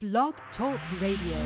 Blog 0.00 0.32
Talk 0.56 0.80
Radio. 0.96 1.36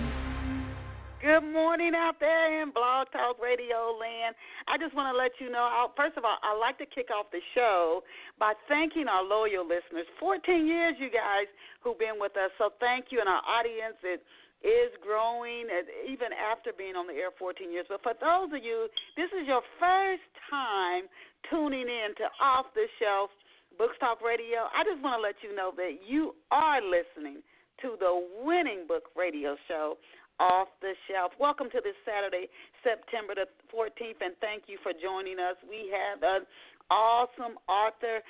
Good 1.18 1.42
morning 1.42 1.90
out 1.90 2.22
there 2.22 2.62
in 2.62 2.70
Blog 2.70 3.10
Talk 3.10 3.42
Radio 3.42 3.98
land. 3.98 4.38
I 4.70 4.78
just 4.78 4.94
want 4.94 5.10
to 5.10 5.18
let 5.18 5.34
you 5.42 5.50
know, 5.50 5.66
I'll, 5.66 5.90
first 5.98 6.14
of 6.14 6.22
all, 6.22 6.38
I'd 6.38 6.62
like 6.62 6.78
to 6.78 6.86
kick 6.86 7.10
off 7.10 7.34
the 7.34 7.42
show 7.50 8.06
by 8.38 8.54
thanking 8.70 9.10
our 9.10 9.26
loyal 9.26 9.66
listeners. 9.66 10.06
14 10.22 10.70
years, 10.70 10.94
you 11.02 11.10
guys, 11.10 11.50
who've 11.82 11.98
been 11.98 12.22
with 12.22 12.38
us. 12.38 12.54
So 12.62 12.70
thank 12.78 13.10
you. 13.10 13.18
And 13.18 13.26
our 13.26 13.42
audience, 13.42 13.98
it 14.06 14.22
is 14.62 14.94
growing 15.02 15.66
even 16.06 16.30
after 16.30 16.70
being 16.70 16.94
on 16.94 17.10
the 17.10 17.18
air 17.18 17.34
14 17.34 17.58
years. 17.74 17.90
But 17.90 18.06
for 18.06 18.14
those 18.22 18.54
of 18.54 18.62
you, 18.62 18.86
this 19.18 19.34
is 19.34 19.50
your 19.50 19.66
first 19.82 20.30
time 20.46 21.10
tuning 21.50 21.90
in 21.90 22.14
to 22.22 22.30
Off 22.38 22.70
the 22.78 22.86
Shelf 23.02 23.34
Books 23.82 23.98
Talk 23.98 24.22
Radio. 24.22 24.70
I 24.70 24.86
just 24.86 25.02
want 25.02 25.18
to 25.18 25.22
let 25.26 25.42
you 25.42 25.50
know 25.58 25.74
that 25.74 26.06
you 26.06 26.38
are 26.54 26.78
listening 26.78 27.42
to 27.82 27.96
the 27.98 28.14
winning 28.44 28.86
book 28.86 29.10
radio 29.16 29.56
show 29.66 29.96
off 30.38 30.68
the 30.82 30.94
shelf. 31.06 31.32
Welcome 31.38 31.70
to 31.70 31.80
this 31.82 31.94
Saturday, 32.02 32.50
September 32.82 33.34
the 33.34 33.46
14th, 33.70 34.18
and 34.22 34.34
thank 34.40 34.66
you 34.66 34.78
for 34.82 34.92
joining 34.94 35.38
us. 35.38 35.54
We 35.62 35.90
have 35.94 36.22
an 36.22 36.46
awesome 36.90 37.58
author 37.70 38.22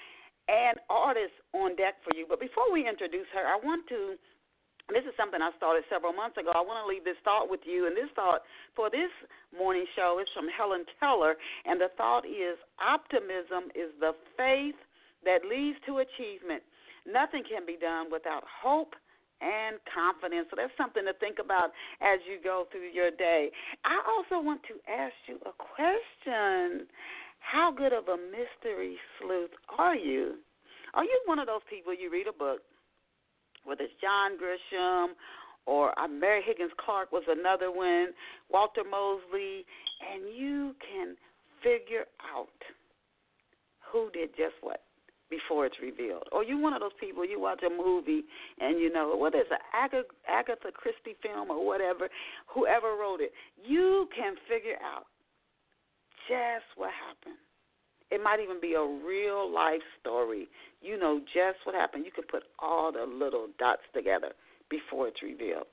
and 0.49 0.77
artist 0.93 1.33
on 1.57 1.77
deck 1.77 2.01
for 2.05 2.13
you. 2.13 2.29
But 2.29 2.41
before 2.41 2.69
we 2.73 2.85
introduce 2.89 3.29
her, 3.33 3.45
I 3.45 3.57
want 3.57 3.89
to. 3.89 4.17
This 4.93 5.09
is 5.09 5.17
something 5.17 5.41
I 5.41 5.49
started 5.57 5.89
several 5.89 6.13
months 6.13 6.37
ago. 6.37 6.53
I 6.53 6.61
want 6.61 6.77
to 6.85 6.89
leave 6.89 7.09
this 7.09 7.17
thought 7.25 7.49
with 7.49 7.65
you. 7.65 7.89
And 7.89 7.97
this 7.97 8.13
thought 8.13 8.45
for 8.77 8.93
this 8.93 9.09
morning 9.49 9.89
show 9.97 10.21
is 10.21 10.29
from 10.37 10.45
Helen 10.53 10.85
Keller. 11.01 11.41
And 11.65 11.81
the 11.81 11.89
thought 11.97 12.29
is 12.29 12.61
optimism 12.77 13.73
is 13.73 13.89
the 13.97 14.13
faith 14.37 14.77
that 15.25 15.41
leads 15.49 15.81
to 15.89 16.05
achievement. 16.05 16.61
Nothing 17.09 17.49
can 17.49 17.65
be 17.65 17.81
done 17.81 18.13
without 18.13 18.45
hope 18.45 18.93
and 19.41 19.79
confidence. 19.89 20.47
So 20.51 20.57
that's 20.57 20.75
something 20.77 21.05
to 21.05 21.15
think 21.19 21.39
about 21.43 21.71
as 22.01 22.21
you 22.29 22.39
go 22.43 22.67
through 22.71 22.91
your 22.93 23.11
day. 23.11 23.51
I 23.85 24.01
also 24.07 24.43
want 24.43 24.63
to 24.71 24.79
ask 24.91 25.15
you 25.27 25.39
a 25.47 25.55
question. 25.57 26.87
How 27.41 27.73
good 27.77 27.93
of 27.93 28.09
a 28.09 28.17
mystery 28.17 28.97
sleuth 29.21 29.53
are 29.79 29.97
you? 29.97 30.41
Are 30.95 31.05
you 31.05 31.21
one 31.27 31.39
of 31.39 31.47
those 31.47 31.65
people 31.69 31.93
you 31.93 32.11
read 32.11 32.27
a 32.27 32.33
book, 32.33 32.61
whether 33.65 33.85
it's 33.85 33.93
John 34.01 34.39
Grisham 34.39 35.15
or 35.67 35.99
uh, 35.99 36.09
Mary 36.09 36.43
Higgins 36.45 36.73
Clark 36.85 37.11
was 37.13 37.25
another 37.29 37.71
one, 37.71 38.09
Walter 38.51 38.83
Mosley, 38.85 39.67
and 40.01 40.35
you 40.35 40.75
can 40.81 41.17
figure 41.63 42.05
out 42.35 42.49
who 43.93 44.11
did 44.11 44.31
just 44.31 44.55
what 44.61 44.84
before 45.35 45.67
it's 45.67 45.77
revealed. 45.83 46.25
Or 46.33 46.45
you 46.45 46.59
one 46.59 46.73
of 46.73 46.81
those 46.81 46.97
people 47.01 47.25
you 47.27 47.41
watch 47.41 47.63
a 47.67 47.71
movie 47.71 48.23
and 48.61 48.79
you 48.79 48.93
know 48.93 49.17
whether 49.17 49.39
it's 49.39 49.51
an 49.51 49.59
Agatha, 49.75 50.09
Agatha 50.29 50.71
Christie 50.73 51.17
film 51.23 51.51
or 51.51 51.65
whatever, 51.65 52.09
whoever 52.47 52.95
wrote 52.95 53.21
it, 53.21 53.33
you 53.65 54.09
can 54.15 54.35
figure 54.49 54.79
out 54.85 55.07
just 56.29 56.67
what 56.77 56.91
happened. 56.95 57.41
It 58.11 58.23
might 58.23 58.39
even 58.41 58.61
be 58.61 58.75
a 58.75 58.85
real 58.85 59.51
life 59.51 59.83
story. 60.01 60.47
You 60.81 60.99
know 60.99 61.21
just 61.21 61.59
what 61.65 61.75
happened. 61.75 62.05
You 62.05 62.13
can 62.13 62.25
put 62.31 62.45
all 62.59 62.93
the 62.93 63.05
little 63.05 63.49
dots 63.59 63.83
together 63.95 64.33
before 64.71 65.09
it's 65.09 65.23
revealed. 65.23 65.67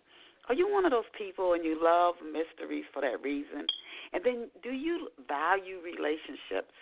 Are 0.49 0.55
you 0.55 0.71
one 0.71 0.85
of 0.85 0.91
those 0.91 1.09
people 1.17 1.53
and 1.53 1.63
you 1.63 1.77
love 1.81 2.15
mysteries 2.25 2.85
for 2.93 3.01
that 3.01 3.21
reason? 3.21 3.67
And 4.13 4.23
then 4.25 4.49
do 4.63 4.71
you 4.71 5.09
value 5.27 5.77
relationships? 5.83 6.73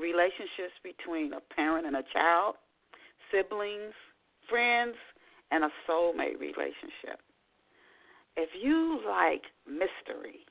Relationships 0.00 0.74
between 0.82 1.32
a 1.32 1.40
parent 1.54 1.86
and 1.86 1.96
a 1.96 2.04
child, 2.12 2.54
siblings, 3.30 3.94
friends, 4.48 4.96
and 5.50 5.64
a 5.64 5.70
soulmate 5.88 6.38
relationship. 6.38 7.20
If 8.36 8.50
you 8.54 9.00
like 9.06 9.42
mystery 9.66 10.46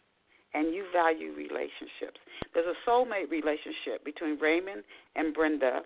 and 0.54 0.74
you 0.74 0.86
value 0.92 1.32
relationships, 1.32 2.20
there's 2.54 2.68
a 2.68 2.90
soulmate 2.90 3.32
relationship 3.32 4.04
between 4.04 4.38
Raymond 4.40 4.84
and 5.16 5.34
Brenda. 5.34 5.82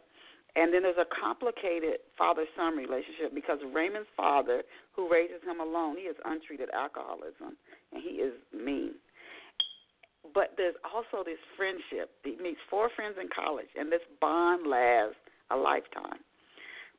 And 0.56 0.74
then 0.74 0.84
there's 0.84 1.00
a 1.00 1.08
complicated 1.08 2.03
father 2.18 2.44
son 2.58 2.75
relationship 2.75 3.34
because 3.34 3.59
Raymond's 3.72 4.09
father, 4.18 4.64
who 4.91 5.09
raises 5.09 5.40
him 5.46 5.62
alone, 5.62 5.96
he 5.96 6.08
has 6.08 6.16
untreated 6.25 6.69
alcoholism 6.74 7.56
and 7.94 8.03
he 8.03 8.19
is 8.19 8.34
mean 8.52 8.96
but 10.34 10.54
there's 10.58 10.76
also 10.86 11.24
this 11.24 11.40
friendship. 11.58 12.12
He 12.24 12.38
meets 12.42 12.59
four 12.70 12.90
friends 12.96 13.16
in 13.20 13.28
college, 13.34 13.68
and 13.78 13.92
this 13.92 14.02
bond 14.20 14.68
lasts 14.68 15.16
a 15.50 15.58
lifetime. 15.58 16.20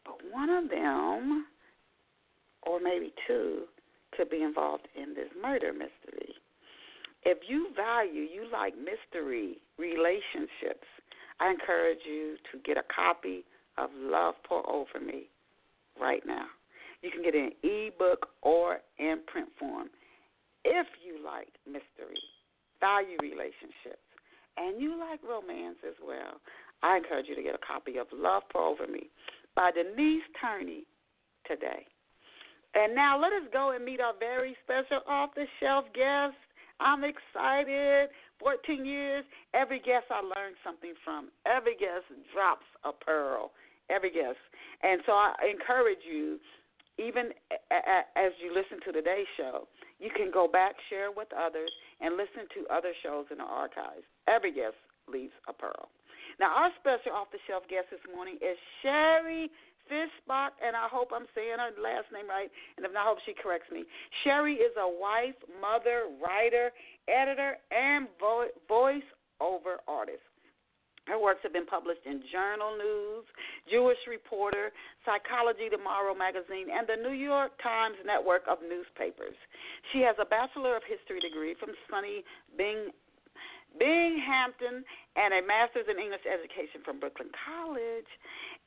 But 0.05 0.17
one 0.31 0.51
of 0.51 0.69
them, 0.69 1.47
or 2.63 2.81
maybe 2.81 3.13
two, 3.27 3.63
could 4.17 4.29
be 4.29 4.43
involved 4.43 4.89
in 4.97 5.15
this 5.15 5.29
murder 5.41 5.73
mystery. 5.73 6.35
If 7.25 7.39
you 7.49 7.69
value, 7.77 8.23
you 8.23 8.47
like 8.53 8.75
mystery 8.77 9.59
relationships, 9.79 10.87
I 11.41 11.51
encourage 11.51 12.01
you 12.05 12.37
to 12.51 12.59
get 12.65 12.77
a 12.77 12.83
copy 12.95 13.45
of 13.79 13.91
Love 13.97 14.35
Pour 14.47 14.69
Over 14.69 15.01
Me 15.05 15.29
right 16.01 16.23
now. 16.27 16.47
You 17.03 17.11
can 17.11 17.23
get 17.23 17.35
it 17.35 17.55
in 17.63 17.89
ebook 17.89 18.29
or 18.43 18.79
in 18.99 19.21
print 19.27 19.49
form 19.59 19.89
if 20.65 20.87
you 21.05 21.25
like 21.25 21.49
mystery 21.67 22.21
value 22.83 23.17
relationships, 23.23 24.03
and 24.59 24.83
you 24.83 24.99
like 24.99 25.23
romance 25.23 25.79
as 25.87 25.95
well, 26.03 26.43
I 26.83 26.99
encourage 26.99 27.31
you 27.31 27.39
to 27.39 27.43
get 27.47 27.55
a 27.55 27.63
copy 27.63 27.97
of 28.03 28.11
Love 28.11 28.43
Pour 28.51 28.75
Over 28.75 28.91
Me 28.91 29.07
by 29.55 29.71
Denise 29.71 30.27
Turney 30.43 30.83
today. 31.47 31.87
And 32.75 32.95
now 32.95 33.21
let 33.21 33.33
us 33.33 33.47
go 33.53 33.71
and 33.71 33.85
meet 33.85 34.01
our 34.01 34.15
very 34.19 34.57
special 34.65 35.01
off 35.07 35.31
the 35.37 35.47
shelf 35.61 35.85
guest. 35.95 36.35
I'm 36.81 37.05
excited. 37.05 38.11
14 38.41 38.85
years, 38.85 39.25
every 39.55 39.79
guest 39.79 40.11
I 40.11 40.19
learn 40.19 40.59
something 40.65 40.95
from. 41.05 41.31
Every 41.47 41.77
guest 41.77 42.11
drops 42.35 42.67
a 42.83 42.91
pearl. 42.91 43.53
Every 43.89 44.11
guest. 44.11 44.41
And 44.83 45.01
so 45.07 45.13
I 45.13 45.35
encourage 45.47 46.03
you, 46.03 46.41
even 46.99 47.31
as 47.71 48.33
you 48.43 48.51
listen 48.51 48.81
to 48.85 48.91
today's 48.91 49.31
show, 49.37 49.69
you 50.03 50.11
can 50.11 50.35
go 50.35 50.51
back, 50.51 50.75
share 50.91 51.15
with 51.15 51.31
others, 51.31 51.71
and 52.03 52.19
listen 52.19 52.51
to 52.59 52.67
other 52.75 52.91
shows 53.07 53.31
in 53.31 53.39
the 53.39 53.47
archives. 53.47 54.03
Every 54.27 54.51
guest 54.51 54.75
leaves 55.07 55.33
a 55.47 55.55
pearl. 55.55 55.89
Now, 56.43 56.51
our 56.51 56.71
special 56.83 57.15
off 57.15 57.31
the 57.31 57.39
shelf 57.47 57.63
guest 57.71 57.87
this 57.95 58.03
morning 58.11 58.35
is 58.43 58.59
Sheri 58.83 59.47
Fishbach, 59.87 60.59
and 60.59 60.75
I 60.75 60.91
hope 60.91 61.15
I'm 61.15 61.31
saying 61.39 61.55
her 61.63 61.71
last 61.79 62.11
name 62.11 62.27
right, 62.27 62.51
and 62.77 62.83
if 62.83 62.91
not, 62.91 63.07
I 63.07 63.09
hope 63.15 63.23
she 63.23 63.35
corrects 63.39 63.71
me. 63.71 63.85
Sheri 64.27 64.59
is 64.59 64.75
a 64.75 64.89
wife, 64.91 65.39
mother, 65.63 66.11
writer, 66.19 66.75
editor, 67.07 67.59
and 67.71 68.09
vo- 68.19 68.51
voice 68.67 69.07
over 69.39 69.79
artist. 69.87 70.27
Her 71.07 71.19
works 71.19 71.43
have 71.43 71.53
been 71.53 71.67
published 71.67 72.07
in 72.07 72.23
Journal 72.31 72.79
News, 72.79 73.27
Jewish 73.67 73.99
Reporter, 74.07 74.71
Psychology 75.03 75.67
Tomorrow 75.67 76.15
magazine, 76.15 76.71
and 76.71 76.87
the 76.87 76.95
New 76.95 77.15
York 77.15 77.51
Times 77.59 77.99
network 78.07 78.47
of 78.47 78.63
newspapers. 78.63 79.35
She 79.91 80.01
has 80.07 80.15
a 80.23 80.25
Bachelor 80.25 80.77
of 80.79 80.87
History 80.87 81.19
degree 81.19 81.59
from 81.59 81.75
SUNY 81.91 82.23
Bing, 82.57 82.95
Binghamton 83.79 84.85
and 85.17 85.31
a 85.35 85.43
Master's 85.43 85.89
in 85.89 85.99
English 85.99 86.23
Education 86.29 86.85
from 86.85 87.01
Brooklyn 87.01 87.33
College. 87.35 88.11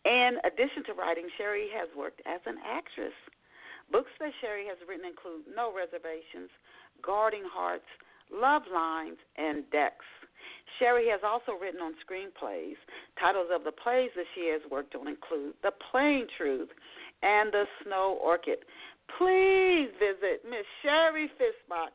In 0.04 0.38
addition 0.44 0.84
to 0.90 0.94
writing, 0.94 1.30
Sheri 1.40 1.72
has 1.72 1.88
worked 1.96 2.22
as 2.26 2.42
an 2.46 2.58
actress. 2.66 3.16
Books 3.92 4.12
that 4.20 4.34
Sheri 4.42 4.66
has 4.68 4.78
written 4.90 5.06
include 5.06 5.46
No 5.56 5.72
Reservations, 5.72 6.50
Guarding 7.06 7.46
Hearts, 7.46 7.88
Love 8.34 8.64
Lines, 8.68 9.18
and 9.38 9.70
Dex. 9.70 10.02
Sheri 10.80 11.10
has 11.12 11.22
also 11.24 11.60
written 11.60 11.82
on 11.82 11.94
screenplays. 12.04 12.76
Titles 13.20 13.48
of 13.54 13.64
the 13.64 13.72
plays 13.72 14.10
that 14.16 14.26
she 14.36 14.50
has 14.52 14.62
worked 14.70 14.96
on 14.96 15.08
include 15.08 15.54
The 15.64 15.72
Plane 15.92 16.28
Truth 16.38 16.70
and 17.24 17.52
The 17.52 17.64
Snow 17.84 18.20
Orchid. 18.22 18.60
Please 19.18 19.90
visit 20.00 20.44
Miss 20.44 20.66
Sheri 20.84 21.28
Fishbach 21.40 21.94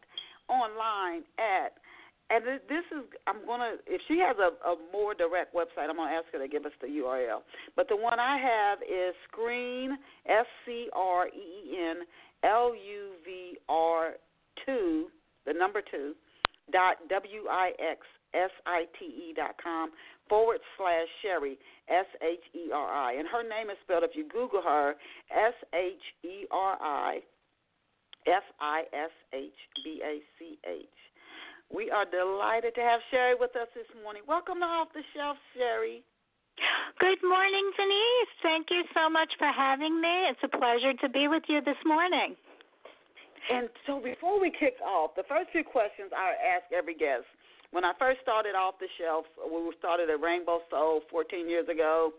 online 0.48 1.22
at 1.38 1.74
and 2.30 2.44
this 2.46 2.86
is 2.94 3.04
I'm 3.26 3.44
gonna 3.44 3.74
if 3.86 4.00
she 4.06 4.18
has 4.18 4.36
a, 4.38 4.54
a 4.66 4.76
more 4.92 5.14
direct 5.14 5.54
website 5.54 5.90
I'm 5.90 5.96
gonna 5.96 6.14
ask 6.14 6.26
her 6.32 6.38
to 6.38 6.48
give 6.48 6.64
us 6.64 6.72
the 6.80 6.86
URL. 6.86 7.42
But 7.76 7.88
the 7.88 7.96
one 7.96 8.20
I 8.20 8.38
have 8.38 8.78
is 8.82 9.14
Screen 9.30 9.98
S 10.26 10.46
C 10.64 10.88
R 10.94 11.26
E 11.26 11.30
E 11.30 11.76
N 11.90 11.96
L 12.44 12.72
U 12.74 13.10
V 13.24 13.58
R 13.68 14.12
two 14.64 15.08
the 15.44 15.52
number 15.52 15.82
two 15.90 16.14
dot 16.72 16.96
W 17.08 17.42
I 17.50 17.72
X 17.80 18.06
S-I-T-E 18.34 19.34
dot 19.36 19.56
com 19.62 19.90
forward 20.28 20.60
slash 20.76 21.08
Sheri, 21.24 21.58
S 21.88 22.06
H 22.22 22.44
E 22.54 22.70
R 22.72 22.88
I. 22.88 23.14
And 23.14 23.26
her 23.28 23.42
name 23.42 23.70
is 23.70 23.76
spelled, 23.82 24.04
if 24.04 24.12
you 24.14 24.28
Google 24.28 24.62
her, 24.62 24.94
S 25.30 25.54
H 25.74 26.04
E 26.24 26.46
R 26.50 26.78
I 26.80 27.20
F 28.26 28.44
I 28.60 28.82
S 28.92 29.10
H 29.32 29.58
B 29.84 30.02
A 30.04 30.20
C 30.38 30.58
H. 30.66 30.86
We 31.72 31.90
are 31.90 32.04
delighted 32.04 32.74
to 32.74 32.80
have 32.80 33.00
Sheri 33.12 33.38
with 33.38 33.54
us 33.54 33.68
this 33.74 33.86
morning. 34.02 34.22
Welcome 34.26 34.58
to 34.58 34.66
Off 34.66 34.88
the 34.92 35.02
Shelf, 35.14 35.36
Sheri. 35.54 36.02
Good 36.98 37.22
morning, 37.22 37.70
Denise. 37.76 38.34
Thank 38.42 38.66
you 38.70 38.82
so 38.92 39.08
much 39.08 39.32
for 39.38 39.48
having 39.48 40.00
me. 40.00 40.28
It's 40.28 40.42
a 40.42 40.48
pleasure 40.48 40.92
to 41.00 41.08
be 41.08 41.28
with 41.28 41.44
you 41.48 41.62
this 41.64 41.78
morning. 41.86 42.36
And 43.50 43.68
so 43.86 44.00
before 44.00 44.38
we 44.38 44.50
kick 44.50 44.76
off, 44.84 45.14
the 45.16 45.24
first 45.28 45.50
few 45.50 45.64
questions 45.64 46.10
I 46.12 46.34
ask 46.54 46.70
every 46.76 46.94
guest. 46.94 47.24
When 47.70 47.84
I 47.84 47.92
first 47.98 48.20
started 48.22 48.58
off 48.58 48.82
the 48.82 48.90
shelf, 48.98 49.26
we 49.46 49.62
started 49.78 50.10
at 50.10 50.20
Rainbow 50.20 50.58
Soul 50.70 51.02
14 51.10 51.48
years 51.48 51.68
ago. 51.68 52.12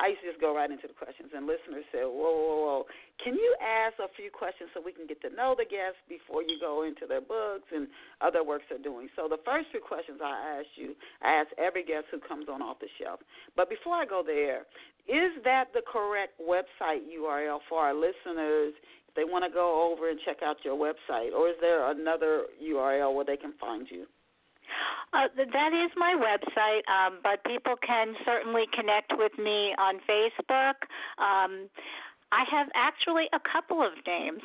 I 0.00 0.08
used 0.10 0.22
to 0.26 0.34
just 0.34 0.40
go 0.40 0.56
right 0.56 0.66
into 0.66 0.88
the 0.88 0.96
questions, 0.96 1.30
and 1.30 1.46
listeners 1.46 1.84
said, 1.92 2.08
"Whoa, 2.08 2.34
whoa, 2.34 2.58
whoa! 2.64 2.86
Can 3.22 3.36
you 3.36 3.54
ask 3.60 3.94
a 4.00 4.08
few 4.16 4.30
questions 4.32 4.70
so 4.74 4.80
we 4.80 4.90
can 4.90 5.06
get 5.06 5.20
to 5.22 5.30
know 5.30 5.54
the 5.54 5.66
guests 5.66 6.00
before 6.08 6.42
you 6.42 6.58
go 6.58 6.82
into 6.82 7.06
their 7.06 7.20
books 7.20 7.70
and 7.70 7.86
other 8.20 8.42
works 8.42 8.64
they're 8.68 8.82
doing?" 8.82 9.08
So 9.14 9.28
the 9.28 9.38
first 9.44 9.70
two 9.70 9.78
questions 9.78 10.18
I 10.20 10.58
ask 10.58 10.66
you, 10.74 10.96
I 11.20 11.34
ask 11.34 11.52
every 11.58 11.84
guest 11.84 12.08
who 12.10 12.18
comes 12.18 12.48
on 12.48 12.62
off 12.62 12.80
the 12.80 12.88
shelf. 12.98 13.20
But 13.54 13.68
before 13.68 13.94
I 13.94 14.04
go 14.04 14.24
there, 14.24 14.66
is 15.06 15.30
that 15.44 15.72
the 15.72 15.82
correct 15.82 16.40
website 16.40 17.06
URL 17.06 17.60
for 17.68 17.78
our 17.78 17.94
listeners 17.94 18.74
if 19.06 19.14
they 19.14 19.24
want 19.24 19.44
to 19.44 19.50
go 19.50 19.92
over 19.92 20.08
and 20.08 20.18
check 20.24 20.42
out 20.42 20.64
your 20.64 20.74
website, 20.74 21.32
or 21.32 21.50
is 21.50 21.56
there 21.60 21.86
another 21.90 22.46
URL 22.58 23.14
where 23.14 23.26
they 23.26 23.36
can 23.36 23.52
find 23.60 23.86
you? 23.90 24.08
Uh, 25.12 25.28
that 25.36 25.72
is 25.72 25.90
my 25.96 26.16
website, 26.16 26.88
um, 26.88 27.18
but 27.22 27.44
people 27.44 27.74
can 27.86 28.14
certainly 28.24 28.64
connect 28.72 29.12
with 29.16 29.32
me 29.38 29.74
on 29.78 30.00
Facebook. 30.08 30.74
Um, 31.18 31.68
I 32.32 32.44
have 32.50 32.68
actually 32.74 33.28
a 33.34 33.40
couple 33.40 33.82
of 33.82 33.92
names. 34.06 34.40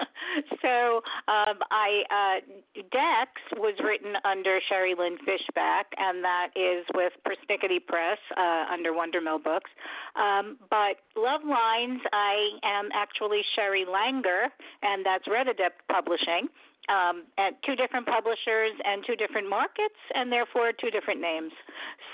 so 0.62 1.02
um, 1.28 1.60
I 1.70 2.02
uh, 2.08 2.80
Dex 2.90 3.30
was 3.56 3.74
written 3.84 4.14
under 4.24 4.58
Sheri 4.72 4.96
Lynn 4.96 5.18
Fishbach, 5.18 5.84
and 5.98 6.24
that 6.24 6.48
is 6.56 6.86
with 6.94 7.12
Persnickety 7.28 7.84
Press 7.86 8.18
uh, 8.36 8.64
under 8.72 8.92
WunderMill 8.92 9.44
Books. 9.44 9.70
Um, 10.16 10.56
but 10.70 10.96
Love 11.14 11.42
Lines, 11.44 12.00
I 12.12 12.56
am 12.64 12.88
actually 12.94 13.42
Sheri 13.56 13.84
Langer, 13.84 14.48
and 14.82 15.04
that's 15.04 15.24
Red 15.28 15.48
Adept 15.48 15.86
Publishing 15.92 16.48
um, 16.88 17.26
at 17.38 17.58
two 17.66 17.74
different 17.74 18.06
publishers 18.06 18.72
and 18.84 19.02
two 19.06 19.16
different 19.16 19.48
markets, 19.50 19.98
and 20.14 20.30
therefore 20.30 20.72
two 20.72 20.90
different 20.90 21.20
names. 21.20 21.50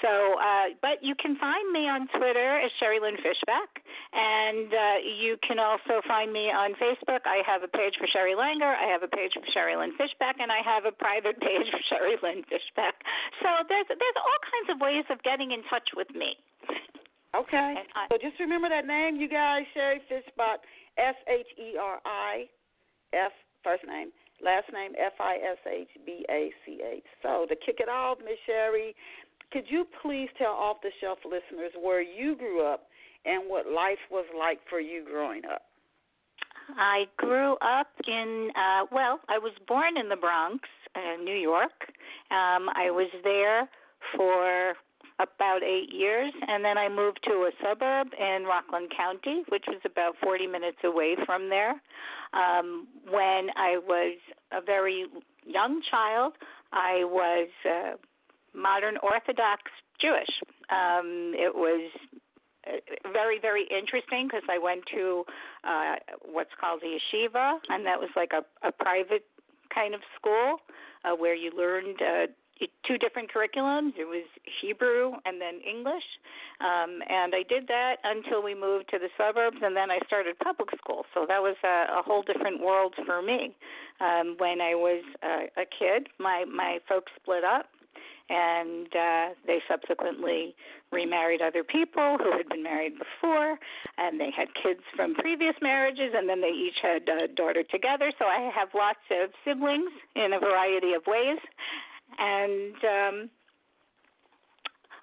So, 0.01 0.09
uh, 0.41 0.73
but 0.81 1.05
you 1.05 1.15
can 1.21 1.37
find 1.37 1.73
me 1.73 1.89
on 1.89 2.09
Twitter 2.17 2.61
as 2.61 2.71
Sheri 2.81 3.01
Lynn 3.01 3.17
Fishbach, 3.21 3.71
and 4.13 4.69
uh, 4.73 4.97
you 5.05 5.37
can 5.47 5.59
also 5.59 6.01
find 6.09 6.33
me 6.33 6.49
on 6.49 6.73
Facebook. 6.81 7.29
I 7.29 7.45
have 7.45 7.63
a 7.63 7.69
page 7.69 7.95
for 8.01 8.09
Sheri 8.09 8.33
Langer, 8.33 8.73
I 8.73 8.89
have 8.89 9.03
a 9.03 9.13
page 9.13 9.33
for 9.37 9.45
Sheri 9.53 9.77
Lynn 9.77 9.93
Fishbach, 10.01 10.41
and 10.41 10.51
I 10.51 10.65
have 10.65 10.85
a 10.85 10.93
private 10.93 11.39
page 11.47 11.69
for 11.69 11.81
Sheri 11.93 12.17
Lynn 12.23 12.43
Fishbach. 12.49 12.97
So 13.45 13.49
there's 13.69 13.89
there's 13.89 14.19
all 14.19 14.41
kinds 14.41 14.69
of 14.73 14.81
ways 14.81 15.05
of 15.11 15.23
getting 15.23 15.53
in 15.53 15.63
touch 15.69 15.89
with 15.95 16.09
me. 16.17 16.37
Okay. 17.35 17.75
I, 17.97 18.09
so 18.13 18.19
just 18.21 18.39
remember 18.41 18.69
that 18.69 18.87
name, 18.87 19.17
you 19.17 19.29
guys, 19.29 19.65
Sheri 19.77 20.01
Fishbach, 20.09 20.65
S 20.97 21.17
H 21.29 21.47
E 21.59 21.77
R 21.81 22.01
I 22.05 22.45
F 23.13 23.33
first 23.65 23.85
name 23.87 24.11
Last 24.43 24.67
name 24.73 24.93
F 24.99 25.13
I 25.21 25.37
S 25.37 25.59
H 25.71 25.89
B 26.05 26.25
A 26.31 26.51
C 26.67 26.81
H. 26.83 27.05
So 27.23 27.47
to 27.49 27.55
kick 27.55 27.77
it 27.79 27.89
off, 27.89 28.19
Miss 28.19 28.39
Sheri, 28.49 28.95
could 29.53 29.65
you 29.69 29.87
please 30.03 30.29
tell 30.39 30.53
off 30.53 30.79
the 30.83 30.91
shelf 31.01 31.19
listeners 31.25 31.73
where 31.81 32.03
you 32.03 32.37
grew 32.37 32.67
up 32.67 32.85
and 33.25 33.49
what 33.49 33.67
life 33.67 34.03
was 34.11 34.27
like 34.37 34.59
for 34.69 34.81
you 34.81 35.05
growing 35.05 35.43
up? 35.45 35.63
I 36.77 37.05
grew 37.17 37.55
up 37.55 37.89
in 38.07 38.51
uh 38.57 38.87
well, 38.91 39.21
I 39.29 39.39
was 39.39 39.53
born 39.69 39.97
in 39.97 40.09
the 40.09 40.17
Bronx, 40.17 40.61
uh, 40.95 41.23
New 41.23 41.37
York. 41.37 41.73
Um 42.31 42.69
I 42.75 42.91
was 42.91 43.11
there 43.23 43.69
for 44.17 44.75
about 45.19 45.63
eight 45.63 45.93
years, 45.93 46.33
and 46.49 46.65
then 46.65 46.79
I 46.79 46.89
moved 46.89 47.21
to 47.25 47.33
a 47.33 47.51
suburb 47.63 48.09
in 48.19 48.45
Rockland 48.45 48.93
County, 48.97 49.43
which 49.49 49.65
was 49.69 49.81
about 49.85 50.15
40 50.23 50.47
minutes 50.47 50.79
away 50.85 51.17
from 51.27 51.49
there. 51.49 51.81
Um, 52.33 52.89
when 53.11 53.51
I 53.57 53.79
was 53.87 54.17
a 54.53 54.61
very 54.61 55.07
young 55.47 55.83
child, 55.91 56.35
I 56.73 57.05
was 57.05 57.49
uh, 57.69 57.97
modern 58.55 58.97
Orthodox 59.03 59.63
Jewish. 60.01 60.31
Um, 60.71 61.33
it 61.37 61.55
was 61.55 61.91
uh, 62.67 63.11
very 63.13 63.39
very 63.41 63.67
interesting 63.71 64.29
because 64.29 64.45
I 64.49 64.57
went 64.57 64.85
to 64.95 65.25
uh 65.65 65.97
what's 66.25 66.53
called 66.61 66.81
the 66.81 66.97
yeshiva 66.97 67.59
and 67.69 67.85
that 67.85 67.99
was 67.99 68.09
like 68.15 68.31
a 68.33 68.45
a 68.67 68.71
private 68.71 69.25
kind 69.75 69.95
of 69.95 70.01
school 70.17 70.59
uh, 71.05 71.15
where 71.17 71.35
you 71.35 71.51
learned 71.57 72.01
uh, 72.01 72.27
two 72.87 72.99
different 72.99 73.31
curriculums. 73.33 73.93
It 73.99 74.07
was 74.07 74.25
Hebrew 74.61 75.13
and 75.25 75.41
then 75.41 75.61
English. 75.69 76.05
Um, 76.61 77.01
and 77.09 77.35
I 77.35 77.43
did 77.49 77.67
that 77.69 77.97
until 78.05 78.43
we 78.43 78.55
moved 78.55 78.89
to 78.91 78.99
the 78.99 79.09
suburbs, 79.19 79.59
and 79.63 79.77
then 79.77 79.91
I 79.91 79.99
started 80.07 80.39
public 80.39 80.71
school. 80.79 81.05
So 81.15 81.27
that 81.27 81.43
was 81.43 81.57
a, 81.65 81.99
a 81.99 82.03
whole 82.03 82.23
different 82.23 82.61
world 82.61 82.95
for 83.07 83.23
me. 83.23 83.55
Um, 84.01 84.37
when 84.39 84.61
I 84.61 84.75
was 84.75 85.03
uh, 85.23 85.61
a 85.61 85.67
kid, 85.67 86.09
my 86.19 86.45
my 86.45 86.79
folks 86.89 87.11
split 87.21 87.45
up, 87.45 87.67
and 88.29 88.87
uh, 88.95 89.27
they 89.47 89.59
subsequently 89.69 90.55
remarried 90.93 91.41
other 91.41 91.65
people 91.65 92.19
who 92.23 92.31
had 92.37 92.49
been 92.49 92.63
married 92.63 92.95
before, 92.99 93.59
and 93.99 94.21
they 94.21 94.31
had 94.31 94.49
kids 94.63 94.81
from 94.95 95.15
previous 95.15 95.55
marriages, 95.63 96.13
and 96.15 96.29
then 96.29 96.41
they 96.41 96.53
each 96.53 96.79
had 96.83 97.09
a 97.09 97.29
daughter 97.29 97.63
together. 97.63 98.13
So 98.19 98.27
I 98.27 98.51
have 98.55 98.69
lots 98.75 99.03
of 99.11 99.31
siblings 99.45 99.91
in 100.15 100.33
a 100.33 100.39
variety 100.39 100.93
of 100.93 101.03
ways 101.07 101.39
and 102.19 102.75
um, 102.85 103.31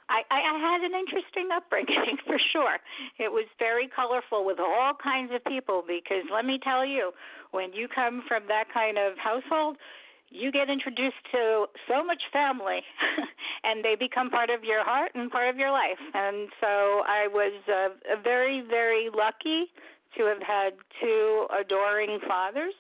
I, 0.10 0.26
I 0.32 0.58
had 0.58 0.82
an 0.82 0.98
interesting 0.98 1.50
upbringing 1.54 2.18
for 2.26 2.38
sure. 2.52 2.78
It 3.20 3.32
was 3.32 3.46
very 3.60 3.88
colorful 3.88 4.44
with 4.44 4.60
all 4.60 4.94
kinds 5.02 5.32
of 5.34 5.44
people 5.46 5.84
because 5.86 6.26
let 6.34 6.46
me 6.46 6.60
tell 6.62 6.86
you, 6.86 7.12
when 7.52 7.74
you 7.74 7.88
come 7.88 8.24
from 8.28 8.44
that 8.48 8.66
kind 8.74 8.98
of 8.98 9.18
household, 9.18 9.78
you 10.30 10.52
get 10.52 10.70
introduced 10.70 11.22
to 11.32 11.66
so 11.88 12.04
much 12.04 12.22
family 12.34 12.82
and 13.64 13.84
they 13.84 13.96
become 13.96 14.30
part 14.30 14.50
of 14.50 14.64
your 14.64 14.84
heart 14.84 15.12
and 15.16 15.32
part 15.32 15.50
of 15.50 15.58
your 15.58 15.72
life. 15.72 16.02
And 16.14 16.50
so 16.62 17.02
I 17.06 17.28
was 17.30 17.54
uh, 17.68 18.18
very, 18.24 18.62
very 18.68 19.10
lucky 19.16 19.66
to 20.18 20.26
have 20.26 20.42
had 20.42 20.74
two 21.02 21.46
adoring 21.54 22.20
fathers, 22.28 22.74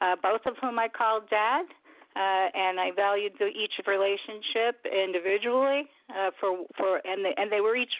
uh, 0.00 0.16
both 0.22 0.42
of 0.46 0.54
whom 0.60 0.78
I 0.78 0.88
called 0.88 1.30
dad 1.30 1.66
uh, 2.16 2.46
and 2.54 2.78
I 2.78 2.90
valued 2.94 3.32
the, 3.38 3.46
each 3.46 3.74
relationship 3.86 4.86
individually 4.86 5.88
uh, 6.10 6.30
for 6.38 6.64
for 6.76 7.00
and 7.04 7.24
they, 7.24 7.34
and 7.36 7.50
they 7.50 7.60
were 7.60 7.76
each 7.76 7.94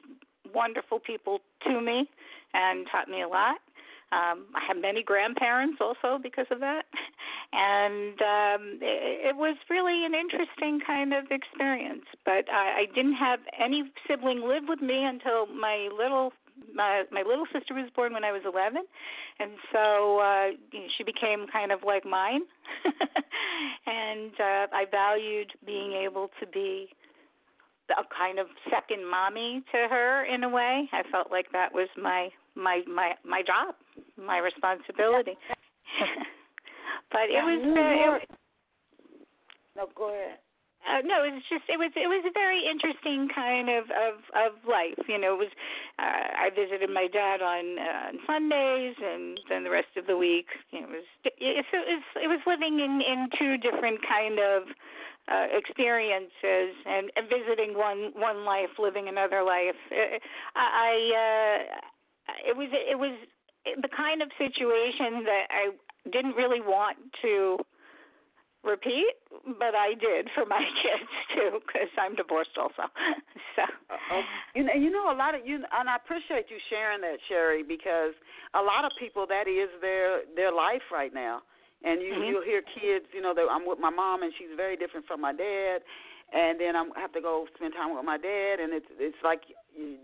wonderful 0.54 1.00
people 1.00 1.40
to 1.66 1.80
me 1.80 2.08
and 2.52 2.86
taught 2.90 3.08
me 3.08 3.22
a 3.22 3.28
lot. 3.28 3.56
Um, 4.12 4.46
I 4.54 4.62
have 4.68 4.76
many 4.80 5.02
grandparents 5.02 5.78
also 5.80 6.20
because 6.22 6.46
of 6.52 6.60
that, 6.60 6.84
and 7.52 8.14
um, 8.22 8.78
it, 8.80 9.34
it 9.34 9.36
was 9.36 9.56
really 9.68 10.06
an 10.06 10.14
interesting 10.14 10.78
kind 10.86 11.12
of 11.12 11.24
experience. 11.32 12.04
But 12.24 12.46
I, 12.52 12.84
I 12.84 12.86
didn't 12.94 13.14
have 13.14 13.40
any 13.58 13.90
sibling 14.06 14.42
live 14.46 14.64
with 14.68 14.80
me 14.80 15.02
until 15.04 15.46
my 15.46 15.88
little 15.96 16.32
my 16.72 17.04
my 17.10 17.22
little 17.26 17.46
sister 17.52 17.74
was 17.74 17.90
born 17.96 18.12
when 18.12 18.24
I 18.24 18.30
was 18.30 18.42
11, 18.46 18.82
and 19.40 19.50
so 19.72 20.20
uh, 20.20 20.78
she 20.96 21.02
became 21.02 21.46
kind 21.52 21.72
of 21.72 21.80
like 21.84 22.04
mine. 22.04 22.42
and 23.86 24.32
uh, 24.38 24.66
I 24.72 24.84
valued 24.90 25.52
being 25.66 25.92
able 25.92 26.30
to 26.40 26.46
be 26.46 26.88
a 27.90 28.02
kind 28.16 28.38
of 28.38 28.46
second 28.70 29.08
mommy 29.08 29.62
to 29.72 29.88
her 29.88 30.24
in 30.24 30.44
a 30.44 30.48
way. 30.48 30.88
I 30.92 31.02
felt 31.10 31.30
like 31.30 31.46
that 31.52 31.72
was 31.72 31.88
my 32.00 32.28
my 32.54 32.82
my 32.86 33.12
my 33.24 33.42
job, 33.42 33.74
my 34.16 34.38
responsibility. 34.38 35.36
but 37.12 37.28
it 37.28 37.42
was. 37.42 37.60
Uh, 37.62 38.16
it, 38.16 38.28
no, 39.76 39.88
go 39.94 40.08
ahead. 40.08 40.38
Uh, 40.84 41.00
no, 41.00 41.24
it 41.24 41.32
was 41.32 41.42
just 41.48 41.64
it 41.68 41.80
was 41.80 41.92
it 41.96 42.08
was 42.08 42.24
a 42.28 42.32
very 42.36 42.60
interesting 42.60 43.28
kind 43.32 43.68
of 43.72 43.84
of 43.88 44.20
of 44.36 44.52
life. 44.68 45.00
You 45.08 45.16
know, 45.16 45.34
it 45.34 45.48
was 45.48 45.54
uh, 45.98 46.44
I 46.44 46.50
visited 46.52 46.90
my 46.92 47.08
dad 47.08 47.40
on 47.40 47.78
uh, 47.80 48.08
on 48.12 48.14
Sundays, 48.28 48.94
and 49.00 49.40
then 49.48 49.64
the 49.64 49.72
rest 49.72 49.96
of 49.96 50.06
the 50.06 50.16
week, 50.16 50.46
you 50.70 50.80
know, 50.80 50.88
it 50.88 50.92
was 50.92 51.08
it, 51.24 51.34
it, 51.40 51.64
was 51.72 52.04
it 52.20 52.28
was 52.28 52.40
living 52.46 52.80
in 52.84 53.00
in 53.00 53.28
two 53.38 53.56
different 53.56 54.00
kind 54.04 54.38
of 54.38 54.68
uh, 55.28 55.46
experiences 55.56 56.76
and, 56.84 57.08
visiting 57.32 57.72
one 57.72 58.12
one 58.14 58.44
life, 58.44 58.76
living 58.78 59.08
another 59.08 59.42
life. 59.42 59.80
Uh, 59.90 60.20
I, 60.54 60.68
I 60.68 60.92
uh, 61.16 61.60
it 62.44 62.56
was 62.56 62.68
it 62.72 62.98
was 62.98 63.16
the 63.64 63.88
kind 63.88 64.20
of 64.20 64.28
situation 64.36 65.24
that 65.24 65.46
I 65.48 65.72
didn't 66.12 66.36
really 66.36 66.60
want 66.60 66.98
to 67.22 67.56
repeat, 68.64 69.20
but 69.60 69.76
I 69.76 69.92
did 69.94 70.32
for 70.34 70.48
my 70.48 70.64
kids 70.82 71.10
too 71.36 71.60
because 71.60 71.92
I'm 72.00 72.16
divorced 72.16 72.56
also. 72.56 72.88
so 73.56 73.64
you 74.56 74.64
know, 74.64 74.74
you 74.74 74.90
know 74.90 75.12
a 75.12 75.16
lot 75.16 75.36
of 75.36 75.44
you, 75.44 75.60
and 75.60 75.86
I 75.88 75.96
appreciate 75.96 76.48
you 76.48 76.56
sharing 76.72 77.04
that, 77.04 77.20
Sheri, 77.28 77.62
because 77.66 78.16
a 78.56 78.62
lot 78.64 78.84
of 78.84 78.92
people 78.98 79.26
that 79.28 79.46
is 79.46 79.68
their 79.80 80.24
their 80.34 80.52
life 80.52 80.84
right 80.90 81.12
now. 81.12 81.42
And 81.84 82.00
you 82.00 82.16
mm-hmm. 82.16 82.24
you'll 82.32 82.48
hear 82.48 82.64
kids, 82.64 83.04
you 83.12 83.20
know, 83.20 83.36
that 83.36 83.44
I'm 83.44 83.68
with 83.68 83.78
my 83.78 83.92
mom 83.92 84.24
and 84.24 84.32
she's 84.40 84.48
very 84.56 84.74
different 84.74 85.04
from 85.04 85.20
my 85.20 85.36
dad, 85.36 85.84
and 86.32 86.58
then 86.58 86.74
I'm, 86.74 86.88
I 86.96 87.00
have 87.04 87.12
to 87.12 87.20
go 87.20 87.44
spend 87.54 87.74
time 87.76 87.94
with 87.94 88.04
my 88.04 88.16
dad, 88.16 88.56
and 88.58 88.72
it's 88.72 88.88
it's 88.96 89.20
like 89.22 89.44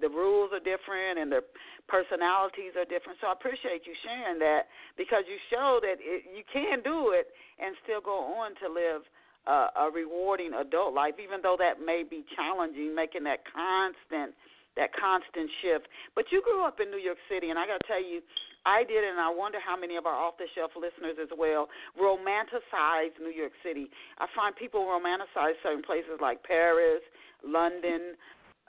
the 0.00 0.08
rules 0.08 0.50
are 0.52 0.62
different 0.62 1.18
and 1.18 1.30
the 1.30 1.42
personalities 1.88 2.74
are 2.74 2.86
different. 2.86 3.18
So 3.22 3.28
I 3.28 3.34
appreciate 3.34 3.86
you 3.86 3.94
sharing 4.02 4.38
that 4.38 4.70
because 4.98 5.24
you 5.26 5.38
show 5.50 5.78
that 5.82 5.98
it, 5.98 6.26
you 6.30 6.42
can 6.46 6.82
do 6.82 7.14
it 7.14 7.30
and 7.58 7.74
still 7.82 8.00
go 8.00 8.34
on 8.38 8.54
to 8.62 8.66
live 8.70 9.02
uh, 9.46 9.88
a 9.88 9.90
rewarding 9.90 10.52
adult 10.54 10.94
life, 10.94 11.14
even 11.22 11.40
though 11.42 11.56
that 11.58 11.80
may 11.80 12.04
be 12.04 12.24
challenging, 12.36 12.94
making 12.94 13.24
that 13.24 13.40
constant 13.48 14.34
that 14.78 14.94
constant 14.94 15.50
shift. 15.62 15.90
But 16.14 16.30
you 16.30 16.40
grew 16.42 16.62
up 16.62 16.78
in 16.78 16.94
New 16.94 17.02
York 17.02 17.18
City, 17.26 17.50
and 17.50 17.58
I 17.58 17.66
got 17.66 17.82
to 17.82 17.86
tell 17.90 18.02
you, 18.02 18.22
I 18.64 18.84
did, 18.84 19.02
and 19.02 19.18
I 19.18 19.26
wonder 19.26 19.58
how 19.58 19.74
many 19.74 19.96
of 19.96 20.06
our 20.06 20.14
off 20.14 20.38
the 20.38 20.46
shelf 20.54 20.70
listeners 20.76 21.16
as 21.20 21.28
well 21.34 21.66
romanticize 21.98 23.10
New 23.18 23.34
York 23.34 23.52
City. 23.64 23.90
I 24.18 24.26
find 24.36 24.54
people 24.54 24.86
romanticize 24.86 25.58
certain 25.62 25.82
places 25.82 26.20
like 26.20 26.44
Paris, 26.44 27.00
London, 27.42 28.14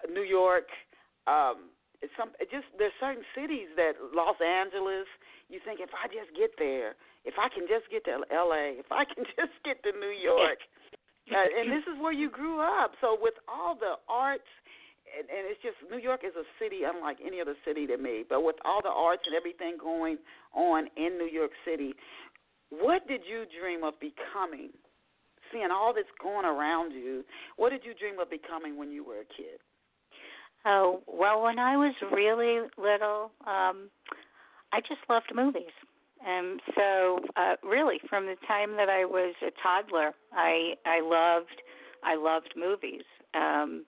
New 0.09 0.23
York. 0.23 0.65
Um, 1.27 1.73
it's 2.01 2.13
some 2.17 2.33
it 2.41 2.49
just 2.49 2.65
there's 2.81 2.95
certain 2.97 3.23
cities 3.37 3.69
that 3.77 3.93
Los 4.13 4.37
Angeles. 4.41 5.05
You 5.49 5.59
think 5.61 5.79
if 5.83 5.93
I 5.93 6.07
just 6.07 6.33
get 6.33 6.55
there, 6.57 6.95
if 7.27 7.35
I 7.37 7.51
can 7.51 7.67
just 7.67 7.85
get 7.91 8.07
to 8.07 8.23
L.A., 8.31 8.79
if 8.83 8.89
I 8.89 9.05
can 9.05 9.23
just 9.37 9.53
get 9.61 9.83
to 9.85 9.91
New 9.93 10.15
York, 10.15 10.57
uh, 11.35 11.47
and 11.59 11.69
this 11.69 11.85
is 11.85 11.99
where 12.01 12.15
you 12.15 12.31
grew 12.31 12.59
up. 12.63 12.97
So 13.01 13.17
with 13.19 13.37
all 13.45 13.77
the 13.77 14.01
arts, 14.09 14.47
and, 15.11 15.27
and 15.29 15.45
it's 15.45 15.61
just 15.61 15.77
New 15.91 16.01
York 16.01 16.25
is 16.25 16.33
a 16.33 16.47
city 16.57 16.81
unlike 16.87 17.21
any 17.21 17.37
other 17.39 17.55
city 17.67 17.85
to 17.87 17.97
me. 17.97 18.23
But 18.25 18.41
with 18.41 18.57
all 18.65 18.81
the 18.81 18.93
arts 18.93 19.23
and 19.29 19.35
everything 19.35 19.77
going 19.77 20.17
on 20.55 20.89
in 20.97 21.21
New 21.21 21.29
York 21.29 21.51
City, 21.67 21.93
what 22.71 23.05
did 23.07 23.21
you 23.27 23.45
dream 23.51 23.83
of 23.83 23.93
becoming? 23.99 24.73
Seeing 25.51 25.67
all 25.69 25.93
this 25.93 26.07
going 26.23 26.45
around 26.45 26.93
you, 26.95 27.27
what 27.57 27.69
did 27.75 27.83
you 27.83 27.93
dream 27.93 28.19
of 28.23 28.31
becoming 28.31 28.79
when 28.79 28.89
you 28.89 29.03
were 29.03 29.19
a 29.19 29.27
kid? 29.35 29.59
Oh 30.65 31.01
well, 31.07 31.41
when 31.41 31.59
I 31.59 31.77
was 31.77 31.93
really 32.11 32.67
little, 32.77 33.31
um, 33.47 33.89
I 34.71 34.79
just 34.81 35.01
loved 35.09 35.31
movies. 35.33 35.73
And 36.25 36.61
so, 36.75 37.19
uh, 37.35 37.55
really, 37.63 37.99
from 38.07 38.27
the 38.27 38.35
time 38.47 38.75
that 38.77 38.89
I 38.89 39.05
was 39.05 39.33
a 39.41 39.51
toddler, 39.61 40.11
I 40.33 40.73
I 40.85 41.01
loved 41.01 41.61
I 42.03 42.15
loved 42.15 42.53
movies, 42.55 43.03
um, 43.33 43.85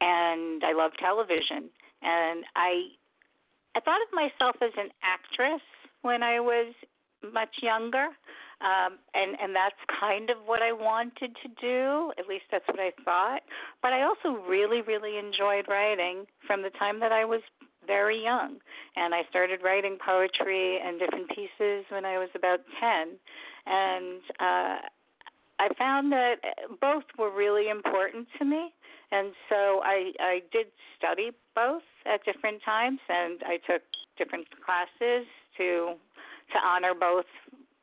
and 0.00 0.62
I 0.64 0.72
loved 0.72 0.96
television. 0.98 1.68
And 2.02 2.44
I 2.56 2.88
I 3.74 3.80
thought 3.80 4.00
of 4.00 4.14
myself 4.14 4.56
as 4.62 4.72
an 4.78 4.90
actress 5.02 5.60
when 6.02 6.22
I 6.22 6.40
was 6.40 6.72
much 7.32 7.56
younger, 7.62 8.08
um, 8.64 8.96
and 9.12 9.36
and 9.40 9.54
that's 9.54 9.78
kind 10.00 10.30
of 10.30 10.38
what 10.46 10.62
I 10.62 10.72
wanted 10.72 11.36
to 11.44 11.48
do. 11.60 12.12
At 12.18 12.26
least 12.26 12.44
that's 12.50 12.66
what 12.66 12.80
I 12.80 12.92
thought. 13.04 13.42
But 13.82 13.92
I 13.92 14.02
also 14.02 14.40
really 14.48 14.80
really 14.80 15.18
enjoyed 15.18 15.68
writing 15.68 16.24
from 16.46 16.62
the 16.62 16.70
time 16.70 16.98
that 17.00 17.12
I 17.12 17.24
was 17.24 17.42
very 17.86 18.22
young, 18.22 18.56
and 18.96 19.14
I 19.14 19.22
started 19.28 19.60
writing 19.62 19.98
poetry 20.00 20.80
and 20.80 20.98
different 20.98 21.28
pieces 21.28 21.84
when 21.90 22.04
I 22.04 22.16
was 22.18 22.30
about 22.34 22.60
ten, 22.80 23.20
and 23.66 24.20
uh, 24.40 24.76
I 25.60 25.68
found 25.76 26.10
that 26.12 26.36
both 26.80 27.04
were 27.18 27.30
really 27.30 27.68
important 27.68 28.26
to 28.38 28.46
me, 28.46 28.72
and 29.12 29.32
so 29.50 29.82
I 29.84 30.12
I 30.20 30.42
did 30.52 30.68
study 30.96 31.32
both 31.54 31.84
at 32.06 32.24
different 32.24 32.62
times, 32.64 33.00
and 33.10 33.42
I 33.44 33.58
took 33.70 33.82
different 34.16 34.46
classes 34.64 35.26
to 35.58 35.94
to 36.52 36.58
honor 36.64 36.94
both 36.98 37.26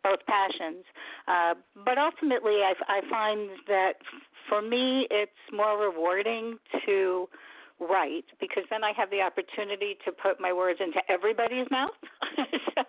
both 0.04 0.20
passions. 0.28 0.84
Uh, 1.28 1.54
but 1.86 1.98
ultimately, 1.98 2.62
I, 2.64 2.74
I 2.88 3.02
find 3.10 3.50
that 3.68 3.94
for 4.50 4.62
me, 4.62 5.08
it's 5.12 5.32
more 5.54 5.78
rewarding 5.80 6.58
to 6.86 7.28
write 7.80 8.26
because 8.40 8.64
then 8.70 8.84
I 8.84 8.92
have 8.96 9.10
the 9.10 9.22
opportunity 9.22 9.98
to 10.06 10.12
put 10.12 10.40
my 10.40 10.54
words 10.54 10.80
into 10.80 11.00
everybody's 11.10 11.70
mouth. 11.72 11.98
so 12.76 12.84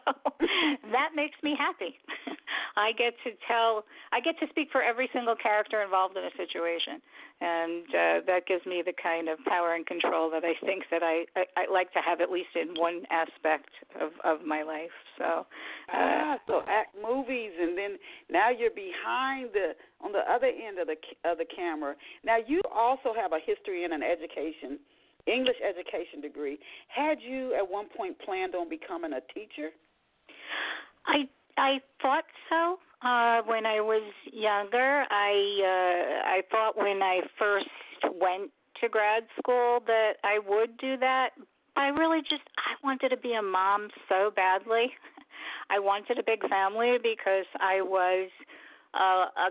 that 0.93 1.11
makes 1.15 1.37
me 1.43 1.57
happy. 1.59 1.99
I 2.77 2.93
get 2.93 3.15
to 3.25 3.31
tell, 3.47 3.85
I 4.13 4.21
get 4.21 4.39
to 4.41 4.47
speak 4.49 4.69
for 4.73 4.83
every 4.83 5.09
single 5.13 5.37
character 5.37 5.83
involved 5.83 6.17
in 6.17 6.25
a 6.25 6.35
situation, 6.37 7.03
and 7.41 7.85
uh, 7.89 8.17
that 8.27 8.47
gives 8.47 8.65
me 8.67 8.83
the 8.85 8.95
kind 8.97 9.29
of 9.29 9.39
power 9.45 9.75
and 9.75 9.87
control 9.87 10.31
that 10.31 10.45
I 10.45 10.55
think 10.65 10.85
that 10.91 11.03
I, 11.03 11.25
I, 11.37 11.45
I 11.57 11.73
like 11.73 11.93
to 11.93 12.01
have 12.01 12.21
at 12.21 12.31
least 12.31 12.55
in 12.55 12.75
one 12.75 13.03
aspect 13.11 13.71
of 14.01 14.13
of 14.25 14.47
my 14.47 14.63
life. 14.63 14.95
So, 15.19 15.25
uh, 15.25 15.95
ah, 15.95 16.37
so 16.47 16.63
act 16.69 16.97
movies, 16.97 17.53
and 17.61 17.77
then 17.77 17.99
now 18.31 18.51
you're 18.51 18.71
behind 18.71 19.51
the 19.53 19.73
on 20.01 20.13
the 20.13 20.25
other 20.31 20.49
end 20.49 20.79
of 20.79 20.87
the 20.87 20.97
of 21.29 21.39
the 21.39 21.47
camera. 21.55 21.95
Now 22.25 22.39
you 22.47 22.61
also 22.75 23.13
have 23.15 23.33
a 23.33 23.41
history 23.45 23.85
and 23.85 23.93
an 23.93 24.03
education. 24.03 24.79
English 25.27 25.57
education 25.63 26.21
degree. 26.21 26.59
Had 26.89 27.19
you 27.23 27.55
at 27.55 27.63
one 27.63 27.87
point 27.97 28.19
planned 28.25 28.57
on 28.57 28.69
becoming 28.69 29.13
a 29.13 29.21
teacher? 29.33 29.71
I 31.07 31.29
I 31.57 31.81
thought 32.01 32.25
so 32.49 32.79
uh, 33.03 33.43
when 33.47 33.67
I 33.67 33.81
was 33.81 34.03
younger. 34.33 35.05
I 35.11 35.33
uh, 35.63 36.29
I 36.29 36.43
thought 36.51 36.77
when 36.77 37.03
I 37.03 37.21
first 37.39 37.69
went 38.21 38.51
to 38.81 38.89
grad 38.89 39.25
school 39.39 39.81
that 39.87 40.15
I 40.25 40.39
would 40.47 40.77
do 40.79 40.97
that. 40.99 41.31
I 41.77 41.89
really 41.89 42.21
just 42.21 42.43
I 42.59 42.75
wanted 42.85 43.11
to 43.11 43.17
be 43.17 43.35
a 43.35 43.43
mom 43.43 43.89
so 44.09 44.31
badly. 44.35 44.93
I 45.71 45.79
wanted 45.79 46.19
a 46.19 46.23
big 46.23 46.47
family 46.49 46.99
because 47.03 47.47
I 47.61 47.81
was 47.81 48.29
uh, 48.95 49.27
a 49.49 49.51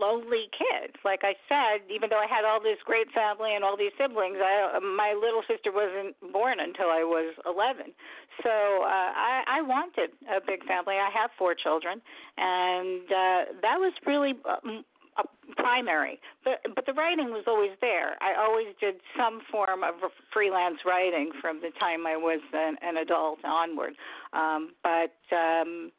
lonely 0.00 0.48
kid. 0.52 0.96
Like 1.04 1.20
I 1.22 1.34
said, 1.48 1.86
even 1.90 2.10
though 2.10 2.20
I 2.20 2.26
had 2.26 2.44
all 2.44 2.60
this 2.60 2.78
great 2.84 3.10
family 3.12 3.54
and 3.54 3.64
all 3.64 3.76
these 3.76 3.92
siblings, 3.98 4.36
I 4.40 4.78
my 4.80 5.14
little 5.14 5.42
sister 5.48 5.72
wasn't 5.72 6.16
born 6.32 6.60
until 6.60 6.90
I 6.90 7.02
was 7.02 7.34
11. 7.46 7.92
So 8.42 8.50
uh, 8.50 9.10
I, 9.16 9.42
I 9.46 9.62
wanted 9.62 10.10
a 10.28 10.40
big 10.44 10.64
family. 10.64 10.96
I 10.96 11.10
have 11.14 11.30
four 11.38 11.54
children, 11.54 12.00
and 12.36 13.06
uh, 13.08 13.40
that 13.62 13.78
was 13.78 13.92
really. 14.06 14.34
Uh, 14.44 14.82
a 15.18 15.24
primary, 15.54 16.20
but 16.44 16.60
but 16.74 16.84
the 16.84 16.92
writing 16.92 17.30
was 17.30 17.44
always 17.46 17.70
there. 17.80 18.16
I 18.20 18.34
always 18.38 18.66
did 18.80 18.96
some 19.16 19.40
form 19.50 19.82
of 19.82 19.94
freelance 20.30 20.76
writing 20.84 21.32
from 21.40 21.60
the 21.62 21.70
time 21.80 22.06
I 22.06 22.16
was 22.16 22.40
an, 22.52 22.76
an 22.82 22.98
adult 22.98 23.38
onward. 23.42 23.94
Um, 24.34 24.74
but 24.82 25.16
um, 25.34 25.90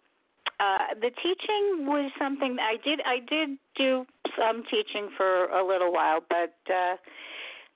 the 0.59 1.11
teaching 1.21 1.85
was 1.85 2.11
something 2.19 2.57
I 2.59 2.77
did. 2.83 2.99
I 3.05 3.19
did 3.19 3.57
do 3.75 4.05
some 4.37 4.63
teaching 4.63 5.09
for 5.15 5.45
a 5.45 5.65
little 5.65 5.91
while, 5.93 6.19
but 6.27 6.55
uh, 6.69 6.95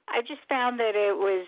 I 0.09 0.21
just 0.21 0.41
found 0.49 0.79
that 0.79 0.95
it 0.95 1.15
was 1.15 1.45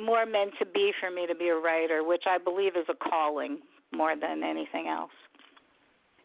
more 0.00 0.26
meant 0.26 0.52
to 0.58 0.66
be 0.66 0.92
for 1.00 1.10
me 1.10 1.26
to 1.26 1.34
be 1.34 1.48
a 1.48 1.56
writer, 1.56 2.04
which 2.04 2.24
I 2.26 2.38
believe 2.38 2.76
is 2.76 2.86
a 2.88 2.94
calling 2.94 3.58
more 3.92 4.14
than 4.16 4.42
anything 4.42 4.88
else. 4.88 5.10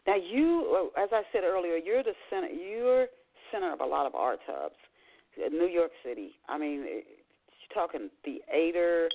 Now, 0.06 0.16
you, 0.16 0.90
as 0.96 1.10
I 1.12 1.22
said 1.32 1.44
earlier, 1.44 1.76
you're 1.76 2.02
the 2.02 2.14
center. 2.30 2.48
You're 2.48 3.06
center 3.52 3.72
of 3.72 3.80
a 3.80 3.86
lot 3.86 4.06
of 4.06 4.14
arts 4.14 4.42
hubs, 4.46 4.74
New 5.50 5.66
York 5.66 5.90
City. 6.04 6.32
I 6.48 6.58
mean, 6.58 6.84
you're 6.84 7.02
talking 7.74 8.10
theater, 8.24 9.08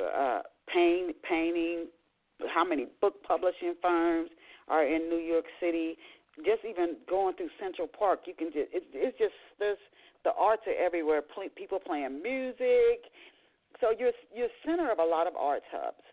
uh, 0.00 0.40
paint, 0.72 1.16
painting. 1.28 1.86
How 2.54 2.64
many 2.64 2.86
book 3.00 3.22
publishing 3.22 3.74
firms? 3.82 4.30
Are 4.70 4.86
in 4.86 5.10
New 5.10 5.18
York 5.18 5.44
City. 5.60 5.96
Just 6.46 6.64
even 6.64 6.96
going 7.08 7.34
through 7.34 7.50
Central 7.60 7.88
Park, 7.88 8.20
you 8.24 8.34
can 8.34 8.48
just 8.48 8.70
it, 8.72 8.84
it's 8.94 9.18
just 9.18 9.34
there's 9.58 9.82
the 10.24 10.30
arts 10.38 10.62
are 10.66 10.78
everywhere. 10.78 11.20
People 11.56 11.78
playing 11.84 12.22
music, 12.22 13.10
so 13.80 13.92
you're 13.98 14.14
you're 14.34 14.48
center 14.64 14.90
of 14.90 14.98
a 14.98 15.04
lot 15.04 15.26
of 15.26 15.34
arts 15.36 15.66
hubs. 15.72 16.04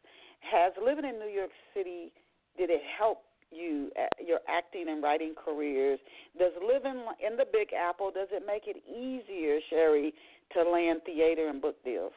Has 0.42 0.74
living 0.84 1.06
in 1.06 1.20
New 1.20 1.30
York 1.30 1.52
City 1.74 2.12
did 2.58 2.70
it 2.70 2.82
help 2.98 3.22
you 3.52 3.92
uh, 3.98 4.08
your 4.26 4.40
acting 4.50 4.86
and 4.90 5.02
writing 5.04 5.34
careers? 5.38 6.00
Does 6.38 6.52
living 6.62 7.06
in 7.26 7.38
the 7.38 7.46
Big 7.52 7.70
Apple 7.74 8.12
does 8.12 8.28
it 8.32 8.44
make 8.46 8.64
it 8.68 8.78
easier, 8.88 9.60
Sheri, 9.72 10.12
to 10.54 10.70
land 10.70 11.02
theater 11.06 11.48
and 11.48 11.62
book 11.62 11.76
deals? 11.84 12.14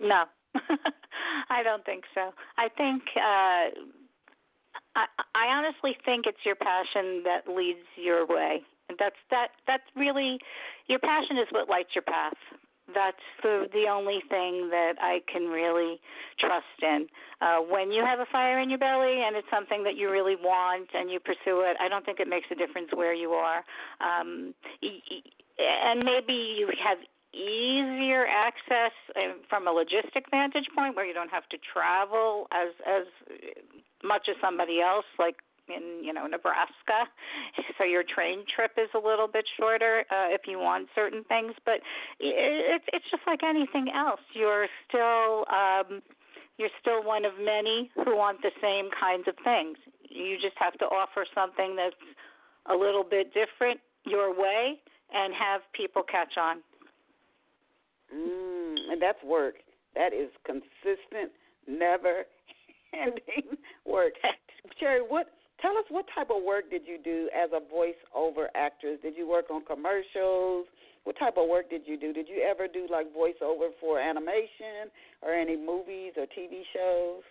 No, 0.00 0.24
I 1.50 1.62
don't 1.62 1.84
think 1.84 2.04
so. 2.14 2.30
I 2.56 2.68
think 2.68 3.02
uh, 3.16 3.97
I, 4.98 5.06
I 5.34 5.46
honestly 5.54 5.96
think 6.04 6.26
it's 6.26 6.42
your 6.44 6.56
passion 6.56 7.22
that 7.22 7.46
leads 7.46 7.86
your 7.94 8.26
way. 8.26 8.62
That's 8.98 9.20
that. 9.30 9.48
That's 9.66 9.86
really 9.94 10.38
your 10.88 10.98
passion 10.98 11.38
is 11.38 11.46
what 11.50 11.68
lights 11.68 11.90
your 11.94 12.02
path. 12.02 12.40
That's 12.94 13.20
the 13.42 13.68
the 13.72 13.84
only 13.86 14.20
thing 14.28 14.70
that 14.70 14.94
I 15.00 15.20
can 15.30 15.46
really 15.48 16.00
trust 16.40 16.78
in. 16.82 17.06
Uh, 17.40 17.58
when 17.58 17.92
you 17.92 18.02
have 18.02 18.18
a 18.18 18.26
fire 18.32 18.58
in 18.58 18.70
your 18.70 18.78
belly 18.78 19.22
and 19.22 19.36
it's 19.36 19.46
something 19.52 19.84
that 19.84 19.96
you 19.96 20.10
really 20.10 20.36
want 20.36 20.88
and 20.94 21.10
you 21.10 21.20
pursue 21.20 21.62
it, 21.68 21.76
I 21.78 21.88
don't 21.88 22.04
think 22.04 22.18
it 22.18 22.28
makes 22.28 22.46
a 22.50 22.56
difference 22.56 22.88
where 22.94 23.14
you 23.14 23.30
are. 23.32 23.62
Um, 24.00 24.54
and 24.82 26.02
maybe 26.02 26.32
you 26.32 26.70
have 26.82 26.98
easier 27.34 28.26
access 28.26 28.92
uh, 29.16 29.36
from 29.48 29.68
a 29.68 29.72
logistic 29.72 30.24
vantage 30.30 30.66
point 30.74 30.96
where 30.96 31.04
you 31.04 31.14
don't 31.14 31.30
have 31.30 31.48
to 31.50 31.58
travel 31.72 32.46
as 32.52 32.72
as 32.86 33.06
much 34.02 34.28
as 34.30 34.36
somebody 34.40 34.80
else 34.80 35.04
like 35.18 35.36
in 35.68 36.02
you 36.02 36.12
know 36.12 36.26
Nebraska, 36.26 37.08
so 37.78 37.84
your 37.84 38.02
train 38.02 38.44
trip 38.54 38.72
is 38.76 38.88
a 38.94 38.98
little 38.98 39.28
bit 39.28 39.44
shorter 39.58 40.04
uh, 40.10 40.32
if 40.32 40.42
you 40.46 40.58
want 40.58 40.88
certain 40.94 41.24
things. 41.24 41.52
But 41.64 41.80
it's 42.20 42.84
it's 42.92 43.04
just 43.10 43.22
like 43.26 43.40
anything 43.42 43.88
else. 43.94 44.20
You're 44.32 44.66
still 44.88 45.44
um, 45.52 46.02
you're 46.56 46.74
still 46.80 47.04
one 47.04 47.24
of 47.24 47.32
many 47.38 47.90
who 47.94 48.16
want 48.16 48.42
the 48.42 48.52
same 48.60 48.90
kinds 48.98 49.28
of 49.28 49.34
things. 49.44 49.78
You 50.08 50.36
just 50.40 50.56
have 50.58 50.74
to 50.78 50.86
offer 50.86 51.24
something 51.34 51.76
that's 51.76 51.94
a 52.66 52.74
little 52.74 53.04
bit 53.04 53.32
different 53.32 53.80
your 54.04 54.32
way 54.32 54.80
and 55.12 55.32
have 55.34 55.62
people 55.72 56.02
catch 56.02 56.36
on. 56.36 56.58
Mm, 58.14 58.92
and 58.92 59.02
that's 59.02 59.22
work. 59.24 59.56
That 59.94 60.12
is 60.12 60.30
consistent, 60.44 61.32
never 61.66 62.24
ending 62.92 63.58
work. 63.84 64.14
Sheri, 64.80 65.00
what 65.06 65.26
tell 65.60 65.76
us 65.76 65.84
what 65.88 66.06
type 66.14 66.30
of 66.30 66.42
work 66.42 66.70
did 66.70 66.82
you 66.86 66.98
do 67.02 67.28
as 67.34 67.50
a 67.52 67.60
voiceover 67.60 68.46
actress? 68.54 68.98
Did 69.02 69.14
you 69.16 69.28
work 69.28 69.50
on 69.50 69.64
commercials? 69.64 70.66
What 71.04 71.18
type 71.18 71.36
of 71.36 71.48
work 71.48 71.70
did 71.70 71.82
you 71.86 71.98
do? 71.98 72.12
Did 72.12 72.28
you 72.28 72.42
ever 72.42 72.68
do 72.68 72.86
like 72.90 73.06
voiceover 73.14 73.70
for 73.80 73.98
animation 73.98 74.92
or 75.22 75.32
any 75.32 75.56
movies 75.56 76.12
or 76.16 76.24
TV 76.24 76.62
shows? 76.74 77.22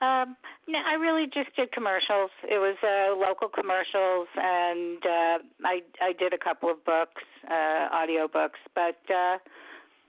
Um, 0.00 0.36
no, 0.68 0.78
I 0.78 0.94
really 0.94 1.26
just 1.26 1.54
did 1.56 1.72
commercials. 1.72 2.30
It 2.44 2.58
was 2.58 2.76
uh, 2.82 3.16
local 3.16 3.48
commercials, 3.48 4.28
and 4.36 4.98
uh, 5.04 5.38
I 5.64 5.80
I 6.00 6.12
did 6.18 6.32
a 6.32 6.38
couple 6.38 6.70
of 6.70 6.84
books, 6.84 7.22
uh, 7.50 7.88
audio 7.92 8.28
books, 8.28 8.58
but 8.74 9.00
uh, 9.08 9.38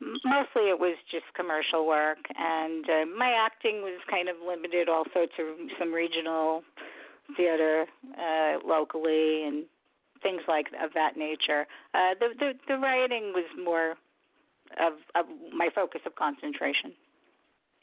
mostly 0.02 0.70
it 0.70 0.80
was 0.80 0.98
just 1.12 1.26
commercial 1.36 1.88
work. 1.88 2.20
And 2.38 2.86
uh, 2.86 3.06
my 3.18 3.32
acting 3.32 3.82
was 3.82 4.00
kind 4.10 4.30
of 4.30 4.36
limited 4.46 4.90
also 4.90 5.28
to 5.38 5.68
some 5.80 5.94
regional 5.94 6.64
theater 7.36 7.86
uh, 8.18 8.60
locally 8.66 9.44
and 9.46 9.66
things 10.24 10.42
like 10.48 10.68
of 10.84 10.92
that 10.94 11.18
nature. 11.18 11.68
Uh, 11.94 12.14
the, 12.20 12.30
the 12.40 12.52
the 12.68 12.78
writing 12.78 13.34
was 13.34 13.46
more 13.64 13.92
of, 14.80 14.94
of 15.16 15.26
my 15.56 15.70
focus 15.74 16.02
of 16.06 16.16
concentration. 16.16 16.94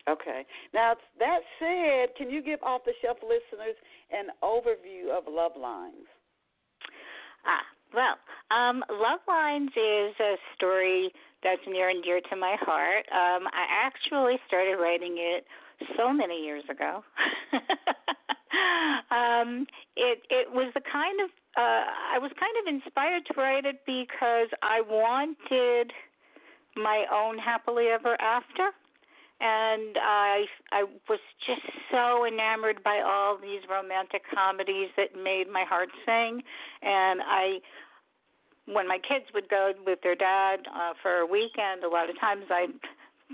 Okay. 0.09 0.45
Now 0.73 0.95
that 1.19 1.41
said, 1.59 2.17
can 2.17 2.31
you 2.31 2.43
give 2.43 2.63
off 2.63 2.83
the 2.85 2.93
shelf 3.03 3.19
listeners 3.23 3.77
an 4.13 4.27
overview 4.43 5.17
of 5.17 5.25
Love 5.29 5.53
Lines? 5.59 6.09
Ah, 7.47 7.65
well, 7.93 8.17
um, 8.51 8.85
Love 8.91 9.21
Lines 9.29 9.71
is 9.71 10.15
a 10.21 10.37
story 10.55 11.13
that's 11.43 11.61
near 11.67 11.91
and 11.91 12.03
dear 12.03 12.21
to 12.31 12.37
my 12.37 12.57
heart. 12.61 13.05
Um, 13.13 13.47
I 13.53 13.67
actually 13.85 14.37
started 14.47 14.77
writing 14.77 15.17
it 15.19 15.45
so 15.97 16.13
many 16.13 16.43
years 16.43 16.65
ago. 16.71 17.05
um, 19.11 19.67
it 19.97 20.23
it 20.31 20.51
was 20.51 20.73
the 20.75 20.81
kind 20.81 21.21
of 21.21 21.31
uh, 21.57 21.85
I 22.15 22.19
was 22.19 22.33
kind 22.39 22.55
of 22.63 22.75
inspired 22.75 23.27
to 23.27 23.35
write 23.41 23.65
it 23.65 23.81
because 23.87 24.49
I 24.63 24.81
wanted 24.81 25.93
my 26.77 27.05
own 27.13 27.39
happily 27.39 27.87
ever 27.87 28.21
after 28.21 28.71
and 29.45 29.99
I 30.01 30.47
I 30.73 30.85
was 31.09 31.21
just 31.47 31.61
so 31.93 32.25
enamored 32.25 32.83
by 32.83 33.03
all 33.05 33.37
these 33.37 33.61
romantic 33.69 34.23
comedies 34.33 34.89
that 34.97 35.13
made 35.15 35.53
my 35.53 35.65
heart 35.69 35.91
sing. 36.07 36.41
And 36.83 37.21
I 37.21 37.61
when 38.65 38.89
my 38.89 38.97
kids 38.97 39.27
would 39.35 39.51
go 39.51 39.73
with 39.85 40.01
their 40.03 40.15
dad 40.17 40.61
uh 40.75 40.95
for 41.03 41.19
a 41.19 41.27
weekend 41.27 41.85
a 41.85 41.89
lot 41.89 42.09
of 42.09 42.19
times 42.19 42.45
I'd 42.51 42.73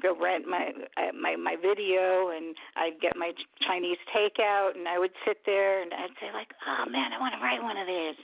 go 0.02 0.14
rent 0.14 0.46
my 0.46 0.70
uh, 0.96 1.12
my 1.12 1.34
my 1.36 1.56
video 1.58 2.30
and 2.30 2.54
I'd 2.76 3.00
get 3.00 3.16
my 3.16 3.32
Chinese 3.66 3.98
takeout 4.14 4.76
and 4.76 4.86
I 4.86 4.98
would 4.98 5.10
sit 5.26 5.38
there 5.44 5.82
and 5.82 5.92
I'd 5.92 6.14
say 6.20 6.30
like, 6.32 6.48
"Oh 6.62 6.88
man, 6.88 7.12
I 7.12 7.18
want 7.18 7.34
to 7.34 7.42
write 7.42 7.62
one 7.62 7.76
of 7.76 7.86
these." 7.86 8.18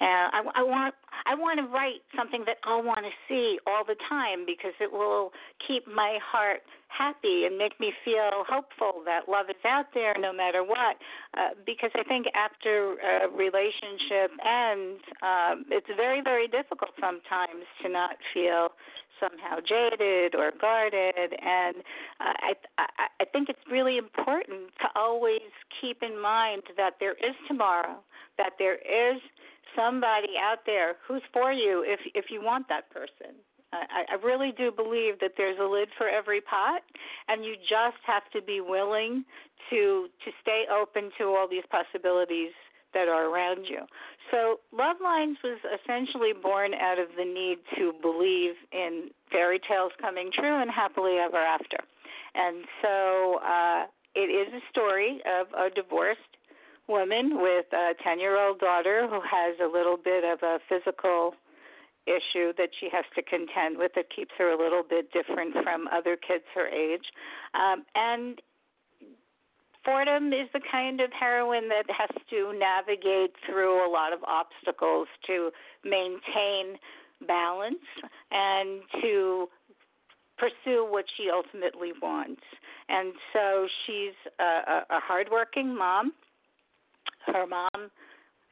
And 0.00 0.30
I 0.34 0.60
I 0.60 0.62
want 0.62 0.94
I 1.26 1.34
want 1.34 1.60
to 1.60 1.66
write 1.66 2.02
something 2.16 2.42
that 2.46 2.58
I'll 2.64 2.82
want 2.82 3.06
to 3.06 3.14
see 3.28 3.58
all 3.66 3.84
the 3.86 3.96
time 4.08 4.44
because 4.46 4.74
it 4.80 4.90
will 4.90 5.30
keep 5.66 5.86
my 5.86 6.18
heart 6.22 6.62
happy 6.88 7.46
and 7.46 7.56
make 7.56 7.78
me 7.80 7.92
feel 8.04 8.44
hopeful 8.44 9.00
that 9.06 9.28
love 9.28 9.46
is 9.48 9.62
out 9.64 9.86
there 9.94 10.14
no 10.18 10.32
matter 10.32 10.62
what. 10.62 11.00
Uh, 11.32 11.56
because 11.64 11.90
I 11.94 12.02
think 12.04 12.26
after 12.34 12.98
a 13.00 13.28
relationship 13.32 14.30
ends, 14.44 15.00
um, 15.22 15.64
it's 15.70 15.88
very 15.96 16.20
very 16.20 16.48
difficult 16.48 16.90
sometimes 17.00 17.64
to 17.82 17.88
not 17.88 18.16
feel 18.34 18.74
somehow 19.22 19.58
jaded 19.60 20.34
or 20.34 20.50
guarded. 20.60 21.38
And 21.40 21.76
uh, 22.20 22.34
I, 22.42 22.52
I, 22.78 22.86
I 23.20 23.24
think 23.32 23.48
it's 23.48 23.62
really 23.70 23.96
important 23.96 24.74
to 24.82 24.88
always 24.96 25.52
keep 25.80 26.02
in 26.02 26.20
mind 26.20 26.62
that 26.76 26.94
there 26.98 27.12
is 27.12 27.34
tomorrow, 27.46 27.98
that 28.38 28.52
there 28.58 28.76
is 28.76 29.20
somebody 29.76 30.34
out 30.42 30.66
there 30.66 30.96
who's 31.06 31.22
for 31.32 31.52
you 31.52 31.84
if 31.86 32.00
if 32.14 32.26
you 32.30 32.42
want 32.42 32.68
that 32.68 32.90
person. 32.90 33.36
I, 33.72 34.04
I 34.12 34.14
really 34.22 34.52
do 34.52 34.70
believe 34.70 35.18
that 35.20 35.32
there's 35.38 35.58
a 35.58 35.64
lid 35.64 35.88
for 35.96 36.06
every 36.08 36.42
pot, 36.42 36.82
and 37.28 37.42
you 37.44 37.54
just 37.56 37.96
have 38.04 38.24
to 38.34 38.42
be 38.42 38.60
willing 38.60 39.24
to 39.70 40.08
to 40.24 40.30
stay 40.42 40.64
open 40.70 41.10
to 41.18 41.24
all 41.24 41.48
these 41.48 41.64
possibilities 41.70 42.52
that 42.94 43.08
are 43.08 43.26
around 43.32 43.66
you. 43.68 43.86
So, 44.30 44.60
Love 44.72 44.96
Lines 45.02 45.36
was 45.44 45.58
essentially 45.68 46.32
born 46.32 46.72
out 46.74 46.98
of 46.98 47.08
the 47.16 47.24
need 47.24 47.58
to 47.76 47.92
believe 48.00 48.54
in 48.72 49.10
fairy 49.30 49.60
tales 49.68 49.92
coming 50.00 50.30
true 50.32 50.60
and 50.60 50.70
happily 50.70 51.18
ever 51.18 51.36
after. 51.36 51.78
And 52.34 52.64
so, 52.80 53.40
uh, 53.44 53.84
it 54.14 54.28
is 54.28 54.52
a 54.52 54.60
story 54.70 55.20
of 55.26 55.48
a 55.52 55.74
divorced 55.74 56.20
woman 56.88 57.40
with 57.40 57.66
a 57.72 57.92
10 58.02 58.20
year 58.20 58.38
old 58.38 58.58
daughter 58.58 59.06
who 59.08 59.20
has 59.20 59.56
a 59.62 59.70
little 59.70 59.96
bit 59.96 60.24
of 60.24 60.38
a 60.42 60.58
physical 60.68 61.34
issue 62.06 62.52
that 62.58 62.70
she 62.80 62.88
has 62.90 63.04
to 63.14 63.22
contend 63.22 63.78
with 63.78 63.92
that 63.94 64.06
keeps 64.14 64.32
her 64.36 64.50
a 64.50 64.58
little 64.58 64.82
bit 64.82 65.12
different 65.12 65.54
from 65.62 65.86
other 65.88 66.16
kids 66.16 66.44
her 66.54 66.66
age. 66.66 67.06
Um, 67.54 67.84
and 67.94 68.40
Fordham 69.84 70.32
is 70.32 70.48
the 70.52 70.60
kind 70.70 71.00
of 71.00 71.10
heroine 71.18 71.68
that 71.68 71.84
has 71.88 72.10
to 72.30 72.52
navigate 72.58 73.34
through 73.46 73.86
a 73.86 73.90
lot 73.90 74.12
of 74.12 74.20
obstacles 74.24 75.08
to 75.26 75.50
maintain 75.84 76.78
balance 77.26 77.82
and 78.30 78.80
to 79.00 79.48
pursue 80.38 80.86
what 80.88 81.04
she 81.16 81.30
ultimately 81.30 81.92
wants. 82.00 82.42
And 82.88 83.12
so 83.32 83.66
she's 83.86 84.14
a, 84.38 84.82
a 84.90 85.00
hardworking 85.00 85.76
mom. 85.76 86.12
Her 87.26 87.46
mom 87.46 87.90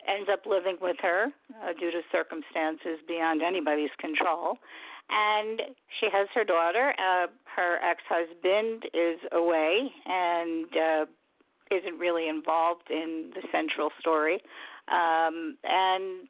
ends 0.08 0.28
up 0.32 0.46
living 0.46 0.76
with 0.80 0.96
her 1.02 1.26
uh, 1.62 1.72
due 1.78 1.90
to 1.90 2.00
circumstances 2.12 2.98
beyond 3.06 3.42
anybody's 3.42 3.90
control. 3.98 4.58
And 5.10 5.60
she 5.98 6.06
has 6.12 6.28
her 6.34 6.44
daughter. 6.44 6.94
Uh, 6.96 7.26
her 7.56 7.78
ex 7.82 8.00
husband 8.08 8.84
is 8.94 9.18
away, 9.32 9.90
and 10.06 10.66
uh, 10.66 11.04
isn't 11.70 11.98
really 11.98 12.28
involved 12.28 12.90
in 12.90 13.30
the 13.34 13.42
central 13.52 13.90
story. 14.00 14.40
Um, 14.88 15.56
and 15.64 16.28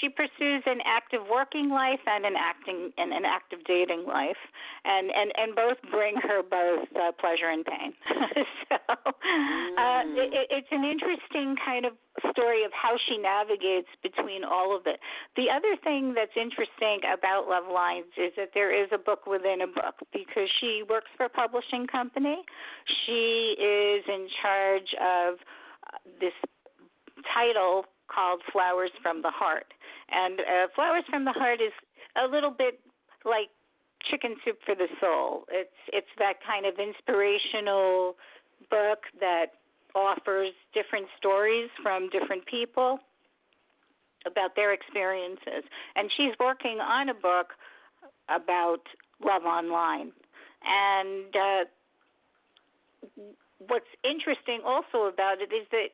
she 0.00 0.08
pursues 0.08 0.62
an 0.66 0.78
active 0.86 1.22
working 1.30 1.68
life 1.68 2.00
and 2.06 2.24
an 2.24 2.34
acting 2.38 2.92
and 2.96 3.12
an 3.12 3.24
active 3.24 3.58
dating 3.66 4.04
life, 4.06 4.38
and 4.84 5.10
and 5.10 5.32
and 5.36 5.54
both 5.54 5.78
bring 5.90 6.16
her 6.16 6.42
both 6.42 6.86
uh, 6.94 7.12
pleasure 7.18 7.50
and 7.50 7.64
pain. 7.64 7.92
so 8.68 8.76
uh, 8.94 10.02
it, 10.14 10.46
it's 10.50 10.68
an 10.70 10.84
interesting 10.84 11.56
kind 11.64 11.86
of 11.86 11.92
story 12.30 12.64
of 12.64 12.70
how 12.70 12.96
she 13.08 13.18
navigates 13.18 13.88
between 14.02 14.44
all 14.44 14.76
of 14.76 14.86
it. 14.86 15.00
The 15.36 15.50
other 15.50 15.76
thing 15.82 16.14
that's 16.14 16.36
interesting 16.36 17.02
about 17.10 17.48
Love 17.48 17.64
Lines 17.72 18.14
is 18.16 18.32
that 18.36 18.50
there 18.54 18.70
is 18.70 18.88
a 18.92 18.98
book 18.98 19.26
within 19.26 19.62
a 19.62 19.66
book 19.66 19.98
because 20.12 20.48
she 20.60 20.82
works 20.88 21.10
for 21.16 21.26
a 21.26 21.28
publishing 21.28 21.86
company. 21.86 22.42
She 23.06 23.56
is 23.58 24.04
in 24.06 24.28
charge 24.40 24.94
of 25.00 25.34
uh, 25.90 25.98
this 26.20 26.34
title 27.34 27.86
called 28.08 28.40
Flowers 28.52 28.90
from 29.02 29.22
the 29.22 29.30
Heart. 29.30 29.72
And 30.10 30.40
uh, 30.40 30.68
Flowers 30.74 31.04
from 31.08 31.24
the 31.24 31.32
Heart 31.32 31.60
is 31.60 31.72
a 32.16 32.26
little 32.28 32.50
bit 32.50 32.80
like 33.24 33.48
chicken 34.10 34.36
soup 34.44 34.58
for 34.64 34.74
the 34.74 34.88
soul. 35.00 35.44
It's 35.50 35.78
it's 35.92 36.12
that 36.18 36.34
kind 36.46 36.66
of 36.66 36.74
inspirational 36.78 38.16
book 38.70 39.04
that 39.20 39.56
offers 39.94 40.52
different 40.74 41.06
stories 41.16 41.70
from 41.82 42.10
different 42.10 42.44
people 42.46 42.98
about 44.26 44.56
their 44.56 44.72
experiences. 44.72 45.64
And 45.96 46.10
she's 46.16 46.32
working 46.40 46.78
on 46.80 47.08
a 47.08 47.14
book 47.14 47.52
about 48.28 48.80
love 49.24 49.44
online. 49.44 50.12
And 50.64 51.36
uh, 51.36 51.64
what's 53.68 53.92
interesting 54.02 54.60
also 54.64 55.12
about 55.12 55.40
it 55.40 55.52
is 55.54 55.66
that 55.70 55.92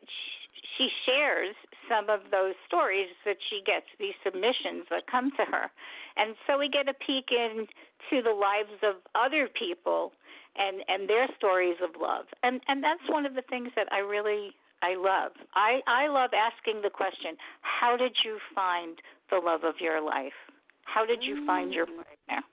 she 0.76 0.88
shares 1.06 1.54
some 1.88 2.08
of 2.08 2.30
those 2.30 2.54
stories 2.66 3.08
that 3.24 3.36
she 3.48 3.62
gets, 3.64 3.86
these 3.98 4.14
submissions 4.22 4.86
that 4.90 5.10
come 5.10 5.30
to 5.32 5.44
her. 5.44 5.70
And 6.16 6.34
so 6.46 6.58
we 6.58 6.68
get 6.68 6.88
a 6.88 6.94
peek 6.94 7.30
into 7.32 8.22
the 8.22 8.34
lives 8.34 8.78
of 8.82 8.96
other 9.14 9.48
people 9.48 10.12
and, 10.56 10.82
and 10.88 11.08
their 11.08 11.26
stories 11.36 11.76
of 11.82 12.00
love. 12.00 12.26
And 12.42 12.60
and 12.68 12.82
that's 12.82 13.02
one 13.08 13.26
of 13.26 13.34
the 13.34 13.42
things 13.42 13.70
that 13.76 13.90
I 13.92 13.98
really 13.98 14.52
I 14.82 14.94
love. 14.94 15.32
I 15.54 15.80
I 15.86 16.08
love 16.08 16.30
asking 16.34 16.82
the 16.82 16.90
question, 16.90 17.36
how 17.62 17.96
did 17.96 18.16
you 18.24 18.38
find 18.54 18.98
the 19.30 19.38
love 19.38 19.64
of 19.64 19.74
your 19.80 20.00
life? 20.00 20.36
How 20.84 21.06
did 21.06 21.22
you 21.22 21.46
find 21.46 21.72
your 21.72 21.86
mm. 21.86 21.96
partner? 21.96 22.46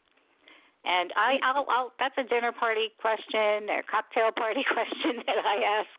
And 0.86 1.12
I, 1.18 1.36
I'll, 1.44 1.66
I'll, 1.68 1.92
that's 2.00 2.16
a 2.18 2.24
dinner 2.24 2.54
party 2.54 2.96
question 3.02 3.68
or 3.68 3.84
cocktail 3.84 4.32
party 4.32 4.64
question 4.72 5.20
that 5.26 5.44
I 5.44 5.84
ask 5.84 5.92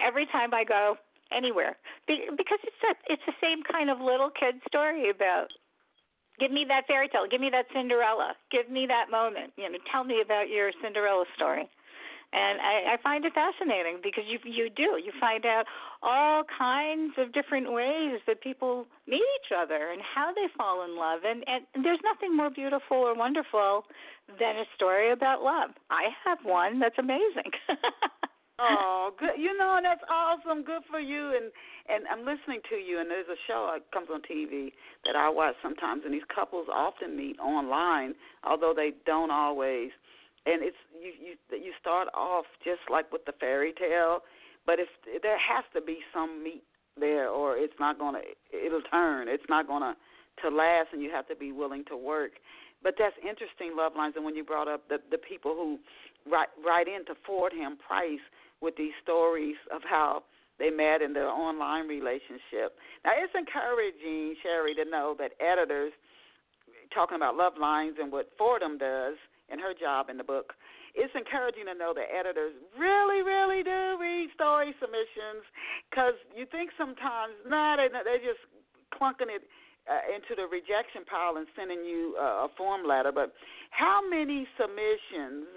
every 0.00 0.26
time 0.26 0.52
I 0.52 0.64
go 0.64 0.96
anywhere 1.32 1.76
Be- 2.06 2.28
because 2.36 2.58
it's 2.64 2.82
a, 2.84 3.12
it's 3.12 3.22
the 3.26 3.36
same 3.40 3.62
kind 3.62 3.90
of 3.90 4.00
little 4.00 4.30
kid 4.30 4.56
story 4.68 5.10
about 5.10 5.48
give 6.40 6.50
me 6.50 6.64
that 6.68 6.86
fairy 6.86 7.08
tale, 7.08 7.26
give 7.30 7.40
me 7.40 7.50
that 7.50 7.66
Cinderella, 7.72 8.34
give 8.50 8.68
me 8.68 8.86
that 8.88 9.10
moment, 9.10 9.52
you 9.56 9.70
know, 9.70 9.78
tell 9.90 10.04
me 10.04 10.20
about 10.20 10.48
your 10.48 10.72
Cinderella 10.82 11.24
story 11.36 11.68
and 12.34 12.60
I, 12.60 12.94
I 12.94 12.96
find 13.02 13.24
it 13.24 13.32
fascinating 13.32 14.00
because 14.02 14.24
you 14.26 14.38
you 14.44 14.68
do 14.68 14.98
you 14.98 15.12
find 15.20 15.46
out 15.46 15.64
all 16.02 16.42
kinds 16.44 17.14
of 17.16 17.32
different 17.32 17.72
ways 17.72 18.20
that 18.26 18.42
people 18.42 18.86
meet 19.06 19.22
each 19.38 19.52
other 19.56 19.90
and 19.90 20.02
how 20.02 20.34
they 20.34 20.48
fall 20.58 20.84
in 20.84 20.98
love 20.98 21.20
and 21.24 21.44
and 21.46 21.84
there's 21.84 22.00
nothing 22.02 22.36
more 22.36 22.50
beautiful 22.50 22.98
or 22.98 23.14
wonderful 23.14 23.84
than 24.40 24.56
a 24.56 24.64
story 24.74 25.12
about 25.12 25.42
love. 25.42 25.70
I 25.90 26.08
have 26.24 26.38
one 26.42 26.80
that's 26.80 26.98
amazing. 26.98 27.52
oh, 28.58 29.10
good. 29.18 29.38
You 29.38 29.56
know, 29.56 29.78
that's 29.82 30.02
awesome. 30.10 30.64
Good 30.64 30.82
for 30.90 31.00
you. 31.00 31.36
And 31.36 31.50
and 31.88 32.06
I'm 32.08 32.20
listening 32.24 32.60
to 32.70 32.76
you. 32.76 33.00
And 33.00 33.10
there's 33.10 33.28
a 33.28 33.40
show 33.46 33.70
that 33.72 33.90
comes 33.92 34.08
on 34.12 34.22
TV 34.22 34.72
that 35.04 35.16
I 35.16 35.28
watch 35.28 35.54
sometimes, 35.62 36.02
and 36.04 36.14
these 36.14 36.26
couples 36.34 36.66
often 36.72 37.16
meet 37.16 37.38
online, 37.38 38.14
although 38.44 38.72
they 38.74 38.92
don't 39.06 39.30
always 39.30 39.90
and 40.46 40.62
it's 40.62 40.76
you 40.92 41.12
you 41.16 41.34
you 41.50 41.72
start 41.80 42.08
off 42.14 42.44
just 42.64 42.80
like 42.90 43.10
with 43.12 43.24
the 43.24 43.32
fairy 43.40 43.72
tale, 43.78 44.20
but 44.66 44.78
if 44.78 44.88
there 45.22 45.38
has 45.38 45.64
to 45.74 45.80
be 45.80 45.98
some 46.12 46.42
meat 46.42 46.62
there, 46.98 47.28
or 47.28 47.56
it's 47.56 47.74
not 47.80 47.98
gonna 47.98 48.20
it'll 48.52 48.82
turn. 48.82 49.28
It's 49.28 49.48
not 49.48 49.66
gonna 49.66 49.96
to 50.42 50.48
last, 50.48 50.88
and 50.92 51.02
you 51.02 51.10
have 51.10 51.26
to 51.28 51.36
be 51.36 51.52
willing 51.52 51.84
to 51.88 51.96
work. 51.96 52.32
But 52.82 52.94
that's 52.98 53.16
interesting, 53.22 53.72
love 53.76 53.92
lines. 53.96 54.14
And 54.16 54.24
when 54.24 54.36
you 54.36 54.44
brought 54.44 54.68
up 54.68 54.88
the 54.88 54.98
the 55.10 55.18
people 55.18 55.54
who 55.54 55.78
write 56.26 56.88
into 56.88 57.14
Fordham 57.26 57.76
Price 57.76 58.24
with 58.60 58.76
these 58.76 58.92
stories 59.02 59.56
of 59.74 59.82
how 59.88 60.24
they 60.58 60.70
met 60.70 61.02
in 61.02 61.12
their 61.12 61.28
online 61.28 61.88
relationship. 61.88 62.78
Now 63.04 63.12
it's 63.18 63.34
encouraging, 63.34 64.36
Sheri, 64.40 64.74
to 64.76 64.88
know 64.88 65.16
that 65.18 65.32
editors 65.42 65.92
talking 66.94 67.16
about 67.16 67.34
love 67.34 67.54
lines 67.60 67.96
and 68.00 68.12
what 68.12 68.30
Fordham 68.38 68.78
does 68.78 69.18
and 69.50 69.60
her 69.60 69.74
job 69.74 70.08
in 70.08 70.16
the 70.16 70.24
book. 70.24 70.54
It's 70.94 71.12
encouraging 71.18 71.66
to 71.66 71.74
know 71.74 71.90
that 71.90 72.06
editors 72.06 72.54
really, 72.78 73.26
really 73.26 73.66
do 73.66 73.98
read 73.98 74.30
story 74.32 74.70
submissions 74.78 75.42
because 75.90 76.14
you 76.30 76.46
think 76.46 76.70
sometimes, 76.78 77.34
nah, 77.42 77.74
they, 77.76 77.90
they're 77.90 78.22
just 78.22 78.46
clunking 78.94 79.26
it 79.26 79.42
uh, 79.90 80.14
into 80.14 80.38
the 80.38 80.46
rejection 80.46 81.02
pile 81.04 81.36
and 81.36 81.50
sending 81.58 81.82
you 81.82 82.14
uh, 82.14 82.46
a 82.46 82.48
form 82.56 82.86
letter. 82.86 83.10
But 83.10 83.34
how 83.74 84.00
many 84.06 84.46
submissions 84.54 85.50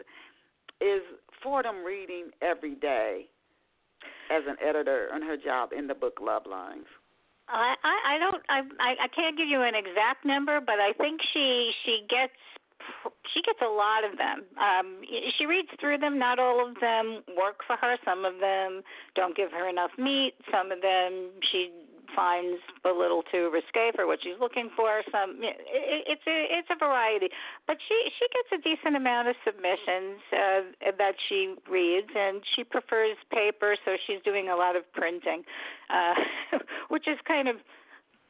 is 0.82 1.02
Fordham 1.42 1.84
reading 1.84 2.30
every 2.42 2.76
day 2.76 3.28
as 4.32 4.44
an 4.48 4.58
editor 4.62 5.10
on 5.13 5.22
her 5.22 5.38
job 5.38 5.72
in 5.78 5.88
the 5.88 5.96
book 5.96 6.20
Love 6.22 6.44
Lines? 6.46 6.86
I 7.50 7.76
I 7.84 8.18
don't 8.20 8.44
I 8.50 8.60
I 9.06 9.08
can't 9.08 9.38
give 9.38 9.48
you 9.48 9.62
an 9.62 9.76
exact 9.76 10.26
number, 10.26 10.60
but 10.60 10.80
I 10.80 10.92
think 10.94 11.22
she 11.34 11.72
she 11.86 12.06
gets 12.10 12.34
she 13.34 13.42
gets 13.42 13.60
a 13.62 13.72
lot 13.72 14.04
of 14.04 14.18
them. 14.18 14.44
Um, 14.60 15.02
she 15.38 15.46
reads 15.46 15.70
through 15.80 15.98
them. 15.98 16.20
Not 16.20 16.40
all 16.40 16.66
of 16.66 16.76
them 16.80 17.24
work 17.38 17.62
for 17.66 17.76
her. 17.78 17.98
Some 18.06 18.26
of 18.26 18.40
them 18.40 18.84
don't 19.16 19.36
give 19.36 19.52
her 19.52 19.68
enough 19.68 19.92
meat. 19.98 20.34
Some 20.52 20.72
of 20.72 20.82
them 20.82 21.32
she 21.52 21.72
finds 22.15 22.60
a 22.86 22.89
little 22.89 23.24
too 23.32 23.50
risque 23.52 23.91
for 23.96 24.08
what 24.08 24.20
she's 24.22 24.39
looking 24.39 24.70
for. 24.76 25.02
Some 25.12 25.39
it, 25.41 25.58
it's 26.08 26.28
a 26.28 26.38
it's 26.50 26.70
a 26.72 26.78
variety, 26.78 27.30
but 27.65 27.78
she 27.88 27.96
she 28.20 28.26
gets 28.32 28.50
a 28.56 28.62
decent 28.63 28.96
amount 28.96 29.28
of 29.28 29.36
submissions 29.46 30.20
uh, 30.32 30.91
that 30.98 31.15
she 31.28 31.56
reads, 31.70 32.10
and 32.15 32.41
she 32.56 32.63
prefers 32.63 33.17
paper, 33.32 33.76
so 33.86 33.98
she's 34.06 34.22
doing 34.24 34.50
a 34.50 34.56
lot 34.56 34.76
of 34.76 34.84
printing, 34.93 35.43
uh, 35.89 36.15
which 36.89 37.08
is 37.08 37.17
kind 37.28 37.48
of 37.48 37.56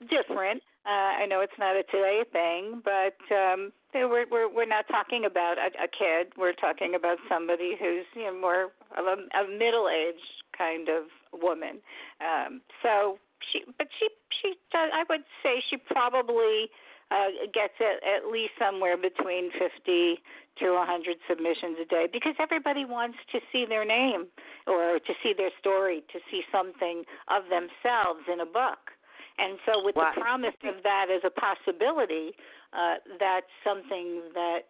different. 0.09 0.61
Uh, 0.85 1.19
I 1.19 1.25
know 1.25 1.41
it's 1.41 1.57
not 1.59 1.75
a 1.75 1.83
today 1.83 2.23
thing, 2.31 2.81
but 2.85 3.19
um, 3.35 3.73
we're 3.93 4.25
we're 4.31 4.47
we're 4.47 4.65
not 4.65 4.87
talking 4.87 5.25
about 5.25 5.57
a, 5.57 5.67
a 5.83 5.87
kid. 5.87 6.31
We're 6.37 6.53
talking 6.53 6.95
about 6.95 7.17
somebody 7.27 7.75
who's 7.79 8.05
you 8.15 8.23
know 8.23 8.39
more 8.39 8.63
of 8.97 9.05
a, 9.05 9.17
a 9.37 9.47
middle-aged 9.47 10.37
kind 10.57 10.87
of 10.89 11.03
woman. 11.33 11.79
Um, 12.21 12.61
so 12.81 13.19
she, 13.51 13.63
but 13.77 13.87
she 13.99 14.07
she 14.41 14.55
does. 14.71 14.89
I 14.93 15.03
would 15.09 15.25
say 15.43 15.63
she 15.69 15.77
probably 15.77 16.69
uh, 17.11 17.47
gets 17.53 17.73
at, 17.79 18.03
at 18.03 18.31
least 18.31 18.53
somewhere 18.59 18.97
between 18.97 19.51
50 19.51 20.19
to 20.59 20.73
100 20.73 21.17
submissions 21.29 21.77
a 21.81 21.85
day 21.85 22.07
because 22.11 22.33
everybody 22.39 22.83
wants 22.83 23.17
to 23.31 23.39
see 23.51 23.65
their 23.67 23.85
name 23.85 24.27
or 24.65 24.99
to 24.99 25.13
see 25.23 25.33
their 25.37 25.51
story, 25.59 26.03
to 26.11 26.19
see 26.29 26.41
something 26.51 27.03
of 27.29 27.43
themselves 27.49 28.25
in 28.31 28.41
a 28.41 28.45
book. 28.45 28.91
And 29.37 29.59
so, 29.65 29.83
with 29.83 29.93
the 29.93 30.09
promise 30.17 30.57
of 30.65 30.81
that 30.81 31.07
as 31.13 31.21
a 31.23 31.29
possibility, 31.29 32.33
uh, 32.73 32.95
that's 33.19 33.53
something 33.63 34.33
that 34.33 34.65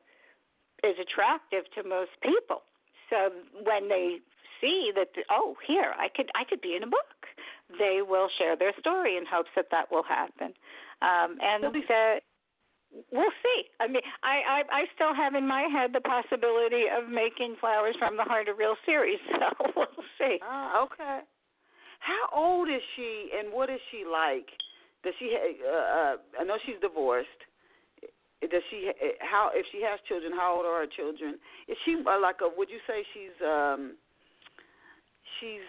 is 0.83 0.95
attractive 1.01 1.65
to 1.73 1.87
most 1.87 2.11
people. 2.21 2.61
So 3.09 3.31
when 3.63 3.87
they 3.89 4.19
see 4.61 4.91
that, 4.95 5.09
oh, 5.31 5.55
here 5.65 5.93
I 5.97 6.07
could 6.13 6.29
I 6.35 6.43
could 6.43 6.61
be 6.61 6.75
in 6.75 6.83
a 6.83 6.87
book, 6.87 7.16
they 7.75 7.99
will 7.99 8.29
share 8.39 8.55
their 8.55 8.73
story 8.79 9.17
in 9.17 9.23
hopes 9.25 9.49
that 9.55 9.67
that 9.71 9.91
will 9.91 10.03
happen. 10.03 10.53
Um, 11.01 11.37
and 11.41 11.65
uh, 11.65 11.69
we'll 13.11 13.35
see. 13.43 13.59
I 13.79 13.87
mean, 13.87 14.01
I, 14.23 14.63
I 14.63 14.81
I 14.81 14.81
still 14.95 15.13
have 15.13 15.35
in 15.35 15.47
my 15.47 15.67
head 15.67 15.91
the 15.93 16.01
possibility 16.01 16.85
of 16.87 17.09
making 17.09 17.57
Flowers 17.59 17.95
from 17.99 18.15
the 18.17 18.23
Heart 18.23 18.47
a 18.47 18.53
real 18.53 18.75
series. 18.85 19.19
So 19.37 19.71
we'll 19.75 20.07
see. 20.17 20.39
Ah, 20.41 20.83
okay. 20.83 21.19
How 21.99 22.29
old 22.33 22.69
is 22.69 22.81
she, 22.95 23.29
and 23.37 23.51
what 23.53 23.69
is 23.69 23.79
she 23.91 24.03
like? 24.05 24.47
Does 25.03 25.13
she? 25.19 25.35
Uh, 25.35 25.69
uh, 25.69 26.15
I 26.39 26.43
know 26.43 26.57
she's 26.65 26.79
divorced. 26.81 27.27
Does 28.41 28.63
she? 28.69 28.91
How? 29.19 29.51
If 29.53 29.65
she 29.71 29.81
has 29.83 29.99
children, 30.07 30.31
how 30.31 30.55
old 30.57 30.65
are 30.65 30.85
her 30.85 30.87
children? 30.87 31.35
Is 31.67 31.77
she 31.85 31.97
uh, 31.99 32.19
like 32.21 32.37
a? 32.41 32.49
Would 32.55 32.69
you 32.69 32.79
say 32.87 33.03
she's 33.13 33.35
um? 33.45 33.97
She's 35.39 35.65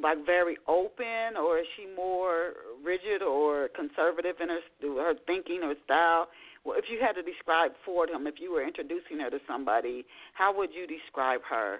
like 0.00 0.24
very 0.24 0.56
open, 0.66 1.36
or 1.40 1.58
is 1.58 1.66
she 1.76 1.86
more 1.94 2.52
rigid 2.84 3.22
or 3.22 3.68
conservative 3.74 4.36
in 4.40 4.48
her 4.48 4.60
her 4.82 5.14
thinking 5.26 5.62
or 5.62 5.74
style? 5.84 6.28
Well, 6.64 6.76
if 6.78 6.86
you 6.90 6.98
had 7.00 7.12
to 7.12 7.22
describe 7.22 7.72
Fordham, 7.84 8.26
if 8.26 8.34
you 8.38 8.52
were 8.52 8.62
introducing 8.62 9.20
her 9.20 9.30
to 9.30 9.38
somebody, 9.46 10.04
how 10.34 10.56
would 10.56 10.70
you 10.74 10.86
describe 10.86 11.40
her? 11.48 11.78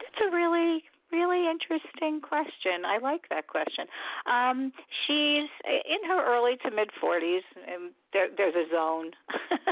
That's 0.00 0.32
a 0.32 0.34
really 0.34 0.84
really 1.12 1.48
interesting 1.48 2.20
question. 2.20 2.84
I 2.84 2.98
like 2.98 3.28
that 3.30 3.46
question. 3.46 3.86
Um, 4.26 4.72
she's 5.06 5.48
in 5.64 6.08
her 6.08 6.24
early 6.26 6.56
to 6.64 6.70
mid 6.70 6.90
40s. 7.02 7.46
And 7.54 7.92
there, 8.12 8.28
there's 8.36 8.54
a 8.54 8.66
zone. 8.74 9.10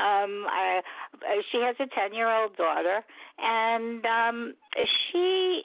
um, 0.00 0.46
I, 0.48 0.80
she 1.50 1.58
has 1.58 1.76
a 1.80 1.86
10 1.86 2.14
year 2.14 2.30
old 2.30 2.56
daughter, 2.56 3.00
and 3.38 4.04
um, 4.06 4.54
she 5.10 5.62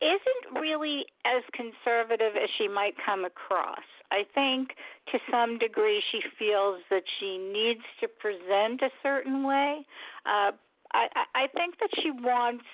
isn't 0.00 0.60
really 0.60 1.06
as 1.24 1.42
conservative 1.52 2.36
as 2.36 2.48
she 2.58 2.68
might 2.68 2.94
come 3.04 3.24
across. 3.24 3.84
I 4.10 4.24
think 4.34 4.70
to 5.12 5.18
some 5.30 5.58
degree 5.58 6.02
she 6.12 6.20
feels 6.38 6.80
that 6.90 7.02
she 7.18 7.38
needs 7.38 7.80
to 8.00 8.08
present 8.08 8.82
a 8.82 8.90
certain 9.02 9.44
way. 9.44 9.80
Uh, 10.24 10.52
I, 10.92 11.06
I 11.34 11.46
think 11.54 11.78
that 11.80 11.90
she 12.02 12.10
wants 12.10 12.64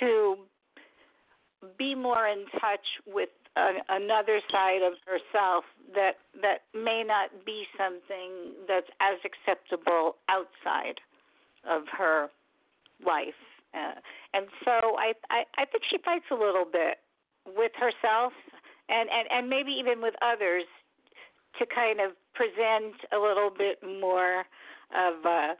to 0.00 0.36
be 1.78 1.94
more 1.94 2.26
in 2.26 2.44
touch 2.60 2.86
with 3.06 3.28
a, 3.56 3.72
another 3.88 4.40
side 4.50 4.82
of 4.82 4.94
herself 5.06 5.64
that 5.94 6.14
that 6.40 6.62
may 6.74 7.04
not 7.06 7.44
be 7.44 7.64
something 7.76 8.54
that's 8.66 8.88
as 9.00 9.18
acceptable 9.24 10.16
outside 10.28 10.98
of 11.68 11.82
her 11.96 12.28
life. 13.04 13.34
Uh, 13.74 13.94
and 14.34 14.46
so 14.64 14.96
I, 14.98 15.12
I 15.30 15.44
I 15.56 15.64
think 15.64 15.84
she 15.88 15.98
fights 16.04 16.26
a 16.30 16.34
little 16.34 16.66
bit 16.70 16.98
with 17.46 17.72
herself 17.78 18.32
and, 18.88 19.08
and, 19.10 19.26
and 19.30 19.48
maybe 19.48 19.72
even 19.72 20.00
with 20.02 20.14
others 20.22 20.64
to 21.58 21.66
kind 21.66 22.00
of 22.00 22.12
present 22.34 22.96
a 23.12 23.18
little 23.18 23.50
bit 23.50 23.78
more 23.82 24.40
of 24.92 25.14
uh, 25.24 25.54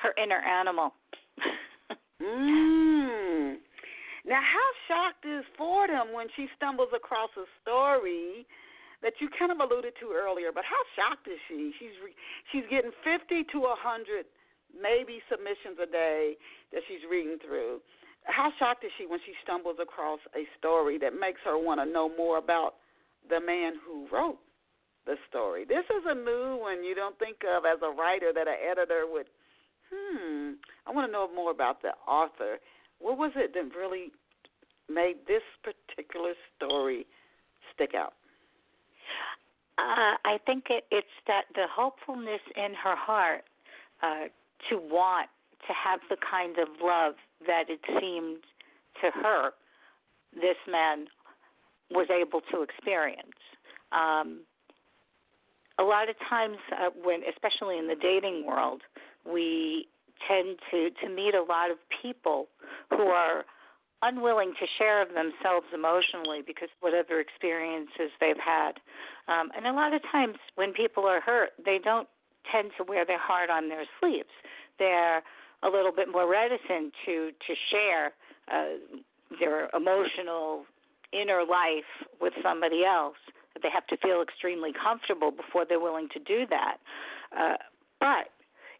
her 0.00 0.12
inner 0.22 0.40
animal. 0.40 0.94
mm. 2.22 3.56
Now, 4.24 4.40
how 4.40 4.68
shocked 4.88 5.26
is 5.28 5.44
Fordham 5.58 6.12
when 6.12 6.28
she 6.36 6.48
stumbles 6.56 6.88
across 6.96 7.28
a 7.36 7.44
story 7.60 8.46
that 9.02 9.12
you 9.20 9.28
kind 9.38 9.52
of 9.52 9.60
alluded 9.60 9.92
to 10.00 10.16
earlier? 10.16 10.48
But 10.48 10.64
how 10.64 10.80
shocked 10.96 11.28
is 11.28 11.36
she? 11.48 11.72
She's 11.78 11.96
re- 12.02 12.16
she's 12.52 12.64
getting 12.70 12.92
50 13.04 13.52
to 13.52 13.58
a 13.68 13.76
100 13.76 14.24
maybe 14.74 15.22
submissions 15.30 15.78
a 15.80 15.86
day 15.86 16.36
that 16.72 16.82
she's 16.88 17.02
reading 17.08 17.38
through. 17.44 17.80
how 18.24 18.50
shocked 18.58 18.84
is 18.84 18.90
she 18.96 19.06
when 19.06 19.20
she 19.26 19.32
stumbles 19.42 19.76
across 19.80 20.18
a 20.34 20.48
story 20.58 20.98
that 20.98 21.12
makes 21.12 21.40
her 21.44 21.58
want 21.58 21.80
to 21.80 21.86
know 21.86 22.08
more 22.08 22.38
about 22.38 22.80
the 23.28 23.40
man 23.40 23.74
who 23.84 24.08
wrote 24.12 24.38
the 25.06 25.16
story? 25.28 25.64
This 25.64 25.84
is 25.90 26.04
a 26.06 26.14
new 26.14 26.56
one 26.56 26.84
you 26.84 26.94
don't 26.94 27.18
think 27.18 27.44
of 27.44 27.64
as 27.64 27.78
a 27.82 27.90
writer 27.90 28.32
that 28.32 28.48
an 28.48 28.56
editor 28.58 29.04
would. 29.06 29.26
Hmm. 29.92 30.56
I 30.86 30.92
want 30.92 31.08
to 31.08 31.12
know 31.12 31.28
more 31.34 31.50
about 31.50 31.82
the 31.82 31.92
author. 32.08 32.58
What 32.98 33.18
was 33.18 33.32
it 33.36 33.52
that 33.54 33.76
really 33.76 34.12
made 34.88 35.26
this 35.28 35.44
particular 35.62 36.32
story 36.56 37.06
stick 37.74 37.92
out? 37.94 38.14
Uh, 39.76 40.14
I 40.24 40.38
think 40.46 40.64
it, 40.70 40.84
it's 40.90 41.06
that 41.26 41.44
the 41.54 41.66
hopefulness 41.70 42.40
in 42.56 42.74
her 42.74 42.96
heart 42.96 43.42
uh, 44.02 44.30
to 44.70 44.76
want 44.76 45.28
to 45.66 45.72
have 45.72 46.00
the 46.10 46.16
kind 46.16 46.58
of 46.58 46.68
love 46.82 47.14
that 47.46 47.64
it 47.68 47.80
seemed 48.00 48.42
to 49.00 49.10
her 49.10 49.50
this 50.34 50.56
man 50.70 51.06
was 51.90 52.08
able 52.10 52.40
to 52.52 52.62
experience. 52.62 53.38
Um, 53.92 54.40
a 55.78 55.82
lot 55.82 56.08
of 56.08 56.16
times, 56.28 56.58
uh, 56.72 56.90
when, 57.02 57.20
especially 57.28 57.78
in 57.78 57.86
the 57.86 57.96
dating 57.96 58.46
world, 58.46 58.82
we 59.24 59.88
tend 60.28 60.58
to 60.70 60.90
to 61.02 61.08
meet 61.08 61.34
a 61.34 61.42
lot 61.42 61.70
of 61.70 61.78
people 62.02 62.46
who 62.90 63.06
are 63.08 63.44
unwilling 64.02 64.52
to 64.60 64.66
share 64.78 65.02
of 65.02 65.08
themselves 65.08 65.66
emotionally 65.72 66.42
because 66.46 66.68
whatever 66.80 67.20
experiences 67.20 68.12
they've 68.20 68.38
had. 68.38 68.72
Um, 69.28 69.50
and 69.56 69.66
a 69.66 69.72
lot 69.72 69.94
of 69.94 70.02
times 70.12 70.36
when 70.56 70.72
people 70.72 71.06
are 71.06 71.20
hurt, 71.20 71.50
they 71.64 71.78
don't 71.82 72.06
tend 72.50 72.70
to 72.78 72.84
wear 72.84 73.04
their 73.04 73.18
heart 73.18 73.50
on 73.50 73.68
their 73.68 73.84
sleeves. 74.00 74.32
They're 74.78 75.22
a 75.62 75.68
little 75.68 75.92
bit 75.92 76.08
more 76.10 76.28
reticent 76.28 76.92
to 77.06 77.30
to 77.30 77.54
share 77.70 78.12
uh, 78.50 78.98
their 79.40 79.70
emotional 79.74 80.64
inner 81.12 81.42
life 81.44 82.08
with 82.20 82.32
somebody 82.42 82.84
else. 82.84 83.16
They 83.62 83.70
have 83.72 83.86
to 83.86 83.96
feel 83.96 84.20
extremely 84.20 84.72
comfortable 84.72 85.30
before 85.30 85.64
they're 85.64 85.80
willing 85.80 86.08
to 86.12 86.18
do 86.18 86.44
that. 86.50 86.76
Uh, 87.36 87.56
but 88.00 88.28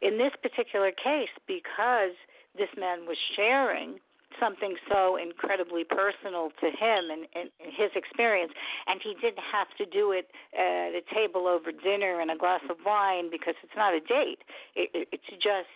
in 0.02 0.18
this 0.18 0.32
particular 0.42 0.90
case, 0.90 1.30
because 1.46 2.12
this 2.58 2.68
man 2.76 3.06
was 3.06 3.16
sharing 3.36 3.98
something 4.40 4.76
so 4.90 5.16
incredibly 5.16 5.84
personal 5.84 6.50
to 6.60 6.66
him 6.66 7.10
and, 7.10 7.26
and, 7.34 7.50
his 7.58 7.90
experience, 7.94 8.52
and 8.86 9.00
he 9.02 9.14
didn't 9.20 9.42
have 9.52 9.68
to 9.78 9.86
do 9.86 10.12
it 10.12 10.30
at 10.56 10.94
a 10.94 11.02
table 11.14 11.46
over 11.46 11.72
dinner 11.72 12.20
and 12.20 12.30
a 12.30 12.36
glass 12.36 12.60
of 12.70 12.76
wine 12.84 13.30
because 13.30 13.54
it's 13.62 13.76
not 13.76 13.94
a 13.94 14.00
date. 14.00 14.42
It, 14.74 14.90
it, 14.94 15.08
it's 15.12 15.30
just 15.42 15.70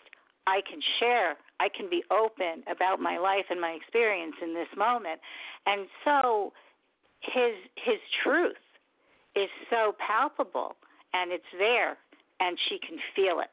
I 0.47 0.61
can 0.69 0.81
share, 0.99 1.37
I 1.61 1.69
can 1.69 1.91
be 1.91 2.05
open 2.11 2.65
about 2.71 3.01
my 3.01 3.19
life 3.19 3.47
and 3.51 3.61
my 3.61 3.73
experience 3.73 4.37
in 4.43 4.55
this 4.55 4.69
moment, 4.77 5.21
and 5.67 5.89
so 6.05 6.53
his 7.21 7.55
his 7.77 7.99
truth 8.23 8.57
is 9.35 9.51
so 9.71 9.95
palpable 9.99 10.77
and 11.15 11.33
it's 11.33 11.53
there, 11.59 11.97
and 12.41 12.59
she 12.69 12.79
can 12.79 12.99
feel 13.15 13.41
it. 13.41 13.51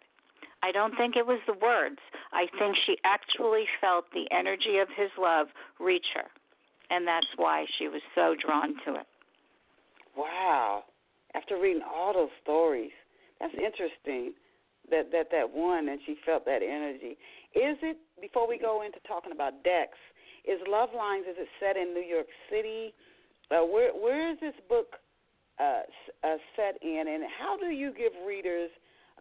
I 0.65 0.71
don't 0.71 0.97
think 0.97 1.15
it 1.15 1.27
was 1.27 1.37
the 1.45 1.53
words. 1.53 1.99
I 2.33 2.47
think 2.57 2.75
she 2.87 2.97
actually 3.05 3.65
felt 3.79 4.05
the 4.13 4.25
energy 4.31 4.79
of 4.81 4.87
his 4.97 5.11
love 5.19 5.47
reach 5.79 6.07
her. 6.15 6.25
And 6.89 7.07
that's 7.07 7.27
why 7.35 7.65
she 7.77 7.87
was 7.87 8.01
so 8.15 8.33
drawn 8.33 8.73
to 8.85 8.95
it. 8.95 9.07
Wow. 10.17 10.85
After 11.35 11.61
reading 11.61 11.83
all 11.85 12.13
those 12.13 12.33
stories, 12.41 12.91
that's 13.39 13.53
interesting 13.53 14.33
that 14.89 15.11
that 15.11 15.29
that 15.31 15.49
one 15.53 15.89
and 15.89 15.99
she 16.05 16.15
felt 16.25 16.45
that 16.45 16.63
energy. 16.63 17.17
Is 17.53 17.77
it 17.83 17.97
before 18.19 18.47
we 18.47 18.57
go 18.57 18.81
into 18.81 18.97
talking 19.07 19.33
about 19.33 19.63
Dex, 19.63 19.91
is 20.45 20.59
Love 20.67 20.89
Lines 20.95 21.25
is 21.29 21.35
it 21.37 21.47
set 21.59 21.77
in 21.77 21.93
New 21.93 22.05
York 22.05 22.27
City? 22.49 22.93
Uh, 23.51 23.65
where 23.65 23.91
where 23.91 24.31
is 24.31 24.39
this 24.39 24.53
book 24.69 24.97
uh, 25.59 25.81
uh, 26.23 26.37
set 26.55 26.81
in 26.81 27.05
and 27.07 27.23
how 27.37 27.57
do 27.57 27.67
you 27.67 27.93
give 27.93 28.13
readers 28.25 28.69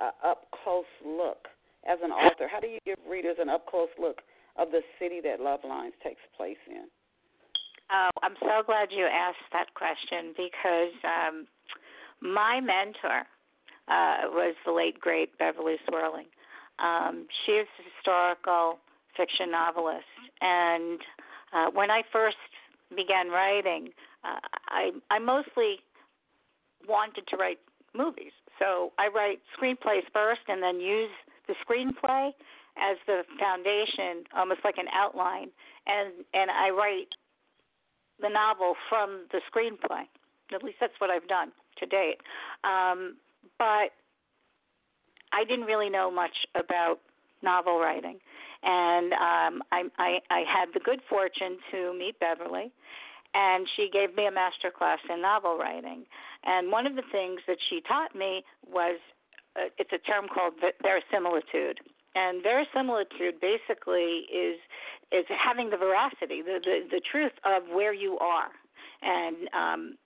uh, 0.01 0.11
up 0.27 0.47
close 0.63 0.85
look 1.05 1.49
as 1.89 1.99
an 2.03 2.11
author? 2.11 2.49
How 2.51 2.61
do 2.61 2.69
you 2.69 2.79
give 2.85 2.99
readers 3.09 3.37
an 3.41 3.49
up 3.49 3.67
close 3.67 3.89
look 3.99 4.19
of 4.57 4.71
the 4.71 4.81
city 4.99 5.21
that 5.23 5.41
Love 5.41 5.61
Lines 5.65 5.95
takes 6.03 6.21
place 6.37 6.61
in? 6.69 6.87
Oh, 7.93 8.11
I'm 8.23 8.35
so 8.41 8.63
glad 8.65 8.89
you 8.91 9.07
asked 9.07 9.53
that 9.53 9.75
question 9.75 10.33
because 10.37 10.95
um, 11.05 11.47
my 12.21 12.61
mentor 12.61 13.27
uh, 13.89 14.31
was 14.31 14.55
the 14.65 14.73
late 14.73 14.99
great 14.99 15.37
Beverly 15.39 15.77
Swerling. 15.89 16.27
Um, 16.79 17.27
she 17.45 17.53
is 17.53 17.69
a 17.79 17.83
historical 17.95 18.79
fiction 19.17 19.51
novelist, 19.51 20.05
and 20.41 21.01
uh, 21.53 21.71
when 21.73 21.91
I 21.91 22.03
first 22.13 22.37
began 22.97 23.29
writing, 23.29 23.91
uh, 24.25 24.41
I 24.69 24.91
I 25.11 25.19
mostly 25.19 25.77
wanted 26.89 27.27
to 27.29 27.37
write 27.37 27.61
movies. 27.95 28.33
So 28.59 28.93
I 28.99 29.09
write 29.09 29.41
screenplays 29.59 30.05
first 30.13 30.43
and 30.49 30.63
then 30.63 30.81
use 30.81 31.11
the 31.47 31.55
screenplay 31.67 32.31
as 32.77 32.97
the 33.07 33.23
foundation, 33.39 34.25
almost 34.37 34.61
like 34.65 34.79
an 34.79 34.87
outline, 34.93 35.49
and 35.87 36.13
and 36.33 36.51
I 36.51 36.71
write 36.71 37.09
the 38.21 38.29
novel 38.29 38.75
from 38.89 39.27
the 39.33 39.41
screenplay. 39.51 40.05
At 40.53 40.63
least 40.63 40.79
that's 40.81 40.95
what 40.99 41.11
I've 41.11 41.29
done 41.29 41.53
to 41.79 41.87
date. 41.87 42.19
Um, 42.65 43.17
but 43.59 43.91
I 45.33 45.45
didn't 45.49 45.67
really 45.67 45.91
know 45.91 46.11
much 46.11 46.47
about 46.55 47.01
novel 47.43 47.79
writing, 47.79 48.19
and 48.63 49.13
um, 49.13 49.63
I, 49.71 49.85
I 49.99 50.19
I 50.31 50.43
had 50.49 50.67
the 50.75 50.81
good 50.81 51.01
fortune 51.09 51.59
to 51.71 51.97
meet 51.97 52.19
Beverly 52.19 52.73
and 53.35 53.67
she 53.77 53.91
gave 53.93 54.15
me 54.15 54.27
a 54.27 54.31
master 54.31 54.71
class 54.71 54.99
in 55.11 55.23
novel 55.23 55.59
writing. 55.59 56.07
And 56.45 56.71
one 56.71 56.87
of 56.87 56.95
the 56.95 57.03
things 57.11 57.41
that 57.47 57.59
she 57.69 57.81
taught 57.81 58.15
me 58.15 58.45
was 58.67 58.99
uh, 59.57 59.71
it's 59.79 59.93
a 59.93 59.99
term 59.99 60.27
called 60.33 60.55
verisimilitude. 60.83 61.81
And 62.15 62.43
verisimilitude 62.43 63.41
basically 63.41 64.31
is 64.31 64.59
is 65.11 65.27
having 65.29 65.71
the 65.71 65.77
veracity, 65.77 66.43
the 66.43 66.61
the, 66.63 66.87
the 66.91 67.01
truth 67.01 67.35
of 67.45 67.65
where 67.75 67.93
you 67.93 68.19
are. 68.19 68.51
And 69.03 69.37
um, 69.53 69.97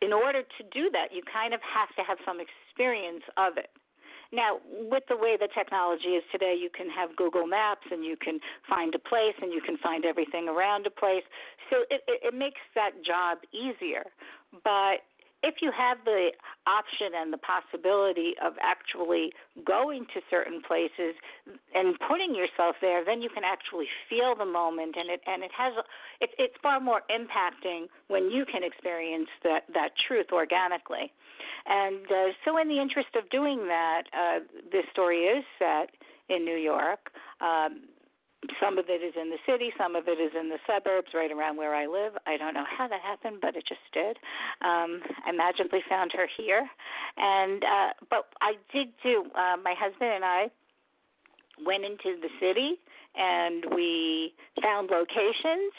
in 0.00 0.12
order 0.12 0.42
to 0.42 0.62
do 0.72 0.90
that, 0.90 1.08
you 1.12 1.22
kind 1.30 1.52
of 1.52 1.60
have 1.62 1.94
to 1.96 2.02
have 2.02 2.18
some 2.24 2.38
experience 2.40 3.24
of 3.36 3.58
it. 3.58 3.70
Now, 4.32 4.58
with 4.90 5.04
the 5.08 5.16
way 5.16 5.36
the 5.38 5.48
technology 5.54 6.16
is 6.18 6.24
today, 6.32 6.56
you 6.60 6.70
can 6.70 6.88
have 6.90 7.14
Google 7.16 7.46
Maps 7.46 7.86
and 7.90 8.04
you 8.04 8.16
can 8.16 8.40
find 8.68 8.94
a 8.94 8.98
place 8.98 9.34
and 9.40 9.52
you 9.52 9.60
can 9.60 9.76
find 9.78 10.04
everything 10.04 10.48
around 10.48 10.86
a 10.86 10.90
place. 10.90 11.24
So 11.70 11.82
it, 11.90 12.02
it, 12.08 12.20
it 12.28 12.34
makes 12.34 12.60
that 12.74 12.92
job 13.04 13.38
easier. 13.52 14.04
But 14.62 15.02
if 15.44 15.60
you 15.60 15.70
have 15.76 15.98
the 16.04 16.32
option 16.66 17.12
and 17.14 17.30
the 17.30 17.38
possibility 17.44 18.32
of 18.40 18.54
actually 18.64 19.30
going 19.60 20.06
to 20.14 20.20
certain 20.30 20.62
places 20.66 21.12
and 21.74 21.94
putting 22.08 22.34
yourself 22.34 22.76
there, 22.80 23.04
then 23.04 23.20
you 23.20 23.28
can 23.28 23.44
actually 23.44 23.86
feel 24.08 24.34
the 24.34 24.48
moment, 24.48 24.96
and 24.96 25.10
it 25.10 25.20
and 25.26 25.44
it 25.44 25.52
has 25.52 25.74
it, 26.20 26.30
it's 26.38 26.56
far 26.62 26.80
more 26.80 27.02
impacting 27.12 27.92
when 28.08 28.30
you 28.30 28.44
can 28.48 28.64
experience 28.64 29.28
that 29.44 29.68
that 29.74 29.90
truth 30.08 30.32
organically. 30.32 31.12
And 31.66 32.06
uh, 32.08 32.32
so, 32.44 32.56
in 32.56 32.68
the 32.68 32.80
interest 32.80 33.12
of 33.14 33.28
doing 33.28 33.68
that, 33.68 34.02
uh, 34.16 34.40
this 34.72 34.84
story 34.92 35.28
is 35.28 35.44
set 35.58 35.92
in 36.28 36.44
New 36.44 36.56
York. 36.56 37.12
Um, 37.40 37.84
some 38.60 38.78
of 38.78 38.86
it 38.88 39.02
is 39.02 39.14
in 39.20 39.30
the 39.30 39.38
city, 39.46 39.70
some 39.78 39.96
of 39.96 40.08
it 40.08 40.20
is 40.20 40.32
in 40.38 40.48
the 40.48 40.58
suburbs, 40.66 41.08
right 41.14 41.30
around 41.30 41.56
where 41.56 41.74
I 41.74 41.86
live. 41.86 42.12
I 42.26 42.36
don't 42.36 42.54
know 42.54 42.64
how 42.66 42.88
that 42.88 43.00
happened, 43.00 43.38
but 43.40 43.56
it 43.56 43.64
just 43.66 43.84
did. 43.92 44.16
Um, 44.62 45.00
I 45.24 45.32
magically 45.32 45.82
found 45.88 46.12
her 46.14 46.28
here, 46.36 46.68
and 47.16 47.62
uh, 47.62 47.90
but 48.10 48.26
I 48.40 48.54
did 48.72 48.88
do. 49.02 49.24
Uh, 49.34 49.56
my 49.62 49.74
husband 49.78 50.10
and 50.10 50.24
I 50.24 50.50
went 51.64 51.84
into 51.84 52.20
the 52.20 52.30
city, 52.40 52.80
and 53.14 53.64
we 53.74 54.34
found 54.62 54.90
locations 54.90 55.72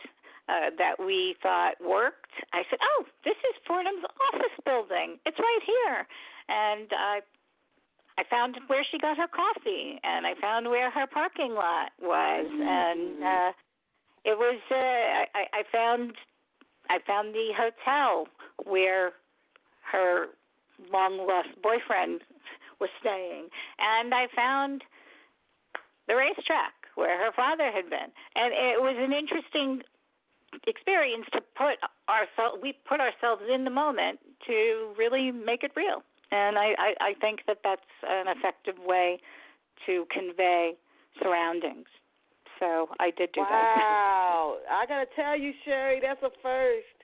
uh, 0.47 0.69
that 0.77 0.95
we 0.99 1.35
thought 1.41 1.75
worked. 1.81 2.31
I 2.53 2.63
said, 2.69 2.79
"Oh, 2.81 3.05
this 3.23 3.37
is 3.37 3.55
Fordham's 3.67 4.05
office 4.33 4.57
building. 4.65 5.19
It's 5.25 5.39
right 5.39 5.63
here," 5.65 6.07
and 6.49 6.87
I 6.93 7.19
I 8.17 8.23
found 8.29 8.57
where 8.67 8.85
she 8.89 8.97
got 8.97 9.17
her 9.17 9.27
coffee, 9.27 9.99
and 10.03 10.25
I 10.25 10.33
found 10.39 10.69
where 10.69 10.89
her 10.89 11.05
parking 11.07 11.53
lot 11.53 11.91
was, 12.01 12.45
and 12.47 13.23
uh, 13.23 13.51
it 14.23 14.37
was. 14.37 14.59
Uh, 14.71 14.75
I, 14.75 15.45
I 15.51 15.63
found 15.71 16.13
I 16.89 16.99
found 17.05 17.33
the 17.33 17.51
hotel 17.55 18.27
where 18.63 19.11
her 19.91 20.27
long 20.91 21.17
lost 21.27 21.49
boyfriend 21.61 22.21
was 22.79 22.89
staying, 22.99 23.49
and 23.79 24.13
I 24.13 24.27
found 24.35 24.83
the 26.07 26.15
racetrack 26.15 26.73
where 26.95 27.17
her 27.17 27.31
father 27.35 27.69
had 27.71 27.89
been, 27.89 28.11
and 28.35 28.53
it 28.53 28.81
was 28.81 28.95
an 28.97 29.11
interesting 29.11 29.81
experience 30.67 31.25
to 31.33 31.41
put 31.57 31.75
ourselves 32.07 32.61
we 32.63 32.73
put 32.87 33.01
ourselves 33.01 33.41
in 33.53 33.65
the 33.65 33.69
moment 33.69 34.19
to 34.47 34.93
really 34.97 35.31
make 35.31 35.63
it 35.63 35.71
real 35.75 36.01
and 36.35 36.57
I, 36.57 36.75
I, 36.77 36.89
I 37.01 37.13
think 37.21 37.39
that 37.47 37.59
that's 37.63 37.81
an 38.03 38.27
effective 38.27 38.75
way 38.83 39.19
to 39.85 40.05
convey 40.11 40.73
surroundings. 41.21 41.87
So 42.59 42.89
I 42.99 43.11
did 43.11 43.29
do 43.33 43.41
wow. 43.41 43.47
that. 43.49 43.75
Wow. 43.77 44.57
I 44.71 44.85
got 44.85 44.99
to 44.99 45.09
tell 45.15 45.37
you, 45.39 45.51
Sheri, 45.67 45.99
that's 46.01 46.21
a 46.23 46.31
first. 46.41 46.97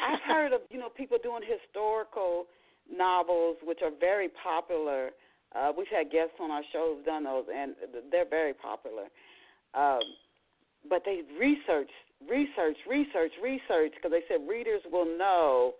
I've 0.00 0.22
heard 0.26 0.52
of, 0.52 0.60
you 0.70 0.78
know, 0.78 0.88
people 0.88 1.18
doing 1.22 1.42
historical 1.46 2.46
novels, 2.90 3.56
which 3.62 3.78
are 3.82 3.92
very 3.98 4.28
popular. 4.42 5.10
Uh, 5.54 5.70
we've 5.76 5.86
had 5.88 6.10
guests 6.10 6.34
on 6.40 6.50
our 6.50 6.62
show 6.72 6.94
who've 6.96 7.04
done 7.04 7.24
those, 7.24 7.44
and 7.54 7.74
they're 8.10 8.28
very 8.28 8.52
popular. 8.54 9.06
Um, 9.74 10.02
but 10.88 11.02
they 11.04 11.22
research, 11.38 11.90
research, 12.28 12.76
research, 12.88 13.32
research, 13.42 13.92
because 13.94 14.10
they 14.10 14.24
said 14.28 14.46
readers 14.48 14.82
will 14.90 15.06
know. 15.06 15.74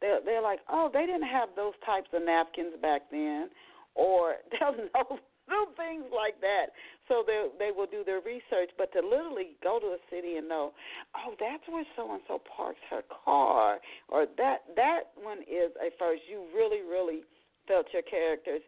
They're, 0.00 0.20
they're 0.24 0.42
like, 0.42 0.60
oh, 0.68 0.90
they 0.92 1.06
didn't 1.06 1.28
have 1.28 1.50
those 1.56 1.74
types 1.84 2.08
of 2.12 2.24
napkins 2.24 2.74
back 2.80 3.02
then, 3.10 3.50
or 3.94 4.36
they'll 4.50 4.76
know 4.76 5.18
little 5.50 5.74
things 5.74 6.06
like 6.14 6.38
that. 6.40 6.70
So 7.10 7.26
they 7.26 7.50
they 7.58 7.70
will 7.74 7.90
do 7.90 8.06
their 8.06 8.22
research, 8.22 8.70
but 8.78 8.94
to 8.94 9.02
literally 9.02 9.58
go 9.66 9.82
to 9.82 9.98
a 9.98 10.00
city 10.08 10.38
and 10.38 10.46
know, 10.48 10.70
oh, 11.18 11.34
that's 11.42 11.66
where 11.66 11.84
so 11.98 12.06
and 12.14 12.22
so 12.30 12.38
parks 12.46 12.78
her 12.88 13.02
car, 13.10 13.82
or 14.08 14.30
that 14.38 14.62
that 14.78 15.10
one 15.18 15.42
is 15.42 15.74
a 15.82 15.90
first. 15.98 16.22
You 16.30 16.46
really 16.54 16.86
really 16.86 17.26
felt 17.66 17.86
your 17.92 18.06
characters. 18.06 18.62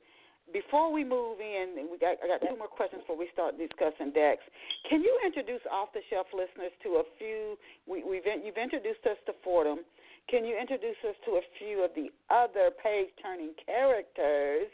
Before 0.50 0.92
we 0.92 1.06
move 1.06 1.38
in, 1.38 1.86
we 1.86 1.96
got 2.02 2.18
I 2.18 2.26
got 2.26 2.42
two 2.42 2.58
more 2.58 2.66
questions 2.66 3.06
before 3.06 3.16
we 3.16 3.30
start 3.32 3.54
discussing 3.54 4.10
Dex. 4.10 4.42
Can 4.90 5.06
you 5.06 5.14
introduce 5.24 5.62
off 5.70 5.94
the 5.94 6.02
shelf 6.10 6.26
listeners 6.34 6.74
to 6.82 6.98
a 6.98 7.04
few? 7.16 7.54
We, 7.86 8.02
we've 8.02 8.26
you've 8.26 8.58
introduced 8.58 9.06
us 9.06 9.22
to 9.30 9.32
Fordham. 9.46 9.86
Can 10.28 10.44
you 10.44 10.56
introduce 10.58 10.96
us 11.08 11.16
to 11.26 11.32
a 11.32 11.44
few 11.58 11.84
of 11.84 11.90
the 11.94 12.08
other 12.30 12.70
page 12.82 13.08
turning 13.22 13.52
characters 13.66 14.68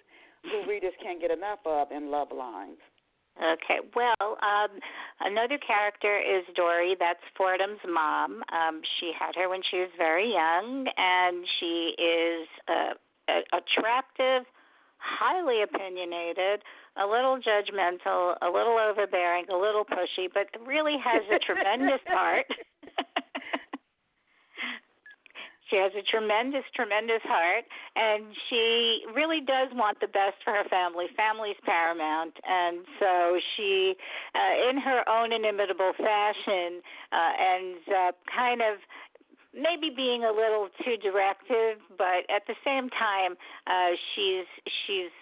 who 0.44 0.68
readers 0.68 0.92
can't 1.02 1.20
get 1.20 1.30
enough 1.30 1.60
of 1.64 1.90
in 1.90 2.10
Love 2.10 2.28
Lines? 2.30 2.78
Okay. 3.38 3.78
Well, 3.94 4.36
um, 4.42 4.78
another 5.20 5.58
character 5.58 6.18
is 6.18 6.42
Dory. 6.56 6.96
That's 6.98 7.22
Fordham's 7.36 7.78
mom. 7.86 8.42
Um, 8.50 8.82
she 8.98 9.12
had 9.18 9.34
her 9.36 9.48
when 9.48 9.62
she 9.70 9.78
was 9.78 9.90
very 9.96 10.32
young, 10.32 10.86
and 10.96 11.46
she 11.60 11.94
is 11.98 12.48
uh, 12.66 12.94
attractive, 13.54 14.42
highly 14.98 15.62
opinionated, 15.62 16.62
a 16.96 17.06
little 17.06 17.38
judgmental, 17.38 18.34
a 18.42 18.50
little 18.50 18.76
overbearing, 18.76 19.44
a 19.50 19.56
little 19.56 19.84
pushy, 19.84 20.26
but 20.32 20.48
really 20.66 20.96
has 20.98 21.22
a 21.30 21.38
tremendous 21.38 22.02
heart. 22.08 22.46
She 25.70 25.76
has 25.76 25.92
a 25.92 26.02
tremendous, 26.02 26.64
tremendous 26.74 27.20
heart, 27.24 27.64
and 27.94 28.24
she 28.48 29.04
really 29.14 29.40
does 29.40 29.68
want 29.74 30.00
the 30.00 30.08
best 30.08 30.40
for 30.44 30.52
her 30.52 30.64
family. 30.68 31.06
Family's 31.16 31.60
paramount, 31.64 32.32
and 32.46 32.84
so 32.98 33.38
she, 33.56 33.94
uh, 34.34 34.70
in 34.70 34.78
her 34.78 35.04
own 35.08 35.32
inimitable 35.32 35.92
fashion, 35.96 36.80
uh, 37.12 37.32
ends 37.36 37.84
up 38.08 38.16
kind 38.34 38.62
of 38.62 38.78
maybe 39.52 39.92
being 39.94 40.24
a 40.24 40.32
little 40.32 40.68
too 40.84 40.96
directive, 40.96 41.78
but 41.96 42.24
at 42.32 42.46
the 42.46 42.54
same 42.64 42.88
time, 42.90 43.36
uh, 43.66 43.92
she's 44.14 44.46
she's 44.86 45.12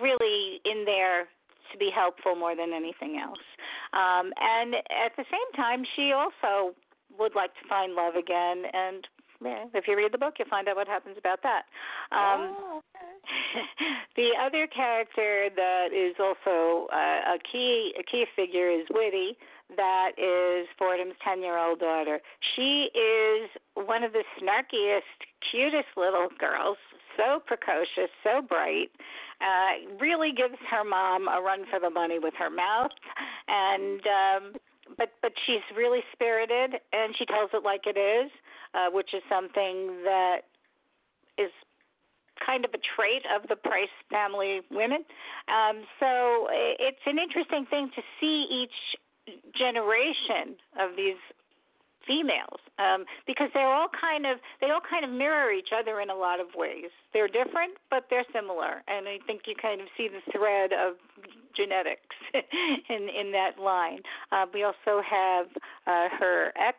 really 0.00 0.60
in 0.64 0.84
there 0.84 1.26
to 1.72 1.78
be 1.78 1.90
helpful 1.94 2.34
more 2.34 2.54
than 2.54 2.72
anything 2.72 3.18
else. 3.18 3.44
Um, 3.92 4.32
and 4.40 4.74
at 4.74 5.16
the 5.16 5.24
same 5.30 5.50
time, 5.56 5.84
she 5.96 6.12
also 6.12 6.74
would 7.18 7.34
like 7.34 7.52
to 7.54 7.68
find 7.68 7.94
love 7.94 8.14
again 8.14 8.64
and 8.72 9.06
yeah, 9.44 9.64
if 9.74 9.86
you 9.86 9.96
read 9.96 10.12
the 10.12 10.18
book, 10.18 10.34
you'll 10.38 10.48
find 10.48 10.68
out 10.68 10.76
what 10.76 10.88
happens 10.88 11.16
about 11.16 11.40
that. 11.42 11.62
Um, 12.10 12.56
oh, 12.58 12.82
okay. 12.82 13.62
the 14.16 14.30
other 14.40 14.66
character 14.66 15.48
that 15.54 15.88
is 15.92 16.16
also 16.18 16.88
uh, 16.92 17.34
a 17.34 17.38
key 17.50 17.94
a 17.98 18.02
key 18.02 18.24
figure 18.34 18.68
is 18.68 18.86
Witty. 18.90 19.36
That 19.76 20.12
is 20.18 20.66
Fordham's 20.76 21.14
ten-year-old 21.22 21.78
daughter. 21.78 22.20
She 22.56 22.88
is 22.98 23.50
one 23.74 24.02
of 24.02 24.12
the 24.12 24.24
snarkiest, 24.40 25.02
cutest 25.50 25.88
little 25.96 26.28
girls. 26.38 26.78
So 27.16 27.40
precocious, 27.46 28.10
so 28.22 28.42
bright. 28.42 28.90
Uh, 29.40 29.94
really 30.00 30.32
gives 30.32 30.58
her 30.68 30.82
mom 30.82 31.28
a 31.28 31.40
run 31.40 31.64
for 31.70 31.78
the 31.78 31.90
money 31.90 32.18
with 32.18 32.34
her 32.36 32.50
mouth, 32.50 32.90
and 33.46 34.00
um, 34.02 34.52
but 34.96 35.12
but 35.22 35.30
she's 35.46 35.62
really 35.76 36.00
spirited, 36.12 36.80
and 36.92 37.14
she 37.16 37.24
tells 37.24 37.50
it 37.54 37.62
like 37.62 37.82
it 37.86 37.96
is 37.96 38.32
uh, 38.74 38.90
which 38.92 39.14
is 39.14 39.22
something 39.28 40.02
that 40.04 40.42
is 41.36 41.50
kind 42.44 42.64
of 42.64 42.70
a 42.72 42.78
trait 42.78 43.22
of 43.34 43.48
the 43.48 43.56
Price 43.56 43.92
family 44.10 44.60
women. 44.70 45.04
Um, 45.48 45.82
so 46.00 46.48
it's 46.50 47.02
an 47.06 47.18
interesting 47.18 47.66
thing 47.66 47.90
to 47.94 48.02
see 48.20 48.46
each 48.50 48.96
generation 49.56 50.56
of 50.78 50.96
these 50.96 51.20
females 52.06 52.58
um, 52.78 53.04
because 53.26 53.50
they're 53.52 53.68
all 53.68 53.92
kind 53.92 54.24
of 54.24 54.38
they 54.60 54.70
all 54.70 54.80
kind 54.80 55.04
of 55.04 55.10
mirror 55.10 55.52
each 55.52 55.68
other 55.78 56.00
in 56.00 56.08
a 56.08 56.14
lot 56.14 56.40
of 56.40 56.46
ways. 56.56 56.90
They're 57.12 57.28
different, 57.28 57.76
but 57.90 58.06
they're 58.08 58.24
similar, 58.32 58.82
and 58.88 59.06
I 59.06 59.18
think 59.26 59.42
you 59.46 59.54
kind 59.60 59.80
of 59.80 59.88
see 59.96 60.08
the 60.08 60.24
thread 60.32 60.72
of 60.72 60.94
genetics 61.54 62.16
in 62.88 63.08
in 63.08 63.30
that 63.32 63.60
line. 63.62 64.00
Uh, 64.32 64.46
we 64.52 64.64
also 64.64 65.02
have 65.04 65.46
uh, 65.86 66.08
her 66.18 66.52
ex 66.56 66.78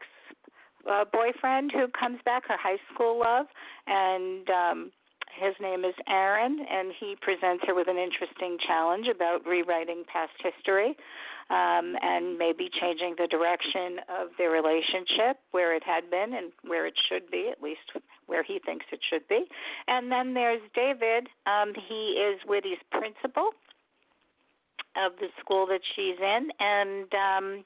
uh, 0.89 1.05
boyfriend 1.11 1.71
who 1.71 1.87
comes 1.87 2.19
back, 2.25 2.47
her 2.47 2.57
high 2.57 2.79
school 2.93 3.19
love, 3.19 3.45
and 3.87 4.49
um, 4.49 4.91
his 5.39 5.53
name 5.61 5.85
is 5.85 5.95
Aaron, 6.07 6.59
and 6.69 6.91
he 6.99 7.15
presents 7.21 7.63
her 7.67 7.75
with 7.75 7.87
an 7.87 7.97
interesting 7.97 8.57
challenge 8.65 9.07
about 9.07 9.45
rewriting 9.45 10.03
past 10.11 10.33
history 10.41 10.97
um, 11.49 11.95
and 12.01 12.37
maybe 12.37 12.69
changing 12.79 13.15
the 13.17 13.27
direction 13.27 13.99
of 14.09 14.29
their 14.37 14.51
relationship 14.51 15.37
where 15.51 15.75
it 15.75 15.83
had 15.83 16.09
been 16.09 16.33
and 16.33 16.51
where 16.63 16.85
it 16.85 16.93
should 17.09 17.29
be, 17.31 17.49
at 17.51 17.61
least 17.61 17.79
where 18.27 18.43
he 18.43 18.59
thinks 18.59 18.85
it 18.91 18.99
should 19.09 19.27
be. 19.27 19.45
And 19.87 20.11
then 20.11 20.33
there's 20.33 20.61
David. 20.75 21.27
Um, 21.45 21.73
he 21.87 22.19
is 22.19 22.39
Witty's 22.47 22.81
principal 22.91 23.51
of 24.95 25.13
the 25.19 25.27
school 25.39 25.65
that 25.67 25.81
she's 25.95 26.17
in, 26.19 26.49
and 26.59 27.07
um, 27.13 27.63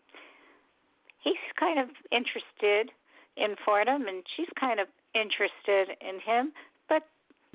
he's 1.23 1.41
kind 1.59 1.79
of 1.79 1.89
interested 2.11 2.91
in 3.37 3.55
Fordham, 3.65 4.07
and 4.07 4.23
she's 4.35 4.49
kind 4.59 4.79
of 4.79 4.87
interested 5.15 5.95
in 6.01 6.19
him, 6.19 6.51
but 6.89 7.03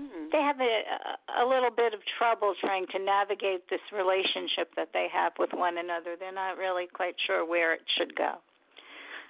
mm-hmm. 0.01 0.31
they 0.33 0.41
have 0.41 0.61
a, 0.61 1.43
a 1.43 1.47
little 1.47 1.71
bit 1.71 1.95
of 1.95 2.01
trouble 2.19 2.55
trying 2.61 2.87
to 2.89 2.99
navigate 2.99 3.69
this 3.71 3.81
relationship 3.93 4.75
that 4.77 4.91
they 4.93 5.07
have 5.13 5.33
with 5.39 5.51
one 5.53 5.79
another. 5.79 6.17
They're 6.19 6.33
not 6.33 6.59
really 6.59 6.87
quite 6.93 7.15
sure 7.27 7.47
where 7.47 7.75
it 7.75 7.83
should 7.97 8.15
go. 8.17 8.39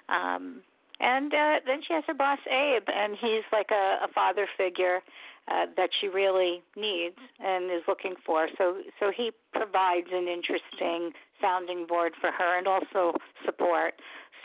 Um, 0.09 0.61
and 0.99 1.33
uh, 1.33 1.55
then 1.65 1.81
she 1.87 1.93
has 1.93 2.03
her 2.07 2.13
boss 2.13 2.39
Abe, 2.49 2.87
and 2.87 3.15
he's 3.19 3.45
like 3.51 3.71
a, 3.71 4.03
a 4.03 4.07
father 4.13 4.47
figure 4.57 4.99
uh, 5.47 5.65
that 5.77 5.89
she 5.99 6.07
really 6.07 6.61
needs 6.75 7.15
and 7.39 7.71
is 7.71 7.81
looking 7.87 8.15
for. 8.25 8.47
So, 8.57 8.81
so 8.99 9.11
he 9.15 9.31
provides 9.53 10.07
an 10.11 10.27
interesting 10.27 11.11
sounding 11.41 11.87
board 11.87 12.13
for 12.19 12.31
her 12.31 12.57
and 12.57 12.67
also 12.67 13.17
support. 13.45 13.93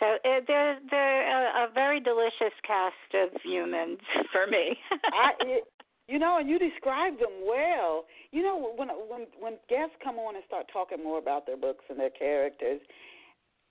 So 0.00 0.06
uh, 0.06 0.40
they're 0.46 0.78
they're 0.90 1.64
a, 1.64 1.66
a 1.66 1.72
very 1.72 2.00
delicious 2.00 2.54
cast 2.66 2.94
of 3.14 3.40
humans 3.42 3.98
for 4.32 4.46
me. 4.46 4.76
I, 4.90 5.60
you 6.08 6.18
know, 6.18 6.38
and 6.38 6.48
you 6.48 6.58
described 6.58 7.20
them 7.20 7.46
well. 7.46 8.04
You 8.32 8.42
know, 8.42 8.72
when 8.76 8.88
when 8.88 9.26
when 9.38 9.54
guests 9.68 9.96
come 10.02 10.16
on 10.16 10.36
and 10.36 10.44
start 10.46 10.66
talking 10.72 11.02
more 11.02 11.18
about 11.18 11.46
their 11.46 11.56
books 11.56 11.84
and 11.88 11.98
their 11.98 12.10
characters, 12.10 12.80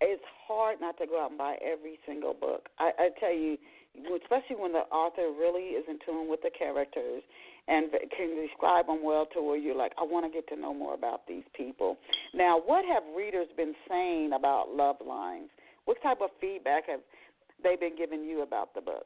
it's 0.01 0.23
hard 0.47 0.81
not 0.81 0.97
to 0.97 1.07
go 1.07 1.23
out 1.23 1.31
and 1.31 1.37
buy 1.37 1.55
every 1.63 1.99
single 2.05 2.33
book. 2.33 2.69
I, 2.79 2.91
I 2.97 3.09
tell 3.19 3.33
you, 3.33 3.57
especially 4.21 4.57
when 4.57 4.73
the 4.73 4.85
author 4.91 5.31
really 5.37 5.77
is 5.77 5.85
in 5.87 5.99
tune 6.05 6.29
with 6.29 6.41
the 6.41 6.51
characters 6.57 7.23
and 7.67 7.91
can 8.15 8.35
describe 8.35 8.87
them 8.87 9.03
well 9.03 9.25
to 9.33 9.41
where 9.41 9.57
you're 9.57 9.75
like, 9.75 9.93
I 9.97 10.03
want 10.03 10.25
to 10.25 10.31
get 10.31 10.47
to 10.49 10.59
know 10.59 10.73
more 10.73 10.93
about 10.93 11.21
these 11.27 11.43
people. 11.55 11.97
Now, 12.33 12.59
what 12.65 12.83
have 12.85 13.03
readers 13.15 13.47
been 13.55 13.73
saying 13.87 14.31
about 14.35 14.69
Love 14.69 14.97
Lines? 15.05 15.49
What 15.85 16.01
type 16.01 16.21
of 16.21 16.29
feedback 16.39 16.89
have 16.89 17.01
they 17.63 17.75
been 17.75 17.95
giving 17.97 18.23
you 18.23 18.41
about 18.41 18.73
the 18.73 18.81
book? 18.81 19.05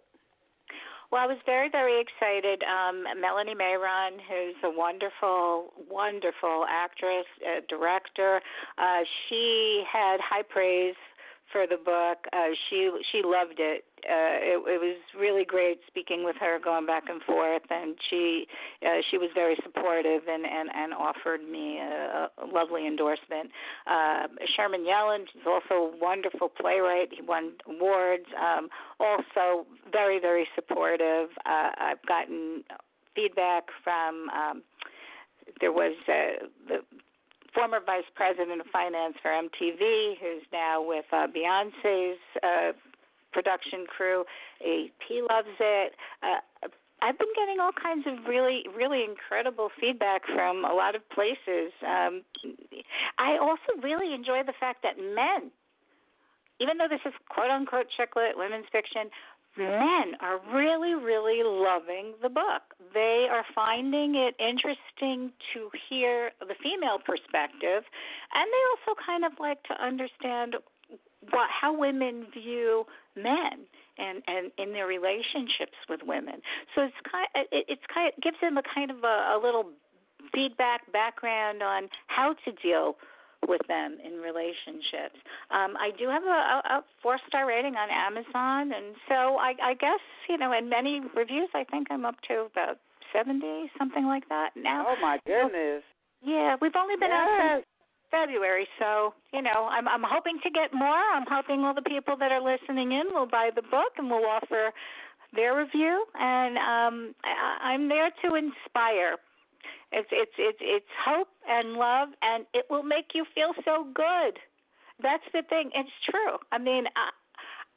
Well, 1.12 1.22
I 1.22 1.26
was 1.26 1.38
very, 1.46 1.70
very 1.70 2.02
excited. 2.02 2.64
Um, 2.68 3.06
Melanie 3.22 3.56
Mayron, 3.56 4.20
who's 4.28 4.56
a 4.64 4.70
wonderful, 4.70 5.72
wonderful 5.90 6.66
actress, 6.70 7.26
uh, 7.46 7.62
director, 7.70 8.42
uh, 8.78 9.00
she 9.30 9.84
had 9.90 10.20
high 10.20 10.44
praise 10.44 10.96
for 11.52 11.66
the 11.68 11.78
book. 11.78 12.20
Uh, 12.34 12.54
she 12.70 12.90
she 13.12 13.22
loved 13.24 13.60
it. 13.60 13.86
Uh, 14.04 14.38
it. 14.40 14.58
It 14.68 14.80
was 14.80 14.98
really 15.20 15.46
great 15.46 15.80
speaking 15.88 16.24
with 16.24 16.36
her, 16.40 16.60
going 16.64 16.86
back 16.86 17.04
and 17.10 17.22
forth, 17.24 17.64
and 17.70 17.96
she 18.10 18.48
uh, 18.86 19.02
she 19.10 19.18
was 19.18 19.30
very 19.34 19.58
supportive 19.64 20.24
and 20.28 20.46
and 20.46 20.70
and 20.74 20.94
offered 20.94 21.42
me 21.42 21.80
a, 21.80 22.30
a 22.38 22.46
lovely 22.46 22.88
endorsement. 22.88 23.52
Uh, 23.86 24.28
Sherman 24.56 24.86
Yellen 24.86 25.24
is 25.24 25.46
also 25.46 25.92
a 25.94 25.98
wonderful 26.00 26.50
playwright. 26.50 27.10
He 27.12 27.22
won 27.22 27.54
awards. 27.68 28.26
Um, 28.40 28.70
also 29.00 29.66
very 29.92 30.20
very 30.20 30.48
supportive. 30.56 31.30
Uh, 31.46 31.70
I've 31.78 32.06
gotten 32.08 32.64
feedback 33.16 33.66
from. 33.84 34.30
Um, 34.30 34.64
there 35.62 35.72
was 35.72 35.96
uh, 36.10 36.46
the 36.68 36.82
former 37.58 37.80
vice 37.84 38.06
president 38.14 38.62
of 38.62 38.68
finance 38.68 39.16
for 39.22 39.32
MTV, 39.32 40.14
who's 40.22 40.46
now 40.54 40.78
with 40.86 41.06
uh, 41.12 41.26
Beyonce's 41.26 42.22
uh, 42.44 42.78
production 43.34 43.86
crew. 43.90 44.24
He, 44.62 44.92
he 45.10 45.26
loves 45.28 45.50
it. 45.60 45.94
Uh, 46.22 46.70
I've 47.02 47.18
been 47.18 47.34
getting 47.36 47.60
all 47.60 47.72
kinds 47.74 48.06
of 48.06 48.30
really, 48.30 48.64
really 48.76 49.04
incredible 49.04 49.70
feedback 49.82 50.22
from 50.26 50.66
a 50.66 50.74
lot 50.74 50.94
of 50.96 51.02
places. 51.10 51.74
Um, 51.82 52.22
I 53.18 53.38
also 53.42 53.82
really 53.82 54.14
enjoy 54.14 54.42
the 54.46 54.54
fact 54.60 54.84
that 54.84 54.98
men, 54.98 55.50
even 56.62 56.78
though 56.78 56.90
this 56.90 57.02
is 57.06 57.14
quote 57.30 57.50
unquote 57.50 57.88
chick 57.98 58.16
lit 58.16 58.38
women's 58.38 58.66
fiction, 58.72 59.10
men 59.58 60.16
are 60.22 60.40
really, 60.54 60.94
really 60.94 61.42
loving 61.44 62.14
the 62.22 62.30
book. 62.30 62.76
They 62.94 63.28
are 63.30 63.44
finding 63.54 64.16
it 64.16 64.36
interesting 64.40 65.32
to 65.54 65.70
hear 65.90 66.32
the 66.40 66.56
female 66.62 67.00
perspective, 67.04 67.84
and 68.34 68.46
they 68.48 68.64
also 68.72 69.00
kind 69.06 69.26
of 69.26 69.34
like 69.40 69.64
to 69.64 69.74
understand 69.84 70.56
what 71.32 71.50
how 71.50 71.78
women 71.78 72.28
view 72.34 72.86
men 73.16 73.66
and 73.98 74.22
and 74.28 74.52
in 74.58 74.74
their 74.74 74.88
relationships 74.88 75.78
with 75.90 76.02
women. 76.06 76.42
So 76.76 76.84
it's 76.84 77.02
kind 77.12 77.28
of, 77.36 77.46
it, 77.52 77.66
it's 77.68 77.88
kind 77.94 78.12
of 78.16 78.24
gives 78.24 78.38
them 78.42 78.58
a 78.58 78.64
kind 78.64 78.92
of 78.92 79.04
a, 79.04 79.36
a 79.36 79.40
little 79.42 79.72
feedback 80.34 80.92
background 80.92 81.64
on 81.64 81.90
how 82.08 82.36
to 82.46 82.52
deal 82.62 82.96
with 83.48 83.62
them 83.68 83.98
in 84.04 84.20
relationships. 84.20 85.18
Um, 85.50 85.80
I 85.80 85.92
do 85.98 86.08
have 86.10 86.24
a, 86.24 86.80
a, 86.80 86.84
four 87.02 87.18
star 87.28 87.48
rating 87.48 87.76
on 87.76 87.90
Amazon, 87.90 88.76
and 88.76 88.96
so 89.08 89.40
I, 89.40 89.56
I 89.64 89.74
guess 89.74 90.04
you 90.30 90.38
know, 90.38 90.52
in 90.52 90.70
many 90.70 91.02
reviews, 91.16 91.50
I 91.56 91.64
think 91.64 91.88
I'm 91.90 92.06
up 92.06 92.16
to 92.28 92.48
about 92.52 92.78
seventy, 93.14 93.72
something 93.78 94.06
like 94.06 94.28
that 94.30 94.52
now. 94.56 94.86
Oh 94.88 94.96
my 95.02 95.20
goodness! 95.26 95.84
Yeah, 96.22 96.56
we've 96.62 96.76
only 96.76 96.96
been 96.96 97.10
yes. 97.10 97.24
out 97.24 97.56
since 97.56 97.66
February, 98.12 98.68
so 98.80 99.14
you 99.34 99.42
know, 99.42 99.70
I'm 99.72 99.88
I'm 99.88 100.04
hoping 100.04 100.40
to 100.44 100.50
get 100.50 100.74
more. 100.74 101.02
I'm 101.16 101.26
hoping 101.28 101.62
all 101.64 101.74
the 101.74 101.88
people 101.88 102.16
that 102.18 102.32
are 102.32 102.44
listening 102.44 102.92
in 102.92 103.14
will 103.14 103.28
buy 103.28 103.50
the 103.56 103.64
book 103.64 103.96
and 103.98 104.10
will 104.10 104.26
offer 104.26 104.72
their 105.34 105.58
review, 105.58 106.06
and 106.16 106.58
um, 106.58 107.16
I, 107.24 107.74
I'm 107.74 107.90
there 107.90 108.12
to 108.24 108.36
inspire 108.36 109.18
it's 109.92 110.10
it's 110.12 110.36
it's 110.38 110.60
it's 110.62 110.94
hope 111.06 111.30
and 111.48 111.74
love, 111.74 112.10
and 112.22 112.46
it 112.54 112.66
will 112.70 112.84
make 112.84 113.14
you 113.14 113.26
feel 113.34 113.54
so 113.64 113.88
good. 113.94 114.40
That's 115.02 115.24
the 115.34 115.44
thing. 115.48 115.72
It's 115.76 115.94
true. 116.10 116.38
I 116.52 116.58
mean, 116.58 116.86
I, 116.96 117.10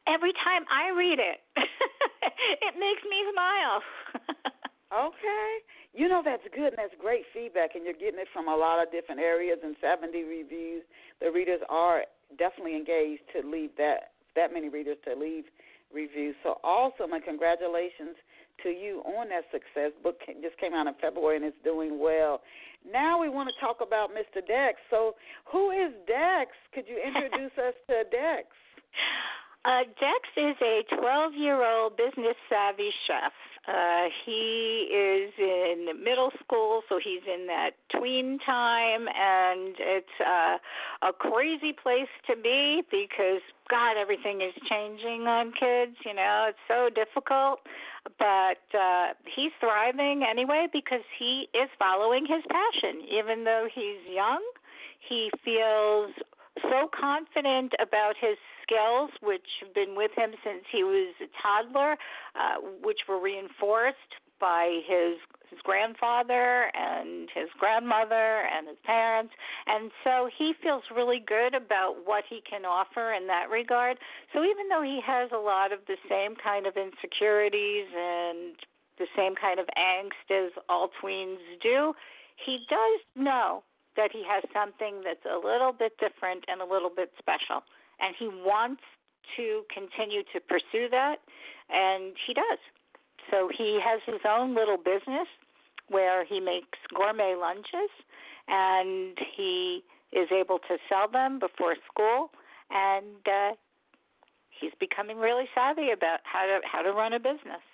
every 0.09 0.32
time 0.45 0.64
I 0.72 0.91
read 0.97 1.18
it, 1.18 1.38
it 1.57 2.74
makes 2.78 3.03
me 3.05 3.18
smile. 3.32 3.80
okay. 5.09 5.49
You 5.93 6.09
know 6.09 6.22
that's 6.24 6.47
good 6.55 6.70
and 6.74 6.78
that's 6.78 6.95
great 7.01 7.26
feedback, 7.34 7.74
and 7.74 7.84
you're 7.84 7.99
getting 7.99 8.20
it 8.20 8.30
from 8.32 8.49
a 8.49 8.57
lot 8.57 8.82
of 8.82 8.93
different 8.93 9.20
areas 9.20 9.59
and 9.62 9.76
70 9.80 10.22
reviews. 10.24 10.82
The 11.20 11.30
readers 11.30 11.61
are 11.68 12.05
definitely 12.38 12.76
engaged 12.76 13.22
to 13.34 13.47
leave 13.47 13.70
that 13.76 14.14
that 14.36 14.53
many 14.55 14.68
readers 14.68 14.97
to 15.05 15.18
leave 15.18 15.45
reviews. 15.93 16.36
So 16.43 16.59
awesome, 16.62 17.12
and 17.12 17.24
congratulations 17.24 18.14
to 18.62 18.70
you 18.70 19.02
on 19.06 19.28
that 19.28 19.44
success. 19.52 19.92
Book 20.02 20.20
just 20.42 20.56
came 20.58 20.74
out 20.74 20.86
in 20.86 20.94
February 21.00 21.36
and 21.36 21.44
it's 21.44 21.56
doing 21.64 21.98
well. 22.00 22.40
Now 22.90 23.20
we 23.20 23.28
want 23.28 23.50
to 23.52 23.56
talk 23.61 23.78
about 23.84 24.11
Mr. 24.11 24.40
Dex. 24.40 24.80
So, 24.88 25.14
who 25.52 25.70
is 25.70 25.92
Dex? 26.06 26.52
Could 26.74 26.84
you 26.88 26.96
introduce 26.96 27.52
us 27.58 27.74
to 27.88 28.04
Dex? 28.11 28.48
Uh, 29.62 29.84
Dex 30.00 30.24
is 30.38 30.56
a 30.62 30.80
12 30.96 31.34
year 31.34 31.62
old 31.62 31.94
business 31.94 32.36
savvy 32.48 32.88
chef. 33.06 33.32
Uh, 33.68 34.08
he 34.24 34.88
is 34.88 35.32
in 35.36 36.02
middle 36.02 36.30
school, 36.42 36.80
so 36.88 36.98
he's 37.02 37.20
in 37.28 37.46
that 37.46 37.72
tween 38.01 38.38
time, 38.44 39.07
and 39.09 39.74
it's 39.78 40.16
uh, 40.20 40.57
a 41.09 41.12
crazy 41.12 41.72
place 41.72 42.09
to 42.26 42.34
be 42.36 42.82
because, 42.90 43.42
God, 43.68 43.96
everything 44.01 44.40
is 44.40 44.55
changing 44.68 45.26
on 45.28 45.53
kids. 45.53 45.96
You 46.05 46.14
know, 46.14 46.46
it's 46.48 46.64
so 46.66 46.88
difficult. 46.88 47.61
But 48.18 48.64
uh, 48.72 49.12
he's 49.36 49.53
thriving 49.61 50.24
anyway 50.28 50.66
because 50.72 51.05
he 51.18 51.48
is 51.55 51.68
following 51.78 52.26
his 52.26 52.42
passion. 52.48 53.05
Even 53.12 53.44
though 53.44 53.68
he's 53.72 54.01
young, 54.09 54.42
he 55.07 55.30
feels 55.44 56.12
so 56.62 56.88
confident 56.98 57.72
about 57.80 58.14
his 58.20 58.36
skills, 58.62 59.11
which 59.22 59.46
have 59.61 59.74
been 59.74 59.94
with 59.96 60.11
him 60.16 60.30
since 60.44 60.64
he 60.72 60.84
was 60.84 61.14
a 61.20 61.28
toddler, 61.42 61.96
uh, 62.34 62.61
which 62.82 63.01
were 63.09 63.20
reinforced 63.20 63.98
by 64.40 64.80
his 64.88 65.18
his 65.51 65.61
grandfather 65.62 66.70
and 66.74 67.28
his 67.34 67.48
grandmother 67.59 68.46
and 68.46 68.68
his 68.68 68.78
parents. 68.84 69.32
And 69.66 69.90
so 70.05 70.28
he 70.38 70.55
feels 70.62 70.82
really 70.94 71.22
good 71.26 71.55
about 71.55 71.96
what 72.05 72.24
he 72.28 72.40
can 72.48 72.64
offer 72.64 73.12
in 73.12 73.26
that 73.26 73.51
regard. 73.51 73.98
So 74.32 74.44
even 74.44 74.68
though 74.68 74.82
he 74.82 75.01
has 75.05 75.30
a 75.34 75.38
lot 75.38 75.72
of 75.72 75.80
the 75.86 75.96
same 76.09 76.34
kind 76.36 76.66
of 76.66 76.74
insecurities 76.76 77.86
and 77.90 78.55
the 78.98 79.07
same 79.16 79.34
kind 79.34 79.59
of 79.59 79.66
angst 79.76 80.28
as 80.30 80.53
all 80.68 80.90
tweens 81.03 81.38
do 81.62 81.94
he 82.44 82.64
does 82.68 83.01
know 83.16 83.62
that 83.96 84.11
he 84.12 84.24
has 84.26 84.42
something 84.53 85.03
that's 85.05 85.24
a 85.26 85.36
little 85.36 85.72
bit 85.72 85.92
different 85.98 86.44
and 86.48 86.61
a 86.61 86.64
little 86.64 86.90
bit 86.90 87.12
special. 87.18 87.62
And 88.01 88.14
he 88.18 88.28
wants 88.28 88.82
to 89.36 89.62
continue 89.72 90.22
to 90.32 90.40
pursue 90.40 90.88
that 90.90 91.16
and 91.68 92.14
he 92.26 92.34
does. 92.34 92.59
So 93.30 93.51
he 93.53 93.78
has 93.84 94.01
his 94.07 94.22
own 94.26 94.55
little 94.55 94.78
business 94.78 95.28
where 95.91 96.24
he 96.24 96.41
makes 96.41 96.78
gourmet 96.95 97.34
lunches 97.38 97.91
and 98.49 99.18
he 99.36 99.82
is 100.12 100.28
able 100.32 100.59
to 100.59 100.78
sell 100.88 101.09
them 101.11 101.38
before 101.38 101.76
school 101.93 102.30
and 102.70 103.26
uh 103.26 103.55
he's 104.61 104.72
becoming 104.78 105.18
really 105.18 105.49
savvy 105.55 105.91
about 105.91 106.20
how 106.24 106.47
to 106.47 106.61
how 106.64 106.82
to 106.82 106.93
run 106.93 107.12
a 107.12 107.18
business. 107.18 107.64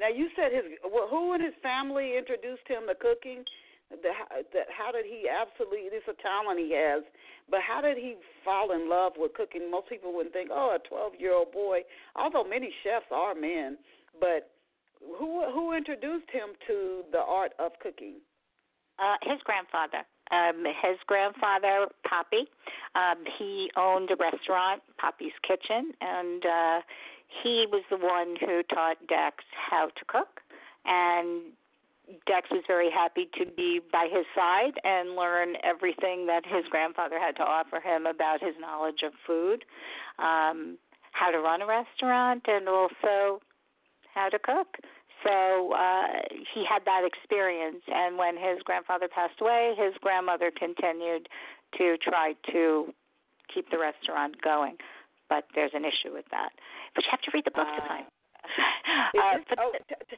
Now 0.00 0.08
you 0.08 0.28
said 0.34 0.52
his 0.52 0.64
well, 0.82 1.06
who 1.08 1.34
in 1.34 1.42
his 1.42 1.54
family 1.62 2.16
introduced 2.16 2.66
him 2.66 2.88
to 2.88 2.94
cooking? 2.94 3.44
The, 3.90 4.08
the, 4.56 4.64
how 4.72 4.90
did 4.90 5.04
he 5.04 5.28
absolutely? 5.28 5.92
It's 5.92 6.08
a 6.08 6.16
talent 6.22 6.58
he 6.58 6.72
has, 6.72 7.04
but 7.50 7.60
how 7.60 7.82
did 7.82 7.98
he 7.98 8.16
fall 8.42 8.72
in 8.72 8.88
love 8.88 9.12
with 9.18 9.34
cooking? 9.34 9.70
Most 9.70 9.90
people 9.90 10.16
wouldn't 10.16 10.32
think, 10.32 10.48
oh, 10.50 10.74
a 10.74 10.88
12 10.88 11.12
year 11.20 11.34
old 11.34 11.52
boy. 11.52 11.80
Although 12.16 12.44
many 12.44 12.72
chefs 12.82 13.12
are 13.12 13.34
men, 13.34 13.76
but 14.18 14.48
who 15.18 15.50
who 15.52 15.72
introduced 15.72 16.30
him 16.30 16.50
to 16.66 17.02
the 17.12 17.18
art 17.18 17.52
of 17.58 17.72
cooking? 17.82 18.16
Uh, 18.98 19.16
his 19.22 19.40
grandfather. 19.44 20.04
Um, 20.30 20.64
his 20.64 20.96
grandfather, 21.06 21.88
Poppy, 22.08 22.48
um, 22.94 23.22
he 23.38 23.70
owned 23.76 24.10
a 24.10 24.16
restaurant, 24.16 24.80
Poppy's 24.98 25.36
Kitchen, 25.46 25.92
and 26.00 26.44
uh, 26.46 26.80
he 27.42 27.66
was 27.70 27.82
the 27.90 27.98
one 27.98 28.36
who 28.40 28.62
taught 28.74 28.96
Dex 29.08 29.44
how 29.52 29.88
to 29.88 30.04
cook. 30.06 30.40
And 30.86 31.52
Dex 32.26 32.48
was 32.50 32.62
very 32.66 32.90
happy 32.90 33.28
to 33.38 33.44
be 33.44 33.80
by 33.92 34.08
his 34.10 34.24
side 34.34 34.80
and 34.84 35.16
learn 35.16 35.54
everything 35.62 36.26
that 36.26 36.44
his 36.46 36.64
grandfather 36.70 37.18
had 37.18 37.36
to 37.36 37.42
offer 37.42 37.80
him 37.80 38.06
about 38.06 38.40
his 38.40 38.54
knowledge 38.58 39.02
of 39.04 39.12
food, 39.26 39.64
um, 40.18 40.78
how 41.12 41.30
to 41.30 41.38
run 41.38 41.62
a 41.62 41.66
restaurant, 41.66 42.42
and 42.46 42.68
also 42.68 43.40
how 44.14 44.28
to 44.28 44.38
cook. 44.38 44.78
So 45.24 45.72
uh, 45.72 46.18
he 46.54 46.64
had 46.68 46.84
that 46.84 47.02
experience, 47.06 47.82
and 47.86 48.18
when 48.18 48.34
his 48.34 48.60
grandfather 48.64 49.06
passed 49.08 49.40
away, 49.40 49.74
his 49.78 49.94
grandmother 50.00 50.50
continued 50.50 51.28
to 51.78 51.96
try 52.02 52.34
to 52.50 52.92
keep 53.52 53.70
the 53.70 53.78
restaurant 53.78 54.40
going. 54.42 54.76
But 55.28 55.44
there's 55.54 55.70
an 55.74 55.84
issue 55.84 56.12
with 56.12 56.26
that. 56.30 56.50
But 56.94 57.04
you 57.04 57.10
have 57.10 57.22
to 57.22 57.30
read 57.32 57.44
the 57.44 57.52
book 57.52 57.68
uh, 57.70 57.80
to 57.80 57.88
find. 57.88 58.04
Uh, 59.14 59.38
but, 59.48 59.58
oh, 59.60 59.72
t- 59.88 59.94
t- 60.10 60.16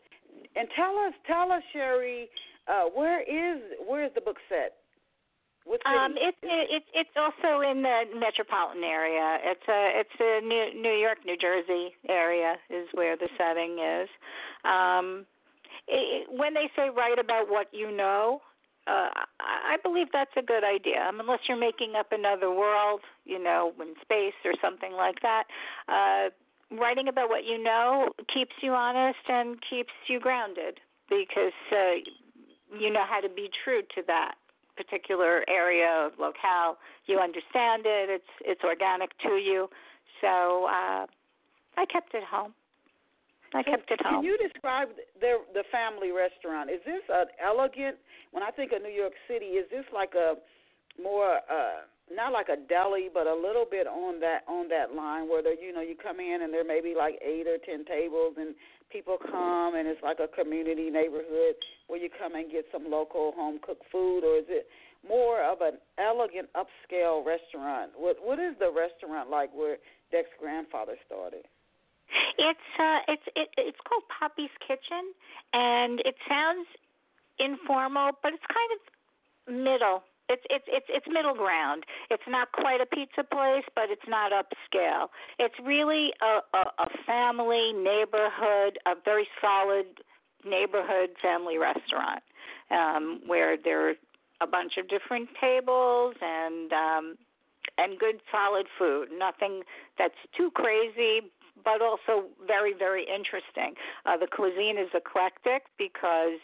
and 0.57 0.67
tell 0.75 0.97
us, 0.97 1.13
tell 1.27 1.53
us, 1.53 1.63
Sheri, 1.75 2.25
uh, 2.67 2.85
where 2.95 3.21
is 3.21 3.61
where 3.87 4.05
is 4.05 4.11
the 4.15 4.21
book 4.21 4.39
set? 4.49 4.77
Um, 5.67 6.15
it's 6.17 6.39
it's 6.43 6.87
it's 6.93 7.17
also 7.17 7.61
in 7.61 7.83
the 7.83 8.05
metropolitan 8.19 8.85
area. 8.85 9.39
It's 9.43 9.69
a 9.69 10.01
it's 10.01 10.17
a 10.21 10.47
New 10.47 10.81
New 10.81 10.93
York, 10.93 11.19
New 11.25 11.37
Jersey 11.37 11.95
area 12.09 12.57
is 12.69 12.87
where 12.93 13.17
the 13.17 13.29
setting 13.39 13.79
is. 13.81 14.09
Um, 14.65 15.27
it, 15.89 16.29
when 16.31 16.55
they 16.55 16.71
say 16.77 16.91
write 16.91 17.19
about 17.19 17.49
what 17.49 17.69
you 17.73 17.95
know, 17.95 18.41
uh, 18.87 19.09
I 19.41 19.77
believe 19.83 20.09
that's 20.13 20.37
a 20.37 20.43
good 20.43 20.65
idea. 20.65 21.01
Mean, 21.11 21.21
unless 21.21 21.41
you're 21.49 21.59
making 21.59 21.95
up 21.99 22.13
another 22.13 22.51
world, 22.51 23.01
you 23.25 23.43
know, 23.43 23.73
in 23.81 23.95
space 24.03 24.37
or 24.45 24.53
something 24.61 24.93
like 24.93 25.21
that. 25.23 25.45
Uh, 25.89 26.31
writing 26.71 27.09
about 27.09 27.29
what 27.29 27.45
you 27.45 27.63
know 27.63 28.09
keeps 28.33 28.55
you 28.63 28.73
honest 28.73 29.19
and 29.29 29.59
keeps 29.69 29.93
you 30.09 30.19
grounded 30.19 30.81
because 31.09 31.53
uh, 31.73 32.01
you 32.79 32.91
know 32.91 33.05
how 33.09 33.21
to 33.21 33.29
be 33.29 33.49
true 33.65 33.83
to 33.95 34.03
that 34.07 34.35
particular 34.77 35.45
area 35.49 36.07
of 36.07 36.13
locale. 36.19 36.79
You 37.07 37.19
understand 37.19 37.83
it. 37.87 38.11
It's 38.11 38.33
it's 38.41 38.65
organic 38.65 39.17
to 39.21 39.37
you. 39.37 39.69
So 40.21 40.67
uh, 40.67 41.07
I 41.77 41.85
kept 41.93 42.15
it 42.15 42.25
home. 42.25 42.55
I 43.55 43.63
kept 43.63 43.91
it 43.91 44.01
home. 44.03 44.23
Can 44.23 44.25
you 44.25 44.37
describe 44.39 44.89
the 45.21 45.39
the 45.53 45.65
family 45.71 46.11
restaurant? 46.11 46.71
Is 46.71 46.81
this 46.85 47.03
an 47.09 47.27
elegant? 47.43 47.97
When 48.33 48.43
I 48.43 48.51
think 48.51 48.73
of 48.73 48.83
New 48.83 48.91
York 48.91 49.13
City, 49.29 49.57
is 49.57 49.67
this 49.71 49.85
like 49.93 50.15
a 50.15 50.35
more 51.01 51.39
uh 51.51 51.87
not 52.15 52.33
like 52.33 52.49
a 52.49 52.57
deli, 52.57 53.09
but 53.13 53.27
a 53.27 53.35
little 53.35 53.67
bit 53.69 53.87
on 53.87 54.21
that 54.21 54.45
on 54.49 54.69
that 54.69 54.95
line 54.95 55.29
where 55.29 55.43
you 55.61 55.73
know 55.73 55.81
you 55.81 55.95
come 55.95 56.21
in 56.21 56.43
and 56.43 56.53
there 56.53 56.65
may 56.65 56.81
be 56.81 56.95
like 56.97 57.19
eight 57.25 57.47
or 57.47 57.59
ten 57.59 57.85
tables 57.85 58.35
and 58.39 58.55
people 58.91 59.19
come 59.19 59.75
and 59.75 59.89
it's 59.89 60.03
like 60.03 60.19
a 60.21 60.29
community 60.29 60.91
neighborhood 60.91 61.59
where 61.89 61.99
you 61.99 62.09
come 62.09 62.35
and 62.35 62.51
get 62.51 62.65
some 62.73 62.91
local 62.91 63.33
home 63.37 63.59
cooked 63.63 63.85
food, 63.91 64.23
or 64.25 64.39
is 64.39 64.49
it 64.49 64.67
more 65.07 65.43
of 65.43 65.61
an 65.61 65.79
elegant 65.99 66.49
upscale 66.55 67.25
restaurant? 67.25 67.93
What 67.97 68.17
what 68.23 68.39
is 68.39 68.55
the 68.59 68.71
restaurant 68.71 69.31
like 69.31 69.51
where 69.55 69.77
Dex's 70.11 70.33
grandfather 70.41 70.97
started? 71.07 71.45
It's 72.39 72.69
uh 72.79 73.01
it's 73.09 73.27
it, 73.35 73.49
it's 73.59 73.79
called 73.89 74.05
Poppy's 74.09 74.55
Kitchen 74.67 75.13
and 75.53 76.01
it 76.05 76.15
sounds 76.29 76.67
informal, 77.39 78.13
but 78.23 78.33
it's 78.33 78.47
kind 78.47 78.71
of 78.77 78.81
middle 79.53 80.03
it's 80.29 80.43
it's 80.49 80.65
it's 80.69 80.87
it's 80.89 81.07
middle 81.09 81.35
ground. 81.35 81.85
It's 82.11 82.23
not 82.29 82.53
quite 82.53 82.81
a 82.81 82.87
pizza 82.87 83.25
place, 83.25 83.65
but 83.75 83.85
it's 83.91 84.09
not 84.09 84.33
upscale. 84.33 85.09
It's 85.39 85.55
really 85.63 86.13
a, 86.23 86.41
a, 86.57 86.63
a 86.79 86.89
family 87.07 87.73
neighborhood, 87.73 88.79
a 88.87 88.95
very 89.05 89.27
solid 89.41 89.87
neighborhood 90.45 91.11
family 91.23 91.59
restaurant 91.59 92.23
um, 92.71 93.21
where 93.27 93.57
there 93.63 93.91
are 93.91 93.95
a 94.41 94.47
bunch 94.47 94.75
of 94.79 94.89
different 94.89 95.29
tables 95.41 96.15
and 96.21 96.73
um, 96.73 97.17
and 97.77 97.99
good 97.99 98.21
solid 98.33 98.67
food. 98.79 99.09
Nothing 99.17 99.63
that's 99.99 100.15
too 100.37 100.51
crazy, 100.55 101.21
but 101.65 101.83
also 101.83 102.29
very 102.47 102.73
very 102.73 103.05
interesting. 103.05 103.75
Uh, 104.07 104.17
the 104.17 104.27
cuisine 104.27 104.79
is 104.79 104.89
eclectic 104.95 105.65
because 105.77 106.41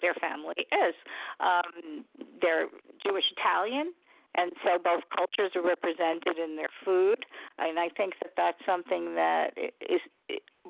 their 0.00 0.14
family 0.14 0.66
is. 0.72 0.94
Um, 1.40 2.04
they're 2.40 2.66
Jewish 3.04 3.24
Italian, 3.36 3.92
and 4.36 4.52
so 4.64 4.78
both 4.82 5.02
cultures 5.14 5.52
are 5.54 5.62
represented 5.62 6.38
in 6.38 6.56
their 6.56 6.72
food. 6.84 7.24
And 7.58 7.78
I 7.78 7.88
think 7.88 8.14
that 8.22 8.32
that's 8.36 8.58
something 8.66 9.14
that 9.14 9.54
is 9.56 10.00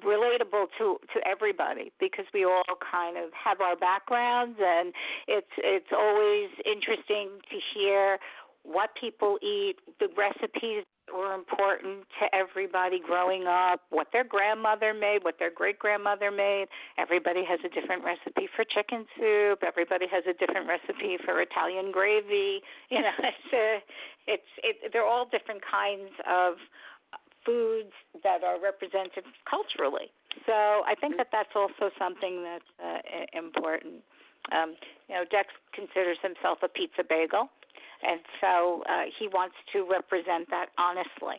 relatable 0.02 0.66
to 0.78 0.98
to 1.14 1.18
everybody 1.26 1.92
because 2.00 2.26
we 2.34 2.44
all 2.44 2.76
kind 2.90 3.16
of 3.16 3.30
have 3.32 3.60
our 3.60 3.76
backgrounds, 3.76 4.58
and 4.60 4.92
it's 5.28 5.54
it's 5.58 5.92
always 5.92 6.50
interesting 6.66 7.40
to 7.50 7.56
hear 7.74 8.18
what 8.64 8.90
people 8.98 9.38
eat, 9.42 9.76
the 10.00 10.08
recipes 10.16 10.84
were 11.12 11.34
important 11.34 12.06
to 12.20 12.34
everybody 12.34 13.00
growing 13.00 13.46
up, 13.46 13.80
what 13.90 14.08
their 14.12 14.24
grandmother 14.24 14.94
made, 14.94 15.22
what 15.22 15.38
their 15.38 15.50
great 15.50 15.78
grandmother 15.78 16.30
made. 16.30 16.66
Everybody 16.98 17.44
has 17.44 17.60
a 17.64 17.68
different 17.68 18.04
recipe 18.04 18.48
for 18.54 18.64
chicken 18.64 19.06
soup. 19.18 19.62
Everybody 19.66 20.06
has 20.10 20.24
a 20.26 20.32
different 20.34 20.68
recipe 20.68 21.18
for 21.24 21.40
Italian 21.40 21.92
gravy. 21.92 22.62
You 22.90 23.00
know, 23.00 23.16
it's 23.18 23.52
a, 23.52 23.82
it's 24.26 24.50
it, 24.62 24.92
they're 24.92 25.06
all 25.06 25.26
different 25.26 25.62
kinds 25.66 26.12
of 26.30 26.54
foods 27.44 27.90
that 28.22 28.44
are 28.44 28.60
represented 28.60 29.24
culturally. 29.48 30.12
So 30.46 30.52
I 30.86 30.94
think 31.00 31.16
that 31.16 31.28
that's 31.32 31.54
also 31.56 31.90
something 31.98 32.44
that's 32.44 32.70
uh, 32.78 33.26
important. 33.36 34.04
Um, 34.52 34.76
you 35.08 35.16
know, 35.16 35.24
Dex 35.28 35.48
considers 35.72 36.18
himself 36.22 36.58
a 36.62 36.68
pizza 36.68 37.02
bagel 37.02 37.50
and 38.02 38.20
so 38.40 38.82
uh, 38.88 39.04
he 39.18 39.28
wants 39.28 39.54
to 39.72 39.86
represent 39.90 40.48
that 40.50 40.66
honestly. 40.78 41.38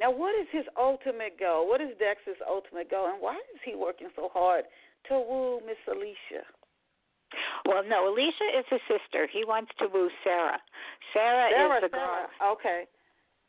Now, 0.00 0.14
what 0.14 0.38
is 0.38 0.46
his 0.52 0.64
ultimate 0.78 1.38
goal? 1.38 1.66
What 1.66 1.80
is 1.80 1.90
Dex's 1.98 2.38
ultimate 2.46 2.90
goal, 2.90 3.10
and 3.10 3.20
why 3.20 3.34
is 3.34 3.60
he 3.64 3.74
working 3.74 4.08
so 4.14 4.30
hard 4.32 4.64
to 5.08 5.14
woo 5.14 5.60
Miss 5.66 5.80
Alicia? 5.90 6.46
Well, 7.66 7.82
no, 7.86 8.08
Alicia 8.08 8.48
is 8.56 8.64
his 8.70 8.80
sister. 8.86 9.28
He 9.30 9.44
wants 9.44 9.70
to 9.78 9.88
woo 9.92 10.08
Sarah. 10.22 10.58
Sarah, 11.12 11.50
Sarah 11.50 11.76
is 11.76 11.82
the 11.82 11.90
Sarah. 11.92 12.28
girl. 12.40 12.52
Okay. 12.54 12.84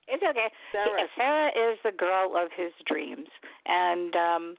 It's 0.10 0.24
okay. 0.26 0.50
Sarah. 0.74 1.06
Sarah 1.16 1.52
is 1.54 1.78
the 1.86 1.92
girl 1.94 2.34
of 2.36 2.50
his 2.58 2.74
dreams, 2.88 3.30
and 3.66 4.16
um 4.16 4.56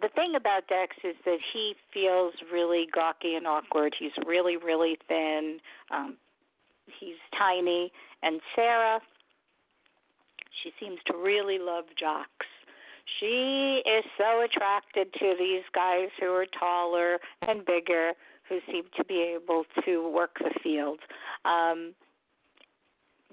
the 0.00 0.08
thing 0.08 0.34
about 0.36 0.66
Dex 0.68 0.96
is 1.04 1.16
that 1.24 1.38
he 1.52 1.74
feels 1.92 2.34
really 2.52 2.86
gawky 2.92 3.34
and 3.34 3.46
awkward. 3.46 3.94
He's 3.98 4.12
really, 4.26 4.56
really 4.56 4.96
thin. 5.08 5.58
Um, 5.90 6.16
he's 6.98 7.16
tiny. 7.36 7.92
And 8.22 8.40
Sarah, 8.54 9.00
she 10.62 10.72
seems 10.80 10.98
to 11.06 11.16
really 11.16 11.58
love 11.58 11.84
jocks. 11.98 12.46
She 13.18 13.82
is 13.84 14.04
so 14.16 14.44
attracted 14.44 15.12
to 15.14 15.34
these 15.38 15.64
guys 15.74 16.08
who 16.20 16.26
are 16.26 16.46
taller 16.58 17.18
and 17.46 17.64
bigger, 17.64 18.12
who 18.48 18.58
seem 18.70 18.84
to 18.96 19.04
be 19.04 19.36
able 19.36 19.64
to 19.84 20.10
work 20.10 20.38
the 20.38 20.52
field. 20.62 21.00
Um, 21.44 21.94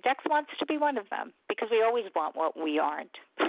Dex 0.03 0.23
wants 0.29 0.51
to 0.59 0.65
be 0.65 0.77
one 0.77 0.97
of 0.97 1.09
them 1.09 1.33
because 1.49 1.69
we 1.71 1.83
always 1.83 2.05
want 2.15 2.35
what 2.35 2.57
we 2.61 2.79
aren't. 2.79 3.11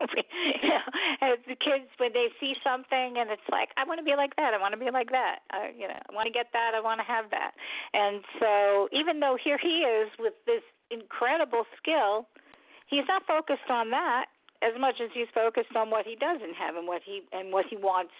you 0.00 0.68
know, 0.68 0.86
as 1.22 1.38
the 1.48 1.56
kids 1.56 1.88
when 1.98 2.12
they 2.12 2.28
see 2.40 2.54
something 2.62 3.16
and 3.16 3.30
it's 3.30 3.48
like, 3.50 3.70
I 3.76 3.84
want 3.84 3.98
to 3.98 4.04
be 4.04 4.16
like 4.16 4.36
that. 4.36 4.52
I 4.54 4.58
want 4.60 4.72
to 4.72 4.80
be 4.80 4.90
like 4.90 5.10
that. 5.10 5.40
I, 5.50 5.72
you 5.76 5.88
know, 5.88 5.98
I 5.98 6.10
want 6.14 6.26
to 6.26 6.32
get 6.32 6.52
that. 6.52 6.72
I 6.74 6.80
want 6.80 7.00
to 7.00 7.06
have 7.06 7.30
that. 7.30 7.52
And 7.94 8.22
so, 8.40 8.88
even 8.92 9.20
though 9.20 9.36
here 9.42 9.58
he 9.60 9.84
is 9.84 10.10
with 10.18 10.34
this 10.44 10.62
incredible 10.90 11.64
skill, 11.80 12.28
he's 12.86 13.04
not 13.08 13.26
focused 13.26 13.70
on 13.70 13.90
that 13.90 14.26
as 14.62 14.72
much 14.80 14.96
as 15.02 15.10
he's 15.12 15.28
focused 15.34 15.74
on 15.76 15.90
what 15.90 16.06
he 16.06 16.16
doesn't 16.16 16.54
have 16.56 16.76
and 16.76 16.86
what 16.86 17.02
he 17.04 17.22
and 17.32 17.52
what 17.52 17.66
he 17.68 17.76
wants 17.76 18.12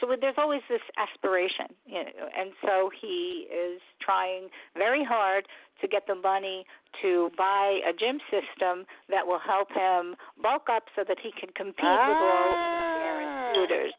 so 0.00 0.14
there's 0.20 0.38
always 0.38 0.62
this 0.68 0.80
aspiration, 0.96 1.66
you 1.86 2.04
know, 2.04 2.28
and 2.36 2.52
so 2.62 2.90
he 3.00 3.46
is 3.50 3.80
trying 4.00 4.48
very 4.76 5.04
hard 5.04 5.46
to 5.80 5.88
get 5.88 6.06
the 6.06 6.14
money 6.14 6.64
to 7.02 7.30
buy 7.36 7.80
a 7.88 7.92
gym 7.92 8.18
system 8.30 8.86
that 9.08 9.26
will 9.26 9.38
help 9.38 9.68
him 9.72 10.14
bulk 10.42 10.66
up 10.70 10.84
so 10.94 11.04
that 11.06 11.18
he 11.22 11.30
can 11.38 11.50
compete 11.54 11.84
ah. 11.84 12.08
with 12.08 12.16
all 12.18 12.50
the 12.94 13.08
other 13.10 13.54
shooters. 13.54 13.94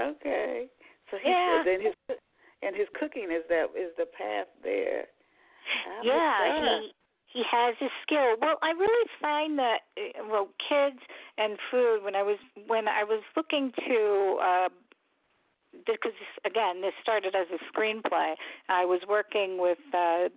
okay, 0.20 0.66
so 1.10 1.16
he 1.22 1.30
yeah. 1.30 1.64
and 1.66 1.82
his 1.82 1.94
and 2.62 2.76
his 2.76 2.88
cooking 2.98 3.28
is 3.30 3.42
that 3.48 3.66
is 3.76 3.92
the 3.98 4.06
path 4.06 4.48
there. 4.62 5.06
yeah, 6.02 6.80
he 6.80 6.92
he 7.34 7.42
has 7.50 7.74
his 7.78 7.90
skill. 8.02 8.36
Well, 8.40 8.58
I 8.62 8.70
really 8.70 9.10
find 9.20 9.58
that 9.58 9.80
uh, 9.98 10.24
well, 10.30 10.48
kids 10.68 11.00
and 11.36 11.58
food. 11.70 12.02
When 12.02 12.14
I 12.14 12.22
was 12.22 12.38
when 12.66 12.88
I 12.88 13.04
was 13.04 13.22
looking 13.36 13.72
to. 13.86 14.38
Uh, 14.42 14.68
because 15.86 16.12
again, 16.46 16.82
this 16.82 16.92
started 17.02 17.34
as 17.34 17.48
a 17.50 17.58
screenplay. 17.66 18.34
I 18.68 18.84
was 18.84 19.00
working 19.08 19.58
with 19.58 19.78
uh, 19.92 20.28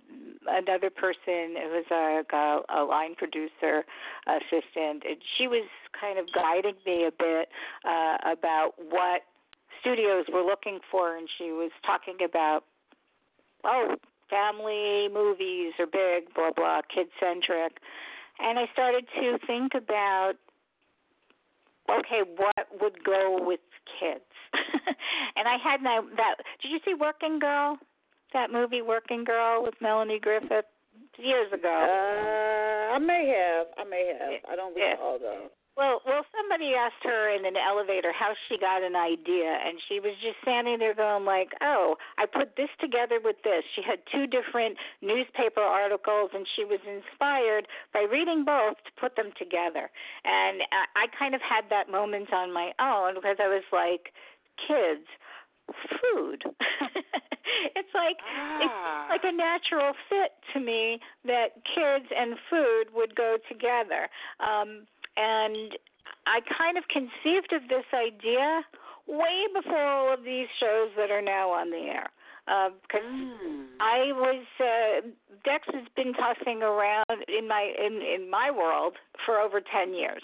another 0.47 0.89
person 0.89 1.53
who 1.53 1.69
was 1.69 1.85
a, 1.91 2.73
a 2.73 2.81
line 2.83 3.13
producer 3.13 3.85
assistant, 4.25 5.03
and 5.07 5.17
she 5.37 5.47
was 5.47 5.69
kind 5.93 6.17
of 6.17 6.25
guiding 6.33 6.73
me 6.87 7.05
a 7.05 7.11
bit 7.11 7.49
uh, 7.85 8.17
about 8.25 8.73
what 8.89 9.21
studios 9.79 10.25
were 10.33 10.43
looking 10.43 10.79
for, 10.89 11.15
and 11.15 11.29
she 11.37 11.51
was 11.51 11.71
talking 11.85 12.17
about, 12.25 12.63
oh, 13.63 13.95
family 14.29 15.07
movies 15.13 15.73
are 15.79 15.87
big, 15.87 16.33
blah 16.33 16.51
blah, 16.55 16.81
kid 16.93 17.07
centric, 17.19 17.77
and 18.39 18.59
I 18.59 18.65
started 18.73 19.05
to 19.19 19.37
think 19.45 19.73
about 19.75 20.33
okay, 21.89 22.21
what 22.35 22.67
would 22.81 23.03
go 23.03 23.39
with 23.41 23.61
kids? 23.99 24.23
and 25.35 25.47
I 25.47 25.57
had 25.63 25.81
my 25.81 26.01
that. 26.17 26.35
Did 26.61 26.71
you 26.71 26.79
see 26.85 26.93
Working 26.93 27.39
Girl? 27.39 27.77
That 28.33 28.51
movie 28.51 28.81
Working 28.81 29.23
Girl 29.23 29.63
with 29.63 29.75
Melanie 29.81 30.19
Griffith 30.19 30.65
years 31.17 31.51
ago. 31.53 31.67
Uh, 31.69 32.93
I 32.93 32.99
may 32.99 33.27
have. 33.27 33.67
I 33.77 33.89
may 33.89 34.13
have. 34.19 34.51
I 34.51 34.55
don't 34.55 34.75
recall 34.75 35.17
though. 35.19 35.47
Well, 35.77 36.01
well, 36.09 36.25
somebody 36.33 36.73
asked 36.73 37.05
her 37.05 37.29
in 37.29 37.45
an 37.45 37.53
elevator 37.53 38.11
how 38.11 38.33
she 38.49 38.57
got 38.57 38.81
an 38.81 38.95
idea, 38.95 39.61
and 39.61 39.77
she 39.87 39.99
was 39.99 40.17
just 40.25 40.41
standing 40.41 40.79
there 40.79 40.95
going 40.95 41.23
like, 41.23 41.53
"Oh, 41.61 41.97
I 42.17 42.25
put 42.25 42.55
this 42.57 42.69
together 42.81 43.19
with 43.23 43.37
this." 43.43 43.63
She 43.75 43.83
had 43.83 44.01
two 44.11 44.25
different 44.25 44.77
newspaper 45.01 45.61
articles, 45.61 46.31
and 46.33 46.47
she 46.55 46.65
was 46.65 46.79
inspired 46.81 47.67
by 47.93 48.01
reading 48.09 48.43
both 48.43 48.81
to 48.85 48.91
put 48.99 49.15
them 49.15 49.31
together. 49.37 49.91
And 50.25 50.63
I, 50.73 51.05
I 51.05 51.07
kind 51.13 51.35
of 51.35 51.41
had 51.41 51.69
that 51.69 51.91
moment 51.91 52.33
on 52.33 52.51
my 52.51 52.73
own 52.81 53.13
because 53.13 53.37
I 53.39 53.47
was 53.47 53.63
like, 53.71 54.13
"Kids, 54.57 55.05
food." 56.01 56.41
it's 57.75 57.93
like 57.93 58.17
ah. 58.25 58.65
it's 58.65 59.09
like 59.13 59.31
a 59.31 59.35
natural 59.35 59.93
fit 60.09 60.33
to 60.53 60.59
me 60.59 60.99
that 61.25 61.61
kids 61.69 62.09
and 62.15 62.35
food 62.49 62.85
would 62.95 63.15
go 63.15 63.37
together. 63.47 64.09
Um 64.39 64.87
and 65.17 65.73
I 66.27 66.39
kind 66.57 66.77
of 66.77 66.83
conceived 66.87 67.51
of 67.53 67.67
this 67.67 67.85
idea 67.93 68.61
way 69.07 69.47
before 69.53 69.81
all 69.81 70.13
of 70.13 70.23
these 70.23 70.47
shows 70.59 70.91
that 70.97 71.09
are 71.09 71.21
now 71.21 71.49
on 71.49 71.71
the 71.71 71.89
air. 71.89 72.09
Because 72.45 73.03
uh, 73.03 73.43
mm. 73.43 73.65
I 73.81 74.13
was 74.15 74.45
uh, 74.59 75.07
Dex 75.43 75.67
has 75.73 75.83
been 75.97 76.13
tossing 76.13 76.63
around 76.63 77.27
in 77.27 77.45
my 77.47 77.73
in 77.75 77.99
in 78.01 78.29
my 78.31 78.51
world 78.51 78.93
for 79.25 79.39
over 79.39 79.59
ten 79.59 79.93
years, 79.93 80.23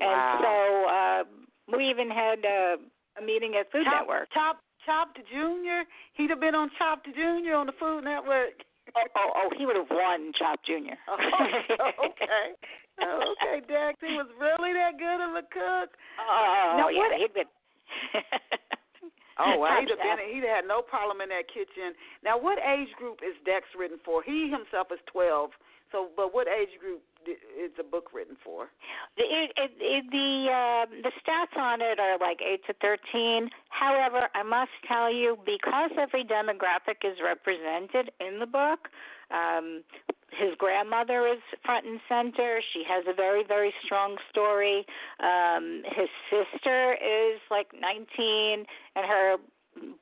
and 0.00 0.08
wow. 0.08 0.40
so 0.40 0.54
uh, 0.88 1.76
we 1.76 1.90
even 1.90 2.08
had 2.08 2.38
uh, 2.46 2.76
a 3.20 3.24
meeting 3.24 3.56
at 3.60 3.70
Food 3.70 3.84
top, 3.84 4.00
Network. 4.00 4.28
Top 4.32 4.60
Chopped 4.86 5.20
Junior. 5.30 5.84
He'd 6.14 6.30
have 6.30 6.40
been 6.40 6.54
on 6.54 6.70
Chopped 6.78 7.08
Junior 7.14 7.54
on 7.54 7.66
the 7.66 7.76
Food 7.78 8.04
Network. 8.04 8.64
Oh, 8.96 9.04
oh, 9.16 9.30
oh 9.36 9.50
he 9.58 9.66
would 9.66 9.76
have 9.76 9.90
won 9.90 10.32
Chopped 10.38 10.64
Junior. 10.66 10.96
oh, 11.08 12.08
okay. 12.08 12.56
Okay, 13.02 13.62
Dex, 13.66 13.98
he 14.00 14.14
was 14.18 14.28
really 14.38 14.72
that 14.74 14.98
good 14.98 15.20
of 15.22 15.32
a 15.38 15.44
cook. 15.46 15.94
Oh, 16.18 16.74
now, 16.76 16.88
yeah, 16.88 16.98
what, 16.98 17.18
he'd 17.18 17.34
been. 17.34 17.50
oh, 19.38 19.58
well, 19.58 19.72
he'd 19.80 19.90
have 19.90 20.02
been. 20.02 20.18
He'd 20.34 20.46
have 20.46 20.64
had 20.64 20.68
no 20.68 20.82
problem 20.82 21.20
in 21.20 21.28
that 21.30 21.46
kitchen. 21.48 21.94
Now, 22.24 22.38
what 22.38 22.58
age 22.58 22.90
group 22.98 23.20
is 23.22 23.34
Dex 23.46 23.66
written 23.78 23.98
for? 24.04 24.22
He 24.22 24.50
himself 24.50 24.88
is 24.90 25.00
twelve. 25.06 25.50
So, 25.92 26.08
but 26.16 26.34
what 26.34 26.46
age 26.48 26.78
group 26.80 27.00
is 27.24 27.72
the 27.76 27.82
book 27.82 28.10
written 28.12 28.36
for? 28.44 28.68
It, 29.16 29.52
it, 29.56 29.72
it, 29.80 30.04
the 30.10 30.30
uh, 30.52 30.84
the 31.02 31.12
stats 31.20 31.56
on 31.58 31.80
it 31.80 31.98
are 31.98 32.18
like 32.18 32.38
eight 32.44 32.60
to 32.66 32.74
thirteen. 32.74 33.48
However, 33.70 34.28
I 34.34 34.42
must 34.42 34.72
tell 34.86 35.12
you, 35.12 35.38
because 35.44 35.90
every 35.98 36.24
demographic 36.24 37.04
is 37.04 37.16
represented 37.24 38.12
in 38.20 38.38
the 38.38 38.46
book, 38.46 38.88
um, 39.30 39.82
his 40.30 40.54
grandmother 40.58 41.26
is 41.26 41.38
front 41.64 41.86
and 41.86 42.00
center. 42.08 42.60
She 42.72 42.82
has 42.88 43.04
a 43.08 43.14
very, 43.14 43.44
very 43.46 43.72
strong 43.84 44.16
story. 44.30 44.84
Um, 45.20 45.82
his 45.84 46.08
sister 46.30 46.94
is 46.94 47.40
like 47.50 47.68
19, 47.72 48.64
and 48.94 49.06
her 49.06 49.36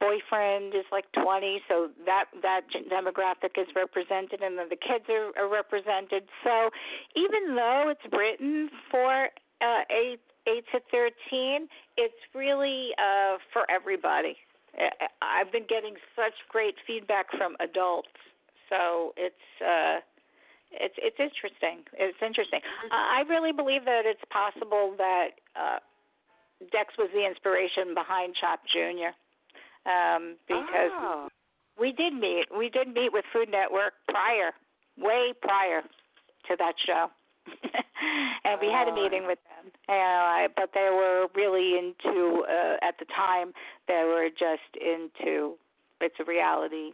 boyfriend 0.00 0.74
is 0.74 0.84
like 0.90 1.04
20 1.12 1.60
so 1.68 1.90
that 2.06 2.24
that 2.42 2.62
demographic 2.90 3.60
is 3.60 3.66
represented 3.74 4.40
and 4.40 4.58
then 4.58 4.68
the 4.70 4.76
kids 4.76 5.04
are, 5.10 5.32
are 5.36 5.50
represented 5.52 6.24
so 6.44 6.70
even 7.14 7.54
though 7.54 7.92
it's 7.92 8.12
written 8.12 8.70
for 8.90 9.28
uh 9.60 9.82
8 9.90 10.18
8 10.46 10.64
to 10.72 10.80
13 10.90 11.68
it's 11.98 12.14
really 12.34 12.90
uh 12.96 13.36
for 13.52 13.70
everybody 13.70 14.36
i've 15.20 15.52
been 15.52 15.66
getting 15.68 15.96
such 16.14 16.34
great 16.48 16.76
feedback 16.86 17.26
from 17.36 17.54
adults 17.60 18.08
so 18.70 19.12
it's 19.18 19.34
uh 19.60 20.00
it's 20.72 20.94
it's 20.98 21.18
interesting 21.18 21.84
it's 21.94 22.18
interesting 22.20 22.60
uh, 22.90 22.94
i 22.94 23.22
really 23.28 23.52
believe 23.52 23.84
that 23.84 24.02
it's 24.04 24.24
possible 24.30 24.94
that 24.98 25.38
uh 25.54 25.78
Dex 26.72 26.94
was 26.96 27.10
the 27.12 27.26
inspiration 27.26 27.92
behind 27.92 28.34
Chopped 28.40 28.66
Junior 28.72 29.12
um, 29.84 30.36
because 30.48 30.92
oh. 30.92 31.28
we 31.78 31.92
did 31.92 32.12
meet. 32.14 32.46
We 32.56 32.68
did 32.68 32.88
meet 32.88 33.12
with 33.12 33.24
Food 33.32 33.48
Network 33.50 33.94
prior, 34.08 34.52
way 34.98 35.32
prior 35.40 35.82
to 35.82 36.56
that 36.58 36.74
show. 36.84 37.08
and 38.44 38.58
we 38.60 38.66
had 38.68 38.88
a 38.88 38.94
meeting 38.94 39.26
with 39.26 39.38
them. 39.46 39.70
Uh, 39.88 40.48
but 40.56 40.70
they 40.74 40.88
were 40.90 41.28
really 41.34 41.78
into 41.78 42.42
uh, 42.48 42.76
at 42.82 42.98
the 42.98 43.06
time 43.14 43.52
they 43.86 44.02
were 44.04 44.28
just 44.30 44.74
into 44.80 45.54
it's 46.00 46.16
a 46.18 46.24
reality 46.24 46.90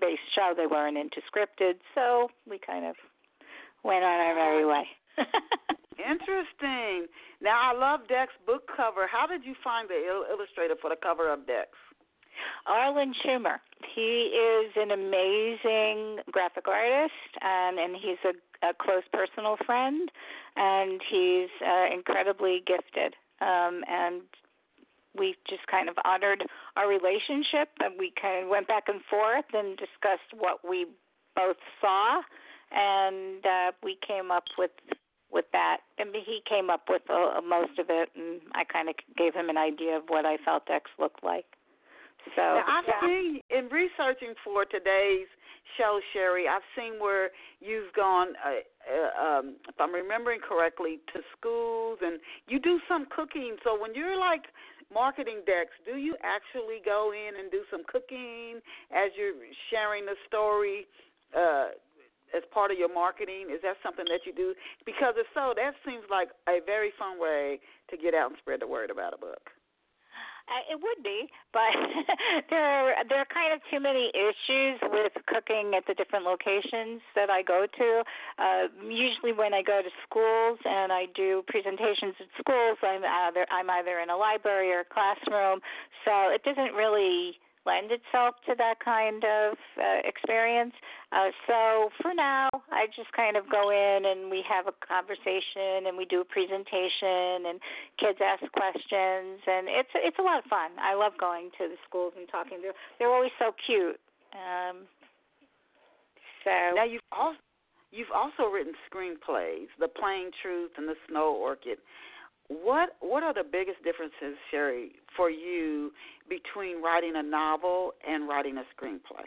based 0.00 0.20
show. 0.34 0.54
They 0.56 0.66
weren't 0.66 0.96
into 0.96 1.20
scripted, 1.26 1.74
so 1.94 2.28
we 2.48 2.58
kind 2.58 2.86
of 2.86 2.94
went 3.86 4.02
on 4.02 4.18
our 4.20 4.34
merry 4.34 4.66
way. 4.66 4.84
Interesting. 5.96 7.06
Now 7.40 7.72
I 7.72 7.78
love 7.78 8.00
Dex 8.08 8.32
book 8.46 8.68
cover. 8.76 9.06
How 9.06 9.26
did 9.26 9.44
you 9.44 9.54
find 9.62 9.88
the 9.88 9.94
il- 9.94 10.26
illustrator 10.30 10.74
for 10.80 10.90
the 10.90 10.96
cover 11.00 11.32
of 11.32 11.46
Dex? 11.46 11.70
Arlen 12.66 13.14
Schumer. 13.24 13.58
He 13.94 14.34
is 14.34 14.72
an 14.76 14.90
amazing 14.90 16.18
graphic 16.32 16.68
artist, 16.68 17.14
and, 17.40 17.78
and 17.78 17.96
he's 17.96 18.18
a, 18.24 18.68
a 18.68 18.74
close 18.74 19.04
personal 19.12 19.56
friend, 19.64 20.10
and 20.56 21.00
he's 21.08 21.48
uh, 21.64 21.94
incredibly 21.94 22.62
gifted. 22.66 23.14
Um, 23.40 23.82
and 23.88 24.22
we 25.16 25.36
just 25.48 25.66
kind 25.66 25.88
of 25.88 25.96
honored 26.04 26.44
our 26.76 26.88
relationship, 26.88 27.70
and 27.80 27.94
we 27.98 28.12
kind 28.20 28.44
of 28.44 28.50
went 28.50 28.68
back 28.68 28.84
and 28.88 29.00
forth 29.08 29.46
and 29.54 29.76
discussed 29.78 30.32
what 30.36 30.60
we 30.68 30.86
both 31.34 31.56
saw, 31.80 32.20
and 32.72 33.44
uh, 33.44 33.72
we 33.82 33.98
came 34.06 34.30
up 34.30 34.44
with 34.58 34.70
with 35.30 35.46
that. 35.52 35.78
And 35.98 36.10
he 36.14 36.40
came 36.48 36.70
up 36.70 36.84
with 36.88 37.02
uh, 37.10 37.40
most 37.46 37.78
of 37.78 37.86
it, 37.88 38.08
and 38.16 38.40
I 38.54 38.64
kind 38.64 38.88
of 38.88 38.94
gave 39.16 39.34
him 39.34 39.48
an 39.48 39.58
idea 39.58 39.96
of 39.96 40.04
what 40.08 40.24
I 40.24 40.36
felt 40.44 40.66
Dex 40.66 40.90
looked 40.98 41.22
like. 41.22 41.46
So 42.34 42.42
now, 42.42 42.64
I've 42.66 42.84
yeah. 42.88 43.00
seen 43.06 43.40
in 43.50 43.68
researching 43.68 44.34
for 44.42 44.64
today's 44.64 45.28
show, 45.78 46.00
Sheri. 46.14 46.48
I've 46.48 46.66
seen 46.74 46.98
where 46.98 47.30
you've 47.60 47.92
gone, 47.94 48.28
uh, 48.42 48.62
uh, 48.86 49.38
um, 49.38 49.56
if 49.68 49.74
I'm 49.78 49.94
remembering 49.94 50.40
correctly, 50.40 50.98
to 51.14 51.20
schools 51.38 51.98
and 52.02 52.18
you 52.48 52.58
do 52.58 52.80
some 52.88 53.06
cooking. 53.14 53.56
So 53.62 53.80
when 53.80 53.94
you're 53.94 54.18
like 54.18 54.42
marketing 54.92 55.42
Dex, 55.46 55.70
do 55.84 55.98
you 55.98 56.16
actually 56.22 56.82
go 56.84 57.12
in 57.14 57.38
and 57.38 57.50
do 57.50 57.62
some 57.70 57.82
cooking 57.86 58.58
as 58.90 59.10
you're 59.16 59.34
sharing 59.70 60.06
the 60.06 60.16
story? 60.26 60.86
Uh, 61.36 61.78
as 62.34 62.42
part 62.52 62.70
of 62.70 62.78
your 62.78 62.92
marketing? 62.92 63.48
Is 63.52 63.60
that 63.62 63.76
something 63.82 64.06
that 64.08 64.24
you 64.24 64.32
do? 64.32 64.54
Because 64.84 65.14
if 65.16 65.26
so, 65.34 65.52
that 65.56 65.74
seems 65.84 66.04
like 66.10 66.28
a 66.48 66.60
very 66.64 66.92
fun 66.98 67.20
way 67.20 67.60
to 67.90 67.96
get 67.96 68.14
out 68.14 68.30
and 68.30 68.38
spread 68.38 68.60
the 68.60 68.66
word 68.66 68.90
about 68.90 69.14
a 69.14 69.18
book. 69.18 69.50
Uh, 70.46 70.62
it 70.70 70.78
would 70.78 71.02
be, 71.02 71.26
but 71.52 71.74
there 72.50 72.62
are 72.62 72.94
there 73.10 73.18
are 73.18 73.26
kind 73.34 73.50
of 73.52 73.58
too 73.66 73.80
many 73.80 74.14
issues 74.14 74.78
with 74.94 75.10
cooking 75.26 75.74
at 75.74 75.82
the 75.88 75.94
different 75.94 76.24
locations 76.24 77.02
that 77.18 77.30
I 77.30 77.42
go 77.42 77.66
to. 77.66 78.04
Uh, 78.38 78.70
usually, 78.86 79.34
when 79.34 79.52
I 79.52 79.62
go 79.62 79.82
to 79.82 79.90
schools 80.06 80.58
and 80.64 80.92
I 80.92 81.06
do 81.16 81.42
presentations 81.48 82.14
at 82.22 82.30
schools, 82.38 82.78
I'm 82.78 83.02
either 83.02 83.44
I'm 83.50 83.68
either 83.70 83.98
in 83.98 84.08
a 84.08 84.16
library 84.16 84.70
or 84.70 84.86
a 84.86 84.88
classroom, 84.88 85.58
so 86.06 86.30
it 86.30 86.44
doesn't 86.44 86.78
really 86.78 87.42
lend 87.66 87.90
itself 87.90 88.36
to 88.46 88.54
that 88.56 88.78
kind 88.78 89.24
of 89.24 89.58
uh, 89.76 90.00
experience. 90.06 90.72
Uh, 91.12 91.34
so 91.46 91.90
for 92.00 92.14
now, 92.14 92.48
I 92.70 92.86
just 92.94 93.10
kind 93.12 93.36
of 93.36 93.50
go 93.50 93.70
in 93.70 94.06
and 94.06 94.30
we 94.30 94.42
have 94.48 94.66
a 94.70 94.74
conversation 94.78 95.90
and 95.90 95.98
we 95.98 96.06
do 96.06 96.22
a 96.22 96.24
presentation 96.24 97.50
and 97.50 97.58
kids 97.98 98.18
ask 98.22 98.46
questions 98.52 99.42
and 99.46 99.66
it's 99.66 99.90
it's 99.94 100.18
a 100.18 100.22
lot 100.22 100.38
of 100.38 100.46
fun. 100.48 100.70
I 100.78 100.94
love 100.94 101.12
going 101.18 101.50
to 101.58 101.68
the 101.68 101.76
schools 101.88 102.14
and 102.16 102.28
talking. 102.30 102.62
They're 102.62 102.78
they're 102.98 103.12
always 103.12 103.34
so 103.38 103.52
cute. 103.66 103.98
Um, 104.32 104.86
so 106.44 106.54
now 106.74 106.84
you've 106.84 107.02
also 107.10 107.38
you've 107.90 108.14
also 108.14 108.50
written 108.52 108.74
screenplays, 108.86 109.66
The 109.80 109.88
Plane 109.88 110.30
Truth 110.42 110.72
and 110.78 110.88
The 110.88 110.94
Snow 111.08 111.34
Orchid. 111.34 111.78
What 112.48 112.90
what 113.00 113.22
are 113.22 113.34
the 113.34 113.44
biggest 113.44 113.82
differences, 113.82 114.38
Sheri, 114.52 114.90
for 115.16 115.30
you 115.30 115.92
between 116.28 116.82
writing 116.82 117.14
a 117.16 117.22
novel 117.22 117.92
and 118.06 118.28
writing 118.28 118.56
a 118.58 118.64
screenplay? 118.74 119.26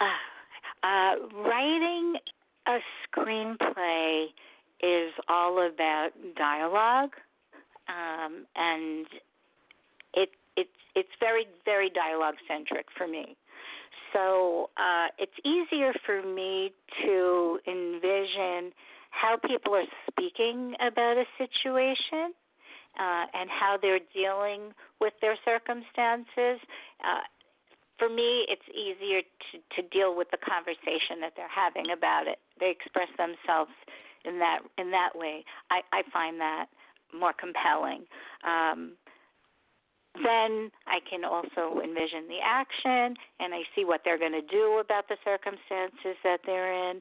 Uh, 0.00 0.86
uh, 0.86 1.14
writing 1.36 2.14
a 2.66 2.78
screenplay 3.06 4.26
is 4.80 5.12
all 5.28 5.66
about 5.66 6.10
dialogue, 6.36 7.10
um, 7.88 8.46
and 8.56 9.06
it 10.14 10.30
it's 10.56 10.70
it's 10.94 11.08
very 11.20 11.46
very 11.64 11.90
dialogue 11.90 12.36
centric 12.48 12.86
for 12.96 13.06
me. 13.06 13.36
So 14.12 14.70
uh, 14.76 15.08
it's 15.18 15.32
easier 15.44 15.92
for 16.04 16.22
me 16.22 16.72
to 17.04 17.58
envision 17.66 18.72
how 19.18 19.36
people 19.36 19.74
are 19.74 19.88
speaking 20.10 20.74
about 20.80 21.16
a 21.18 21.26
situation 21.36 22.30
uh, 22.98 23.24
and 23.34 23.50
how 23.50 23.76
they're 23.80 24.04
dealing 24.14 24.72
with 25.00 25.12
their 25.20 25.36
circumstances. 25.44 26.62
Uh, 27.02 27.26
for 27.98 28.08
me, 28.08 28.46
it's 28.46 28.62
easier 28.70 29.22
to, 29.22 29.58
to 29.74 29.88
deal 29.88 30.14
with 30.14 30.30
the 30.30 30.38
conversation 30.38 31.18
that 31.20 31.32
they're 31.34 31.50
having 31.50 31.90
about 31.90 32.28
it. 32.28 32.38
They 32.60 32.70
express 32.70 33.08
themselves 33.18 33.74
in 34.24 34.38
that 34.38 34.60
in 34.78 34.90
that 34.92 35.10
way. 35.14 35.44
I, 35.70 35.80
I 35.92 36.02
find 36.12 36.40
that 36.40 36.66
more 37.12 37.32
compelling. 37.32 38.04
Um, 38.46 38.92
then 40.14 40.70
I 40.86 40.98
can 41.08 41.24
also 41.24 41.80
envision 41.82 42.26
the 42.26 42.42
action 42.42 43.14
and 43.38 43.54
I 43.54 43.62
see 43.74 43.84
what 43.84 44.02
they're 44.04 44.18
going 44.18 44.32
to 44.32 44.42
do 44.42 44.80
about 44.82 45.06
the 45.08 45.16
circumstances 45.24 46.18
that 46.24 46.40
they're 46.44 46.72
in, 46.90 47.00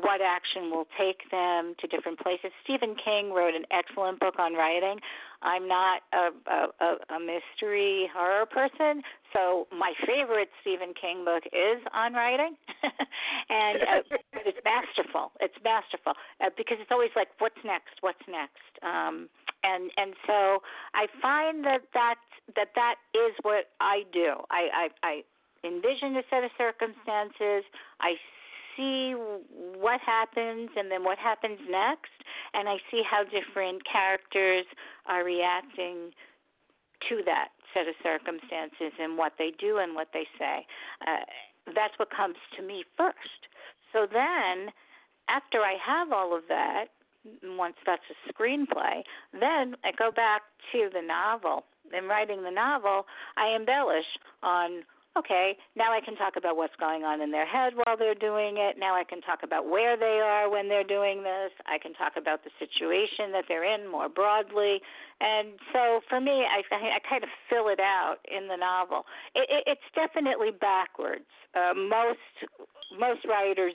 what 0.00 0.20
action 0.20 0.70
will 0.70 0.86
take 0.98 1.30
them 1.30 1.74
to 1.80 1.86
different 1.86 2.18
places. 2.20 2.50
Stephen 2.64 2.94
King 2.94 3.32
wrote 3.32 3.54
an 3.54 3.64
excellent 3.70 4.20
book 4.20 4.38
on 4.38 4.54
writing. 4.54 4.98
I'm 5.42 5.68
not 5.68 6.02
a, 6.12 6.30
a, 6.50 7.14
a 7.14 7.20
mystery 7.20 8.10
horror 8.12 8.46
person, 8.46 9.02
so 9.32 9.68
my 9.70 9.92
favorite 10.06 10.50
Stephen 10.62 10.94
King 10.98 11.24
book 11.24 11.44
is 11.46 11.78
on 11.94 12.14
writing, 12.14 12.56
and 13.48 13.78
uh, 13.82 14.18
it's 14.44 14.58
masterful. 14.64 15.30
It's 15.40 15.54
masterful 15.62 16.14
uh, 16.40 16.50
because 16.56 16.78
it's 16.80 16.90
always 16.90 17.14
like, 17.14 17.28
what's 17.38 17.62
next? 17.64 18.02
What's 18.02 18.22
next? 18.26 18.66
Um, 18.82 19.28
and 19.62 19.90
and 19.96 20.14
so 20.26 20.58
I 20.94 21.06
find 21.22 21.64
that 21.64 21.86
that 21.94 22.16
that 22.56 22.74
that 22.74 22.96
is 23.14 23.34
what 23.42 23.70
I 23.80 24.02
do. 24.12 24.42
I 24.50 24.90
I, 25.02 25.06
I 25.06 25.22
envision 25.64 26.16
a 26.16 26.22
set 26.30 26.44
of 26.44 26.50
circumstances. 26.58 27.62
I 28.00 28.14
see 28.78 29.14
what 29.76 30.00
happens 30.00 30.70
and 30.76 30.90
then 30.90 31.02
what 31.02 31.18
happens 31.18 31.58
next, 31.68 32.14
and 32.54 32.68
I 32.68 32.76
see 32.90 33.02
how 33.02 33.24
different 33.24 33.82
characters 33.84 34.64
are 35.06 35.24
reacting 35.24 36.14
to 37.08 37.22
that. 37.26 37.48
Set 37.74 37.88
of 37.88 37.94
circumstances 38.02 38.96
in 39.02 39.16
what 39.16 39.32
they 39.38 39.52
do 39.58 39.78
and 39.78 39.94
what 39.94 40.08
they 40.14 40.26
say. 40.38 40.64
Uh, 41.06 41.26
that's 41.74 41.92
what 41.98 42.08
comes 42.10 42.36
to 42.56 42.62
me 42.62 42.84
first. 42.96 43.50
So 43.92 44.06
then, 44.10 44.72
after 45.28 45.58
I 45.58 45.76
have 45.84 46.12
all 46.12 46.34
of 46.34 46.44
that, 46.48 46.86
once 47.42 47.76
that's 47.84 48.02
a 48.08 48.32
screenplay, 48.32 49.02
then 49.32 49.76
I 49.84 49.92
go 49.98 50.10
back 50.10 50.42
to 50.72 50.88
the 50.92 51.02
novel. 51.02 51.64
In 51.96 52.04
writing 52.04 52.42
the 52.42 52.50
novel, 52.50 53.04
I 53.36 53.54
embellish 53.54 54.06
on 54.42 54.82
okay, 55.18 55.56
now 55.76 55.92
I 55.92 56.00
can 56.04 56.16
talk 56.16 56.34
about 56.36 56.56
what's 56.56 56.76
going 56.78 57.02
on 57.02 57.20
in 57.20 57.30
their 57.30 57.46
head 57.46 57.74
while 57.74 57.96
they're 57.96 58.14
doing 58.14 58.56
it. 58.58 58.76
Now 58.78 58.94
I 58.94 59.04
can 59.04 59.20
talk 59.22 59.40
about 59.42 59.68
where 59.68 59.96
they 59.96 60.20
are 60.22 60.50
when 60.50 60.68
they're 60.68 60.86
doing 60.86 61.22
this. 61.22 61.50
I 61.66 61.78
can 61.78 61.92
talk 61.94 62.12
about 62.16 62.44
the 62.44 62.50
situation 62.58 63.32
that 63.32 63.44
they're 63.48 63.66
in 63.66 63.90
more 63.90 64.08
broadly. 64.08 64.80
And 65.20 65.58
so 65.72 66.00
for 66.08 66.20
me, 66.20 66.46
I, 66.46 66.62
I 66.70 66.98
kind 67.08 67.24
of 67.24 67.30
fill 67.50 67.68
it 67.68 67.80
out 67.80 68.18
in 68.30 68.48
the 68.48 68.56
novel. 68.56 69.04
It, 69.34 69.48
it, 69.50 69.76
it's 69.76 69.88
definitely 69.94 70.50
backwards. 70.54 71.28
Uh, 71.54 71.74
most 71.74 72.22
most 72.98 73.20
writers 73.28 73.74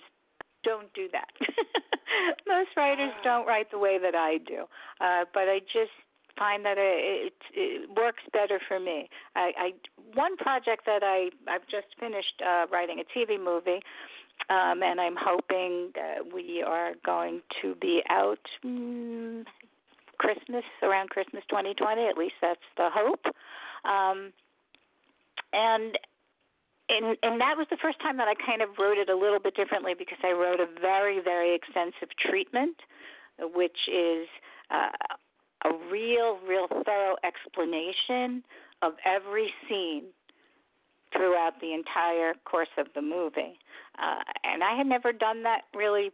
don't 0.63 0.91
do 0.93 1.07
that. 1.11 1.29
most 2.47 2.69
writers 2.77 3.11
ah. 3.19 3.23
don't 3.23 3.47
write 3.47 3.69
the 3.71 3.77
way 3.77 3.99
that 4.01 4.15
I 4.15 4.37
do. 4.37 4.63
Uh, 5.01 5.25
but 5.33 5.51
I 5.51 5.59
just 5.59 5.93
find 6.37 6.65
that 6.65 6.77
it, 6.77 7.33
it 7.53 7.89
works 7.95 8.23
better 8.31 8.59
for 8.67 8.79
me. 8.79 9.09
I, 9.35 9.51
I 9.57 9.73
one 10.13 10.37
project 10.37 10.85
that 10.85 11.03
I 11.03 11.29
I've 11.47 11.67
just 11.69 11.87
finished 11.99 12.41
uh, 12.45 12.65
writing 12.71 13.01
a 13.01 13.17
TV 13.17 13.43
movie, 13.43 13.81
um, 14.49 14.83
and 14.83 14.99
I'm 14.99 15.15
hoping 15.19 15.91
that 15.95 16.33
we 16.33 16.63
are 16.65 16.93
going 17.05 17.41
to 17.61 17.75
be 17.75 18.01
out 18.09 18.45
mm, 18.65 19.43
Christmas 20.17 20.63
around 20.81 21.09
Christmas 21.09 21.43
2020. 21.49 22.07
At 22.07 22.17
least 22.17 22.35
that's 22.41 22.59
the 22.77 22.89
hope. 22.91 23.25
Um, 23.85 24.33
and 25.51 25.97
and 26.89 27.17
and 27.23 27.39
that 27.41 27.55
was 27.57 27.67
the 27.69 27.77
first 27.81 27.99
time 28.01 28.17
that 28.17 28.27
I 28.27 28.35
kind 28.35 28.61
of 28.61 28.69
wrote 28.77 28.97
it 28.97 29.09
a 29.09 29.15
little 29.15 29.39
bit 29.39 29.55
differently 29.55 29.93
because 29.97 30.19
I 30.23 30.31
wrote 30.31 30.59
a 30.59 30.67
very 30.79 31.21
very 31.21 31.55
extensive 31.55 32.09
treatment, 32.19 32.77
which 33.39 33.87
is 33.87 34.27
uh, 34.69 34.89
a 35.63 35.69
real, 35.91 36.39
real 36.47 36.67
thorough 36.67 37.15
explanation 37.23 38.43
of 38.81 38.93
every 39.05 39.53
scene 39.67 40.05
throughout 41.13 41.61
the 41.61 41.73
entire 41.73 42.33
course 42.45 42.73
of 42.77 42.87
the 42.95 43.01
movie. 43.01 43.57
Uh, 43.99 44.23
and 44.43 44.63
I 44.63 44.75
had 44.75 44.87
never 44.87 45.13
done 45.13 45.43
that 45.43 45.61
really 45.75 46.11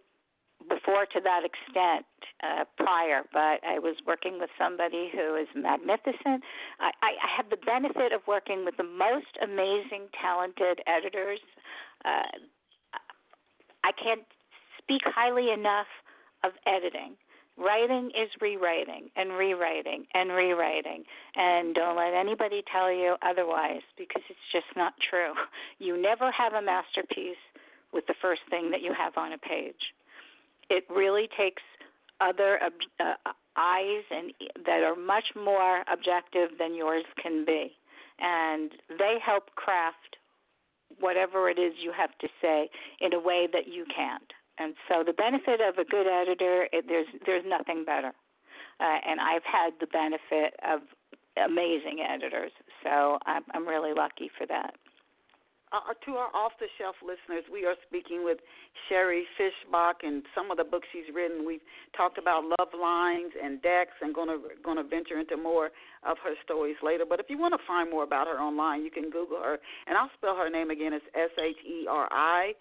before 0.68 1.06
to 1.06 1.22
that 1.24 1.42
extent 1.48 2.06
uh, 2.44 2.66
prior, 2.78 3.24
but 3.32 3.64
I 3.64 3.80
was 3.80 3.96
working 4.06 4.40
with 4.40 4.50
somebody 4.60 5.10
who 5.12 5.36
is 5.36 5.48
magnificent. 5.56 6.44
I, 6.80 6.92
I, 7.02 7.12
I 7.16 7.30
have 7.38 7.50
the 7.50 7.58
benefit 7.58 8.12
of 8.12 8.22
working 8.28 8.66
with 8.66 8.76
the 8.76 8.84
most 8.84 9.40
amazing, 9.42 10.12
talented 10.22 10.80
editors. 10.86 11.40
Uh, 12.04 12.28
I 13.84 13.92
can't 13.92 14.28
speak 14.78 15.02
highly 15.06 15.52
enough 15.52 15.88
of 16.44 16.52
editing. 16.68 17.16
Writing 17.60 18.12
is 18.16 18.30
rewriting 18.40 19.10
and 19.18 19.34
rewriting 19.34 20.06
and 20.14 20.32
rewriting. 20.32 21.04
And 21.36 21.76
don't 21.76 21.98
let 21.98 22.14
anybody 22.14 22.64
tell 22.72 22.92
you 22.92 23.16
otherwise 23.22 23.82
because 23.98 24.22
it's 24.30 24.40
just 24.52 24.68
not 24.76 24.94
true. 25.10 25.34
You 25.82 26.02
never 26.02 26.30
have 26.32 26.54
a 26.54 26.62
masterpiece 26.62 27.40
with 27.94 28.06
the 28.08 28.14
first 28.22 28.42
thing 28.50 28.70
that 28.72 28.82
you 28.82 28.94
have 28.94 29.14
on 29.16 29.32
a 29.32 29.38
page. 29.38 29.94
It 30.70 30.84
really 30.90 31.30
takes 31.38 31.64
other 32.20 32.60
uh, 33.00 33.14
eyes 33.56 34.04
and 34.12 34.34
that 34.66 34.84
are 34.84 34.96
much 34.96 35.26
more 35.36 35.84
objective 35.92 36.58
than 36.60 36.76
yours 36.76 37.06
can 37.22 37.46
be. 37.46 37.72
And 38.20 38.72
they 38.90 39.18
help 39.26 39.56
craft 39.56 40.18
whatever 41.00 41.50
it 41.50 41.58
is 41.58 41.74
you 41.82 41.94
have 41.96 42.12
to 42.20 42.28
say 42.42 42.70
in 43.00 43.14
a 43.14 43.20
way 43.20 43.48
that 43.52 43.68
you 43.68 43.86
can't. 43.96 44.32
And 44.60 44.76
so 44.88 45.04
the 45.06 45.14
benefit 45.14 45.62
of 45.62 45.78
a 45.78 45.86
good 45.86 46.06
editor, 46.06 46.68
it, 46.72 46.86
there's 46.88 47.08
there's 47.26 47.46
nothing 47.48 47.86
better. 47.86 48.12
Uh, 48.80 49.00
and 49.08 49.20
I've 49.20 49.44
had 49.44 49.74
the 49.80 49.88
benefit 49.88 50.56
of 50.64 50.82
amazing 51.36 52.00
editors, 52.00 52.52
so 52.84 53.18
I'm, 53.26 53.44
I'm 53.54 53.68
really 53.68 53.94
lucky 53.94 54.30
for 54.38 54.46
that. 54.48 54.76
Uh, 55.72 55.94
to 56.04 56.18
our 56.18 56.34
off 56.34 56.54
the 56.60 56.66
shelf 56.80 56.96
listeners, 57.06 57.46
we 57.52 57.64
are 57.64 57.76
speaking 57.86 58.24
with 58.24 58.40
Sheri 58.90 59.22
Fishbach 59.38 60.02
and 60.02 60.24
some 60.34 60.50
of 60.50 60.58
the 60.58 60.64
books 60.64 60.88
she's 60.92 61.14
written. 61.14 61.46
We've 61.46 61.62
talked 61.96 62.18
about 62.18 62.42
love 62.58 62.74
lines 62.74 63.34
and 63.38 63.62
Dex, 63.62 63.92
and 64.02 64.16
going 64.16 64.30
to 64.30 64.40
going 64.64 64.78
to 64.78 64.84
venture 64.84 65.20
into 65.20 65.38
more 65.38 65.70
of 66.04 66.18
her 66.24 66.34
stories 66.44 66.78
later. 66.82 67.06
But 67.08 67.20
if 67.20 67.28
you 67.30 67.38
want 67.38 67.54
to 67.54 67.62
find 67.68 67.92
more 67.92 68.04
about 68.04 68.26
her 68.26 68.42
online, 68.42 68.84
you 68.84 68.90
can 68.90 69.12
Google 69.12 69.38
her, 69.44 69.60
and 69.86 69.96
I'll 69.96 70.10
spell 70.18 70.36
her 70.36 70.50
name 70.50 70.72
again. 70.72 70.92
It's 70.92 71.06
S 71.14 71.30
H 71.38 71.58
E 71.64 71.86
R 71.88 72.10
I 72.12 72.54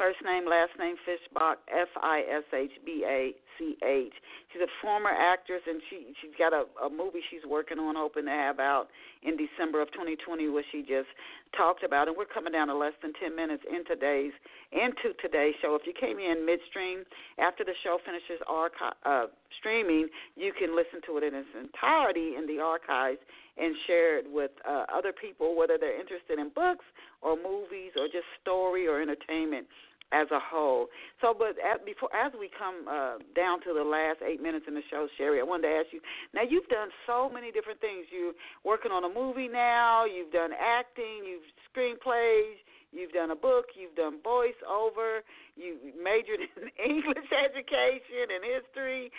First 0.00 0.24
name, 0.24 0.48
last 0.48 0.72
name 0.78 0.96
Fishbach, 1.04 1.60
F 1.68 1.92
I 2.00 2.24
S 2.24 2.48
H 2.56 2.72
B 2.86 3.04
A 3.04 3.36
C 3.58 3.76
H. 3.84 4.16
She's 4.48 4.62
a 4.62 4.72
former 4.80 5.12
actress, 5.12 5.60
and 5.68 5.76
she 5.90 6.16
she's 6.22 6.32
got 6.38 6.54
a, 6.56 6.64
a 6.80 6.88
movie 6.88 7.20
she's 7.28 7.44
working 7.44 7.78
on, 7.78 7.96
hoping 8.00 8.24
to 8.24 8.30
have 8.30 8.58
out 8.58 8.88
in 9.22 9.36
December 9.36 9.82
of 9.82 9.92
2020, 9.92 10.48
which 10.48 10.64
she 10.72 10.80
just 10.80 11.12
talked 11.54 11.84
about. 11.84 12.08
And 12.08 12.16
we're 12.16 12.24
coming 12.24 12.56
down 12.56 12.68
to 12.68 12.74
less 12.74 12.96
than 13.04 13.12
10 13.20 13.36
minutes 13.36 13.62
in 13.68 13.84
today's 13.84 14.32
into 14.72 15.12
today's 15.20 15.52
show. 15.60 15.76
If 15.76 15.84
you 15.84 15.92
came 15.92 16.16
in 16.16 16.48
midstream 16.48 17.04
after 17.36 17.60
the 17.60 17.76
show 17.84 18.00
finishes 18.00 18.40
archi- 18.48 18.96
uh, 19.04 19.28
streaming, 19.60 20.08
you 20.32 20.56
can 20.56 20.72
listen 20.72 21.04
to 21.12 21.20
it 21.20 21.28
in 21.28 21.36
its 21.36 21.52
entirety 21.52 22.40
in 22.40 22.48
the 22.48 22.56
archives 22.56 23.20
and 23.60 23.76
share 23.86 24.16
it 24.16 24.24
with 24.24 24.52
uh, 24.64 24.88
other 24.88 25.12
people, 25.12 25.52
whether 25.54 25.76
they're 25.76 26.00
interested 26.00 26.40
in 26.40 26.48
books 26.56 26.88
or 27.20 27.36
movies 27.36 27.92
or 28.00 28.08
just 28.08 28.24
story 28.40 28.88
or 28.88 29.02
entertainment 29.02 29.68
as 30.12 30.26
a 30.30 30.40
whole. 30.42 30.86
So, 31.20 31.34
but 31.36 31.54
at, 31.62 31.86
before 31.86 32.10
as 32.14 32.32
we 32.38 32.50
come 32.50 32.86
uh, 32.88 33.22
down 33.34 33.60
to 33.62 33.72
the 33.72 33.84
last 33.84 34.18
eight 34.26 34.42
minutes 34.42 34.66
in 34.66 34.74
the 34.74 34.82
show, 34.90 35.06
Sheri, 35.18 35.38
I 35.40 35.44
wanted 35.44 35.68
to 35.68 35.74
ask 35.74 35.88
you. 35.92 36.00
Now, 36.34 36.42
you've 36.42 36.68
done 36.68 36.88
so 37.06 37.30
many 37.30 37.52
different 37.52 37.80
things. 37.80 38.06
You're 38.10 38.34
working 38.64 38.90
on 38.90 39.04
a 39.04 39.12
movie 39.12 39.48
now. 39.48 40.04
You've 40.04 40.32
done 40.32 40.50
acting. 40.58 41.22
You've 41.22 41.46
screenplays. 41.70 42.58
You've 42.92 43.12
done 43.12 43.30
a 43.30 43.38
book. 43.38 43.66
You've 43.78 43.94
done 43.94 44.18
voiceover. 44.26 45.22
You 45.54 45.78
majored 45.94 46.42
in 46.58 46.68
English 46.74 47.30
education 47.30 48.34
and 48.34 48.42
history. 48.42 49.12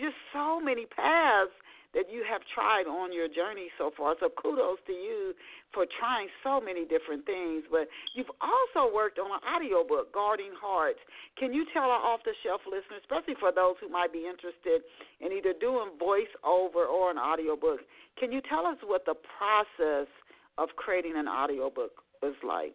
Just 0.00 0.16
so 0.32 0.60
many 0.60 0.86
paths 0.86 1.52
that 1.94 2.12
you 2.12 2.24
have 2.28 2.42
tried 2.52 2.84
on 2.84 3.12
your 3.12 3.28
journey 3.28 3.68
so 3.78 3.90
far. 3.96 4.14
So 4.20 4.28
kudos 4.28 4.78
to 4.86 4.92
you 4.92 5.32
for 5.72 5.86
trying 5.98 6.28
so 6.44 6.60
many 6.60 6.84
different 6.84 7.24
things. 7.24 7.64
But 7.70 7.88
you've 8.14 8.32
also 8.40 8.92
worked 8.92 9.18
on 9.18 9.32
an 9.32 9.40
audiobook, 9.40 10.12
Guarding 10.12 10.52
Hearts. 10.52 11.00
Can 11.38 11.52
you 11.52 11.64
tell 11.72 11.88
our 11.88 12.02
off 12.04 12.20
the 12.24 12.36
shelf 12.44 12.60
listeners, 12.68 13.00
especially 13.00 13.40
for 13.40 13.52
those 13.52 13.76
who 13.80 13.88
might 13.88 14.12
be 14.12 14.28
interested 14.28 14.84
in 15.20 15.32
either 15.32 15.56
doing 15.56 15.96
voiceover 15.96 16.84
or 16.84 17.10
an 17.10 17.18
audiobook, 17.18 17.80
can 18.18 18.32
you 18.32 18.40
tell 18.48 18.66
us 18.66 18.76
what 18.84 19.06
the 19.06 19.16
process 19.38 20.08
of 20.58 20.68
creating 20.76 21.14
an 21.16 21.28
audiobook 21.28 22.02
was 22.22 22.34
like? 22.44 22.74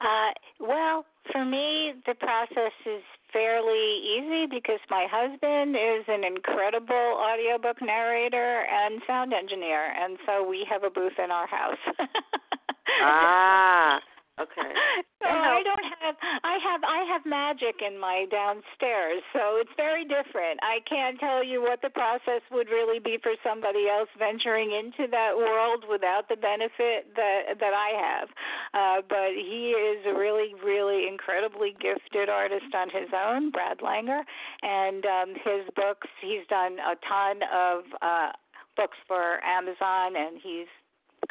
Uh, 0.00 0.32
well, 0.58 1.04
for 1.30 1.44
me, 1.44 1.92
the 2.06 2.14
process 2.14 2.72
is 2.86 3.02
fairly 3.32 4.00
easy 4.16 4.46
because 4.50 4.80
my 4.90 5.06
husband 5.10 5.76
is 5.76 6.04
an 6.08 6.24
incredible 6.24 7.18
audiobook 7.18 7.80
narrator 7.82 8.66
and 8.70 9.00
sound 9.06 9.32
engineer, 9.32 9.92
and 9.96 10.18
so 10.26 10.46
we 10.46 10.66
have 10.68 10.84
a 10.84 10.90
booth 10.90 11.18
in 11.22 11.30
our 11.30 11.46
house. 11.46 11.78
ah, 13.02 14.00
Okay. 14.40 14.72
so 15.20 15.28
I 15.28 15.60
don't 15.60 15.88
have 16.00 16.16
I 16.40 16.56
have 16.64 16.80
I 16.80 17.04
have 17.12 17.26
magic 17.28 17.84
in 17.84 18.00
my 18.00 18.24
downstairs, 18.32 19.20
so 19.36 19.60
it's 19.60 19.72
very 19.76 20.04
different. 20.08 20.56
I 20.64 20.80
can't 20.88 21.20
tell 21.20 21.44
you 21.44 21.60
what 21.60 21.82
the 21.82 21.90
process 21.90 22.40
would 22.50 22.72
really 22.72 23.00
be 23.00 23.18
for 23.20 23.36
somebody 23.44 23.84
else 23.92 24.08
venturing 24.16 24.72
into 24.72 25.10
that 25.12 25.36
world 25.36 25.84
without 25.84 26.32
the 26.32 26.40
benefit 26.40 27.12
that 27.16 27.60
that 27.60 27.74
I 27.76 27.90
have. 28.00 28.28
Uh, 28.72 29.02
but 29.08 29.34
he 29.34 29.72
is 29.72 30.04
a 30.06 30.14
really 30.14 30.54
really 30.64 31.08
incredibly 31.08 31.74
gifted 31.80 32.28
artist 32.28 32.72
on 32.74 32.88
his 32.90 33.08
own, 33.14 33.50
Brad 33.50 33.78
Langer, 33.78 34.22
and 34.62 35.04
um 35.06 35.34
his 35.34 35.66
books 35.74 36.08
he's 36.20 36.46
done 36.48 36.78
a 36.78 36.94
ton 37.06 37.40
of 37.52 37.84
uh 38.02 38.32
books 38.76 38.98
for 39.06 39.42
Amazon 39.44 40.16
and 40.16 40.38
he's 40.42 40.68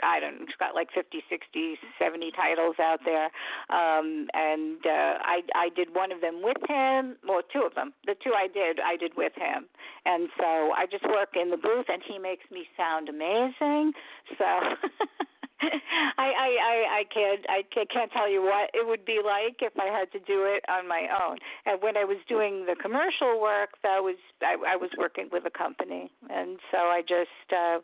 I 0.03 0.19
don't 0.19 0.39
know, 0.39 0.45
he's 0.45 0.55
got 0.59 0.75
like 0.75 0.89
50, 0.93 1.23
60, 1.29 1.75
70 1.99 2.31
titles 2.31 2.75
out 2.79 2.99
there. 3.03 3.25
Um, 3.69 4.27
and 4.33 4.79
uh, 4.85 5.19
I, 5.23 5.41
I 5.55 5.69
did 5.75 5.93
one 5.93 6.11
of 6.11 6.21
them 6.21 6.41
with 6.43 6.61
him, 6.67 7.17
well, 7.27 7.41
two 7.51 7.63
of 7.63 7.75
them. 7.75 7.93
The 8.05 8.15
two 8.23 8.31
I 8.31 8.47
did, 8.47 8.79
I 8.79 8.95
did 8.95 9.17
with 9.17 9.33
him. 9.35 9.65
And 10.05 10.29
so 10.37 10.71
I 10.71 10.85
just 10.89 11.03
work 11.03 11.35
in 11.35 11.49
the 11.51 11.57
booth, 11.57 11.87
and 11.89 12.01
he 12.07 12.19
makes 12.19 12.45
me 12.51 12.67
sound 12.77 13.09
amazing. 13.09 13.93
So. 14.37 14.45
I, 16.18 16.32
I 16.32 16.49
I 16.64 16.76
I 16.99 17.03
can't 17.14 17.45
I 17.49 17.64
can't 17.91 18.12
tell 18.12 18.30
you 18.30 18.41
what 18.41 18.70
it 18.74 18.88
would 18.88 19.05
be 19.05 19.20
like 19.24 19.57
if 19.62 19.74
I 19.80 19.88
had 19.91 20.12
to 20.14 20.20
do 20.20 20.43
it 20.47 20.64
on 20.70 20.88
my 20.88 21.07
own. 21.12 21.38
And 21.66 21.82
when 21.82 21.97
I 21.97 22.05
was 22.05 22.18
doing 22.28 22.66
the 22.66 22.76
commercial 22.76 23.41
work, 23.41 23.72
that 23.84 23.99
was 23.99 24.16
I, 24.41 24.55
I 24.68 24.76
was 24.76 24.89
working 24.97 25.30
with 25.32 25.43
a 25.45 25.51
company, 25.51 26.12
and 26.30 26.60
so 26.72 26.78
I 26.78 27.01
just 27.01 27.51
uh, 27.51 27.80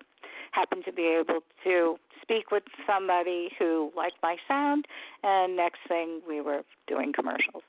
happened 0.52 0.84
to 0.86 0.94
be 0.94 1.20
able 1.20 1.42
to 1.66 1.98
speak 2.22 2.52
with 2.52 2.64
somebody 2.88 3.50
who 3.60 3.92
liked 3.96 4.18
my 4.24 4.38
sound, 4.48 4.86
and 5.24 5.56
next 5.56 5.80
thing 5.88 6.22
we 6.28 6.42
were 6.42 6.62
doing 6.88 7.12
commercials. 7.14 7.64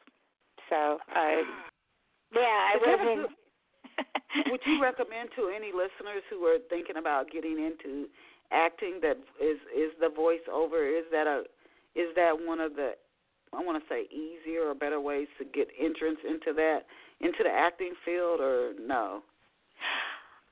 So, 0.70 0.98
uh, 1.14 1.42
yeah, 2.34 2.40
I 2.40 2.76
wasn't. 2.80 3.30
would 4.50 4.60
you 4.66 4.82
recommend 4.82 5.30
to 5.36 5.50
any 5.54 5.72
listeners 5.72 6.22
who 6.28 6.44
are 6.44 6.58
thinking 6.68 6.96
about 6.96 7.30
getting 7.30 7.58
into 7.58 8.06
acting 8.52 9.00
that 9.02 9.16
is 9.40 9.58
is 9.74 9.92
the 10.00 10.08
voiceover 10.08 10.86
is 10.86 11.04
that 11.12 11.26
a 11.26 11.44
is 11.94 12.14
that 12.14 12.32
one 12.44 12.60
of 12.60 12.74
the 12.76 12.92
I 13.52 13.62
want 13.62 13.82
to 13.82 13.88
say 13.88 14.06
easier 14.12 14.68
or 14.68 14.74
better 14.74 15.00
ways 15.00 15.28
to 15.38 15.44
get 15.44 15.68
entrance 15.80 16.18
into 16.28 16.52
that 16.54 16.80
into 17.20 17.42
the 17.42 17.50
acting 17.50 17.94
field 18.04 18.40
or 18.40 18.72
no? 18.80 19.22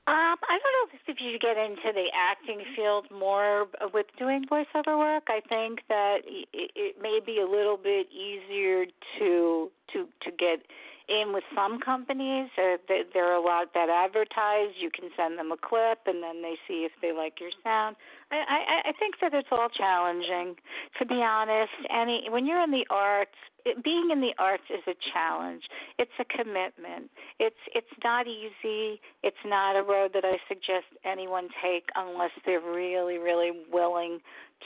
Um, 0.07 0.37
I 0.37 0.59
don't 0.61 0.91
know 0.93 0.99
if 1.07 1.17
you 1.19 1.39
get 1.39 1.57
into 1.57 1.91
the 1.91 2.05
acting 2.13 2.61
field 2.75 3.07
more 3.09 3.65
with 3.91 4.05
doing 4.19 4.45
voiceover 4.45 4.99
work. 4.99 5.23
I 5.29 5.41
think 5.49 5.79
that 5.89 6.19
it, 6.27 6.47
it 6.53 6.95
may 7.01 7.19
be 7.25 7.39
a 7.41 7.47
little 7.49 7.77
bit 7.77 8.05
easier 8.13 8.85
to 9.17 9.71
to 9.93 10.07
to 10.21 10.31
get 10.37 10.61
in 11.09 11.33
with 11.33 11.43
some 11.53 11.79
companies. 11.79 12.49
There 12.55 13.31
are 13.31 13.35
a 13.35 13.41
lot 13.41 13.73
that 13.73 13.89
advertise. 13.89 14.73
You 14.79 14.89
can 14.89 15.09
send 15.15 15.37
them 15.37 15.51
a 15.51 15.57
clip, 15.57 15.99
and 16.05 16.21
then 16.21 16.41
they 16.41 16.55
see 16.67 16.85
if 16.85 16.91
they 17.01 17.11
like 17.11 17.39
your 17.39 17.51
sound. 17.63 17.95
I, 18.31 18.35
I, 18.35 18.89
I 18.89 18.91
think 18.99 19.15
that 19.21 19.33
it's 19.33 19.49
all 19.51 19.69
challenging, 19.69 20.55
to 20.99 21.05
be 21.05 21.15
honest. 21.15 21.71
Any 21.89 22.27
when 22.29 22.45
you're 22.45 22.63
in 22.63 22.71
the 22.71 22.85
arts, 22.89 23.37
it, 23.65 23.83
being 23.83 24.09
in 24.11 24.21
the 24.21 24.33
arts 24.39 24.63
is 24.69 24.83
a 24.87 24.95
challenge. 25.13 25.63
It's 25.99 26.11
a 26.19 26.25
commitment. 26.25 27.11
It's 27.39 27.61
it's 27.73 27.95
not 28.03 28.27
easy. 28.27 29.01
It's 29.23 29.43
not 29.45 29.75
a 29.75 29.83
road 29.83 30.11
that 30.13 30.25
I 30.25 30.37
suggest 30.47 30.85
anyone 31.03 31.49
take 31.63 31.89
unless 31.95 32.31
they're 32.45 32.59
really 32.59 33.17
really 33.17 33.51
willing 33.71 34.19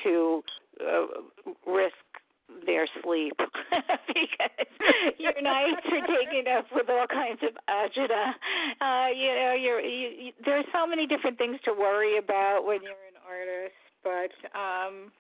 to 0.04 0.44
uh, 0.82 1.06
risk 1.68 2.19
their 2.66 2.88
sleep 3.04 3.34
because 4.08 4.68
your 5.18 5.36
nights 5.42 5.86
are 5.86 6.06
taken 6.08 6.52
up 6.52 6.66
with 6.74 6.90
all 6.90 7.08
kinds 7.08 7.42
of 7.44 7.54
agita. 7.70 8.34
Uh, 8.82 9.08
you 9.14 9.32
know, 9.36 9.54
you're 9.60 9.82
you, 9.82 10.10
you, 10.10 10.32
there's 10.46 10.66
so 10.74 10.86
many 10.86 11.08
different 11.08 11.38
things 11.38 11.60
to 11.66 11.74
worry 11.74 12.18
about 12.18 12.66
when 12.66 12.82
you're 12.84 13.06
an 13.10 13.20
artist, 13.28 13.76
but 14.04 14.32
um 14.58 15.12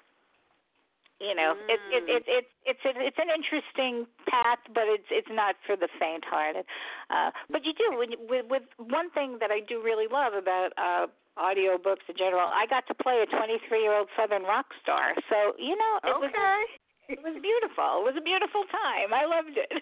you 1.19 1.35
know 1.35 1.53
mm. 1.55 1.67
it, 1.67 1.79
it, 1.91 2.03
it, 2.07 2.23
it, 2.27 2.45
it's 2.65 2.79
it's 2.83 2.97
it's 2.99 3.19
an 3.19 3.27
interesting 3.27 4.07
path 4.27 4.59
but 4.73 4.87
it's 4.87 5.07
it's 5.11 5.31
not 5.31 5.55
for 5.67 5.75
the 5.75 5.91
faint 5.99 6.23
hearted 6.23 6.65
uh 7.11 7.31
but 7.51 7.65
you 7.65 7.73
do 7.75 7.97
when, 7.97 8.15
with 8.27 8.45
with 8.49 8.63
one 8.79 9.11
thing 9.11 9.37
that 9.39 9.51
i 9.51 9.59
do 9.59 9.83
really 9.83 10.07
love 10.07 10.33
about 10.33 10.71
uh 10.79 11.07
audio 11.35 11.77
books 11.77 12.03
in 12.07 12.15
general 12.15 12.47
i 12.51 12.65
got 12.67 12.87
to 12.87 12.95
play 12.95 13.23
a 13.23 13.27
23 13.27 13.59
year 13.83 13.95
old 13.95 14.07
southern 14.15 14.43
rock 14.43 14.71
star 14.81 15.13
so 15.29 15.53
you 15.59 15.75
know 15.75 15.93
it 16.03 16.15
okay. 16.15 16.31
was 16.31 16.67
it 17.09 17.19
was 17.25 17.35
beautiful 17.41 18.05
it 18.05 18.05
was 18.13 18.17
a 18.17 18.23
beautiful 18.23 18.63
time 18.69 19.11
i 19.11 19.25
loved 19.25 19.57
it 19.57 19.73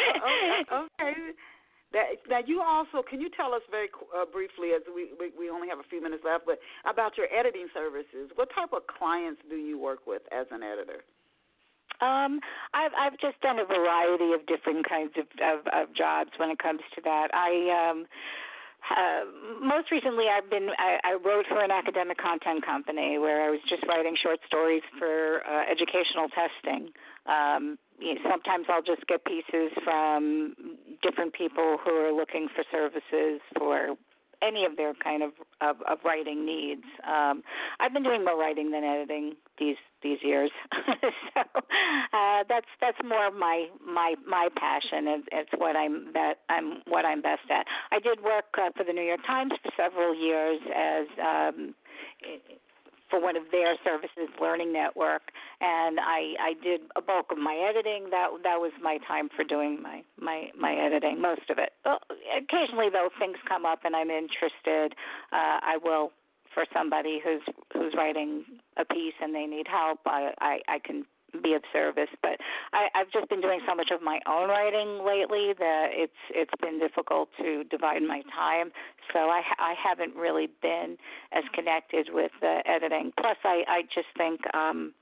okay 0.00 0.64
okay 0.80 1.14
that, 1.92 2.24
now 2.28 2.40
you 2.44 2.60
also 2.64 3.04
can 3.04 3.20
you 3.20 3.28
tell 3.28 3.52
us 3.52 3.60
very 3.70 3.88
uh, 4.16 4.24
briefly 4.24 4.72
as 4.72 4.80
we, 4.88 5.12
we 5.20 5.28
we 5.38 5.50
only 5.50 5.68
have 5.68 5.78
a 5.78 5.88
few 5.88 6.02
minutes 6.02 6.24
left, 6.24 6.44
but 6.46 6.58
about 6.88 7.16
your 7.16 7.28
editing 7.28 7.68
services. 7.74 8.32
What 8.34 8.48
type 8.56 8.72
of 8.72 8.88
clients 8.88 9.40
do 9.48 9.56
you 9.56 9.78
work 9.78 10.06
with 10.06 10.22
as 10.32 10.46
an 10.50 10.62
editor? 10.62 11.04
Um, 12.00 12.40
I've 12.72 12.92
I've 12.96 13.18
just 13.20 13.40
done 13.44 13.58
a 13.60 13.66
variety 13.68 14.32
of 14.32 14.46
different 14.48 14.88
kinds 14.88 15.12
of, 15.20 15.28
of, 15.44 15.68
of 15.68 15.94
jobs 15.94 16.32
when 16.38 16.50
it 16.50 16.58
comes 16.58 16.80
to 16.96 17.00
that. 17.04 17.28
I 17.34 17.52
um 17.68 18.06
uh, 18.90 19.24
most 19.62 19.90
recently, 19.90 20.26
I've 20.28 20.50
been 20.50 20.70
I, 20.78 20.98
I 21.04 21.12
wrote 21.14 21.46
for 21.48 21.62
an 21.62 21.70
academic 21.70 22.18
content 22.18 22.64
company 22.64 23.18
where 23.18 23.42
I 23.42 23.50
was 23.50 23.60
just 23.68 23.86
writing 23.86 24.16
short 24.20 24.40
stories 24.46 24.82
for 24.98 25.42
uh, 25.46 25.64
educational 25.70 26.28
testing. 26.28 26.90
Um, 27.26 27.78
you 27.98 28.14
know, 28.14 28.20
sometimes 28.28 28.66
I'll 28.68 28.82
just 28.82 29.06
get 29.06 29.24
pieces 29.24 29.70
from 29.84 30.54
different 31.02 31.32
people 31.34 31.78
who 31.84 31.90
are 31.90 32.12
looking 32.12 32.48
for 32.54 32.64
services 32.72 33.40
for 33.56 33.94
any 34.42 34.64
of 34.64 34.76
their 34.76 34.94
kind 34.94 35.22
of 35.22 35.32
of, 35.60 35.76
of 35.88 35.98
writing 36.04 36.44
needs. 36.44 36.84
Um, 37.06 37.42
I've 37.80 37.92
been 37.92 38.02
doing 38.02 38.24
more 38.24 38.38
writing 38.38 38.70
than 38.70 38.84
editing 38.84 39.36
these 39.58 39.76
these 40.02 40.18
years, 40.22 40.50
so 41.34 41.40
uh, 41.40 42.44
that's 42.48 42.66
that's 42.80 42.98
more 43.04 43.30
my 43.30 43.68
my 43.86 44.14
my 44.26 44.48
passion. 44.56 45.06
It's, 45.08 45.28
it's 45.32 45.50
what 45.56 45.76
I'm 45.76 46.12
that 46.12 46.40
I'm 46.48 46.82
what 46.86 47.04
I'm 47.04 47.22
best 47.22 47.48
at. 47.50 47.66
I 47.90 48.00
did 48.00 48.22
work 48.22 48.46
uh, 48.58 48.70
for 48.76 48.84
the 48.84 48.92
New 48.92 49.02
York 49.02 49.24
Times 49.26 49.52
for 49.62 49.70
several 49.76 50.14
years 50.14 50.60
as 50.74 51.06
um, 51.20 51.74
for 53.12 53.20
one 53.20 53.36
of 53.36 53.44
their 53.52 53.76
services, 53.84 54.32
Learning 54.40 54.72
Network, 54.72 55.20
and 55.60 56.00
I 56.00 56.32
I 56.40 56.52
did 56.64 56.80
a 56.96 57.02
bulk 57.02 57.26
of 57.30 57.36
my 57.36 57.54
editing. 57.68 58.08
That 58.08 58.32
that 58.42 58.56
was 58.56 58.72
my 58.80 58.96
time 59.06 59.28
for 59.36 59.44
doing 59.44 59.82
my 59.82 60.00
my 60.18 60.48
my 60.58 60.72
editing, 60.72 61.20
most 61.20 61.50
of 61.50 61.58
it. 61.58 61.76
Well, 61.84 62.00
occasionally, 62.32 62.88
though, 62.90 63.10
things 63.18 63.36
come 63.46 63.66
up 63.66 63.80
and 63.84 63.94
I'm 63.94 64.08
interested. 64.08 64.96
Uh, 65.30 65.60
I 65.60 65.76
will 65.84 66.12
for 66.54 66.64
somebody 66.72 67.20
who's 67.22 67.42
who's 67.74 67.92
writing 67.94 68.44
a 68.78 68.84
piece 68.86 69.14
and 69.20 69.34
they 69.34 69.44
need 69.44 69.66
help. 69.68 70.00
I 70.06 70.32
I, 70.40 70.58
I 70.68 70.78
can 70.78 71.04
be 71.42 71.54
of 71.54 71.62
service. 71.72 72.10
But 72.20 72.38
I, 72.72 72.88
I've 72.94 73.10
just 73.10 73.28
been 73.28 73.40
doing 73.40 73.60
so 73.66 73.74
much 73.74 73.90
of 73.92 74.02
my 74.02 74.20
own 74.26 74.48
writing 74.48 75.04
lately 75.06 75.54
that 75.58 75.88
it's 75.92 76.20
it's 76.30 76.54
been 76.60 76.78
difficult 76.78 77.28
to 77.38 77.64
divide 77.64 78.02
my 78.02 78.22
time. 78.34 78.72
So 79.12 79.18
I 79.30 79.42
I 79.58 79.74
haven't 79.76 80.16
really 80.16 80.48
been 80.60 80.96
as 81.32 81.44
connected 81.54 82.08
with 82.12 82.32
uh, 82.42 82.60
editing. 82.66 83.12
Plus, 83.18 83.36
I 83.44 83.64
I 83.68 83.82
just 83.94 84.08
think. 84.16 84.40
um 84.54 84.94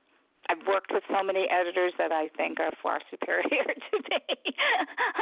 I've 0.49 0.67
worked 0.67 0.91
with 0.91 1.05
so 1.07 1.23
many 1.23 1.47
editors 1.47 1.93
that 1.99 2.11
I 2.11 2.27
think 2.37 2.59
are 2.59 2.73
far 2.83 2.99
superior 3.11 3.71
to 3.91 3.97
me. 4.11 4.55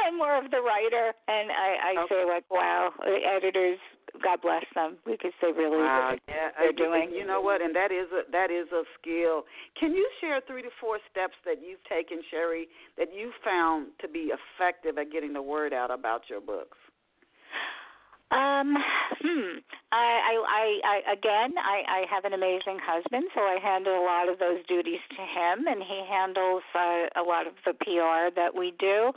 I'm 0.01 0.17
more 0.17 0.35
of 0.35 0.49
the 0.49 0.57
writer, 0.57 1.13
and 1.27 1.51
I, 1.51 1.93
I 1.93 2.03
okay. 2.03 2.15
say 2.15 2.25
like, 2.25 2.49
wow, 2.49 2.89
the 2.97 3.19
editors 3.21 3.77
God 4.23 4.41
bless 4.41 4.65
them 4.75 4.97
because 5.05 5.31
say 5.41 5.51
really 5.51 5.77
wow, 5.77 6.15
yeah, 6.27 6.49
they're 6.57 6.73
doing. 6.73 7.11
You 7.13 7.25
know 7.25 7.41
what? 7.41 7.61
And 7.61 7.75
that 7.75 7.91
is 7.91 8.07
a 8.11 8.29
that 8.31 8.51
is 8.51 8.67
a 8.71 8.83
skill. 8.99 9.43
Can 9.79 9.91
you 9.91 10.07
share 10.21 10.41
three 10.47 10.61
to 10.61 10.69
four 10.79 10.99
steps 11.11 11.35
that 11.45 11.61
you've 11.65 11.83
taken, 11.89 12.21
Sheri, 12.33 12.67
that 12.97 13.09
you 13.13 13.31
found 13.43 13.87
to 14.01 14.07
be 14.07 14.31
effective 14.31 14.97
at 14.97 15.11
getting 15.11 15.33
the 15.33 15.41
word 15.41 15.73
out 15.73 15.91
about 15.91 16.21
your 16.29 16.41
books? 16.41 16.77
Um, 18.31 18.77
hmm. 19.21 19.57
I, 19.91 20.37
I, 20.45 20.79
I, 20.85 21.13
again, 21.13 21.57
I, 21.57 22.05
I 22.05 22.05
have 22.13 22.25
an 22.25 22.33
amazing 22.33 22.77
husband, 22.77 23.25
so 23.33 23.41
I 23.41 23.57
handle 23.61 23.97
a 23.97 24.05
lot 24.05 24.29
of 24.29 24.37
those 24.37 24.63
duties 24.67 24.99
to 25.09 25.21
him, 25.21 25.65
and 25.65 25.81
he 25.81 26.05
handles 26.07 26.61
uh, 26.75 27.09
a 27.19 27.23
lot 27.25 27.47
of 27.47 27.53
the 27.65 27.73
PR 27.73 28.29
that 28.35 28.53
we 28.55 28.73
do. 28.77 29.07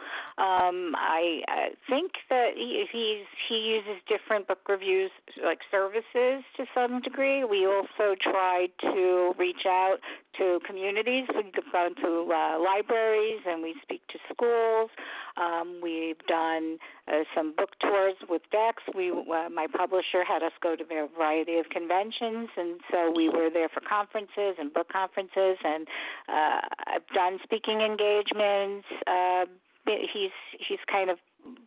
Um, 0.41 0.97
I, 0.97 1.43
I 1.47 1.69
think 1.91 2.13
that 2.31 2.53
he, 2.57 2.87
he's 2.91 3.27
he 3.49 3.57
uses 3.77 4.01
different 4.09 4.49
book 4.49 4.61
reviews 4.67 5.11
like 5.45 5.59
services 5.71 6.43
to 6.57 6.65
some 6.75 7.03
degree. 7.03 7.45
We 7.45 7.67
also 7.67 8.17
try 8.23 8.69
to 8.81 9.35
reach 9.39 9.67
out 9.67 9.99
to 10.39 10.59
communities. 10.67 11.27
We've 11.35 11.53
gone 11.73 11.95
to 11.97 12.33
uh, 12.33 12.59
libraries 12.63 13.41
and 13.47 13.63
we 13.63 13.75
speak 13.83 14.01
to 14.09 14.19
schools. 14.33 14.91
Um, 15.37 15.81
we've 15.83 16.19
done 16.29 16.79
uh, 17.09 17.25
some 17.35 17.55
book 17.57 17.71
tours 17.81 18.15
with 18.29 18.43
Dex. 18.51 18.83
We, 18.95 19.11
uh, 19.11 19.49
my 19.49 19.67
publisher 19.67 20.25
had 20.27 20.43
us 20.43 20.53
go 20.63 20.77
to 20.77 20.85
a 20.85 21.09
variety 21.17 21.59
of 21.59 21.69
conventions, 21.71 22.49
and 22.57 22.81
so 22.91 23.13
we 23.15 23.29
were 23.29 23.51
there 23.51 23.69
for 23.69 23.81
conferences 23.81 24.57
and 24.59 24.73
book 24.73 24.89
conferences. 24.93 25.59
And 25.65 25.87
uh, 26.29 26.61
I've 26.87 27.07
done 27.15 27.39
speaking 27.43 27.81
engagements. 27.81 28.87
Uh, 29.07 29.47
he's 29.87 30.31
he's 30.69 30.79
kind 30.91 31.11
of 31.11 31.19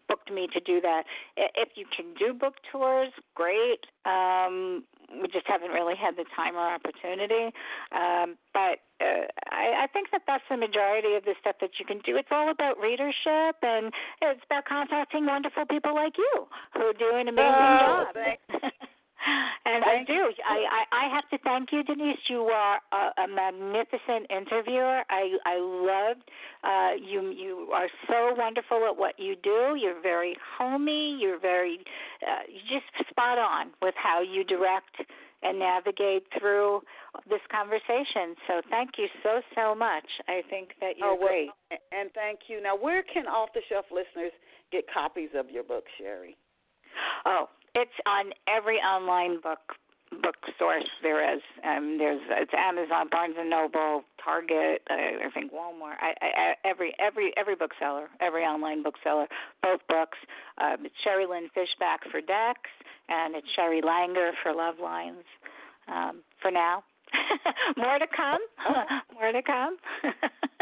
booked 0.07 0.31
me 0.31 0.47
to 0.53 0.59
do 0.59 0.79
that. 0.81 1.03
If 1.35 1.69
you 1.75 1.85
can 1.95 2.13
do 2.17 2.33
book 2.33 2.55
tours, 2.71 3.11
great. 3.35 3.85
Um, 4.05 4.83
we 5.21 5.27
just 5.27 5.47
haven't 5.47 5.71
really 5.71 5.95
had 5.95 6.15
the 6.15 6.25
time 6.35 6.55
or 6.55 6.67
opportunity. 6.67 7.53
Um, 7.91 8.35
but 8.53 8.83
uh, 9.01 9.27
I, 9.51 9.85
I 9.85 9.87
think 9.91 10.11
that 10.11 10.23
that's 10.27 10.43
the 10.49 10.57
majority 10.57 11.15
of 11.15 11.25
the 11.25 11.35
stuff 11.39 11.57
that 11.61 11.71
you 11.79 11.85
can 11.85 11.99
do. 12.05 12.15
It's 12.15 12.31
all 12.31 12.49
about 12.49 12.79
readership, 12.79 13.57
and 13.61 13.91
it's 14.21 14.41
about 14.45 14.65
contacting 14.65 15.25
wonderful 15.25 15.65
people 15.65 15.95
like 15.95 16.17
you 16.17 16.47
who 16.73 16.93
do 16.93 17.11
an 17.15 17.27
amazing 17.27 17.53
oh, 17.55 18.05
job. 18.13 18.71
And 19.65 19.83
I 19.83 20.03
do. 20.05 20.31
I, 20.47 20.57
I 20.69 21.05
I 21.05 21.15
have 21.15 21.27
to 21.29 21.37
thank 21.43 21.71
you, 21.71 21.83
Denise. 21.83 22.19
You 22.29 22.41
are 22.43 22.79
a, 22.91 23.23
a 23.23 23.27
magnificent 23.27 24.29
interviewer. 24.29 25.01
I 25.09 25.37
I 25.45 25.57
loved 25.59 26.29
uh, 26.63 27.03
you. 27.03 27.31
You 27.31 27.69
are 27.73 27.87
so 28.07 28.35
wonderful 28.37 28.85
at 28.87 28.95
what 28.95 29.17
you 29.17 29.35
do. 29.41 29.75
You're 29.75 30.01
very 30.01 30.37
homey. 30.57 31.17
You're 31.19 31.39
very 31.39 31.79
uh, 32.21 32.45
you're 32.47 32.79
just 32.79 33.09
spot 33.09 33.39
on 33.39 33.71
with 33.81 33.95
how 33.97 34.21
you 34.21 34.43
direct 34.43 34.95
and 35.41 35.59
navigate 35.59 36.23
through 36.39 36.81
this 37.29 37.41
conversation. 37.51 38.35
So 38.47 38.61
thank 38.69 38.91
you 38.97 39.07
so 39.23 39.41
so 39.55 39.73
much. 39.73 40.05
I 40.27 40.41
think 40.49 40.69
that 40.81 40.97
you're 40.97 41.09
oh, 41.09 41.17
well, 41.19 41.27
great. 41.27 41.49
And 41.91 42.11
thank 42.13 42.41
you. 42.47 42.61
Now, 42.61 42.77
where 42.77 43.03
can 43.03 43.25
off 43.27 43.49
the 43.53 43.61
shelf 43.69 43.85
listeners 43.91 44.31
get 44.71 44.85
copies 44.93 45.29
of 45.35 45.49
your 45.49 45.63
book, 45.63 45.85
Sheri? 45.99 46.35
Oh, 47.25 47.49
it's 47.75 47.91
on 48.07 48.31
every 48.47 48.77
online 48.77 49.41
book 49.41 49.59
book 50.21 50.35
source 50.57 50.87
there 51.03 51.35
is. 51.35 51.41
Um, 51.63 51.97
there's 51.97 52.21
it's 52.29 52.51
Amazon, 52.57 53.07
Barnes 53.11 53.35
and 53.37 53.49
Noble, 53.49 54.03
Target, 54.23 54.81
uh, 54.89 54.93
I 54.93 55.29
think 55.33 55.51
Walmart. 55.51 55.95
I, 55.99 56.13
I, 56.21 56.53
every 56.63 56.95
every 56.99 57.33
every 57.37 57.55
bookseller, 57.55 58.07
every 58.21 58.43
online 58.43 58.81
bookseller, 58.81 59.27
both 59.61 59.81
books. 59.89 60.17
Um, 60.57 60.85
it's 60.85 60.95
Sheri 61.05 61.29
Lynn 61.29 61.49
Fishbach 61.55 62.09
for 62.11 62.21
Dex, 62.21 62.59
and 63.09 63.35
it's 63.35 63.47
Sheri 63.57 63.83
Langer 63.83 64.31
for 64.41 64.53
Love 64.53 64.75
Lines. 64.81 65.25
Um, 65.87 66.21
for 66.41 66.49
now, 66.49 66.83
more 67.77 67.99
to 67.99 68.07
come. 68.15 68.39
more 69.13 69.31
to 69.31 69.41
come. 69.43 69.77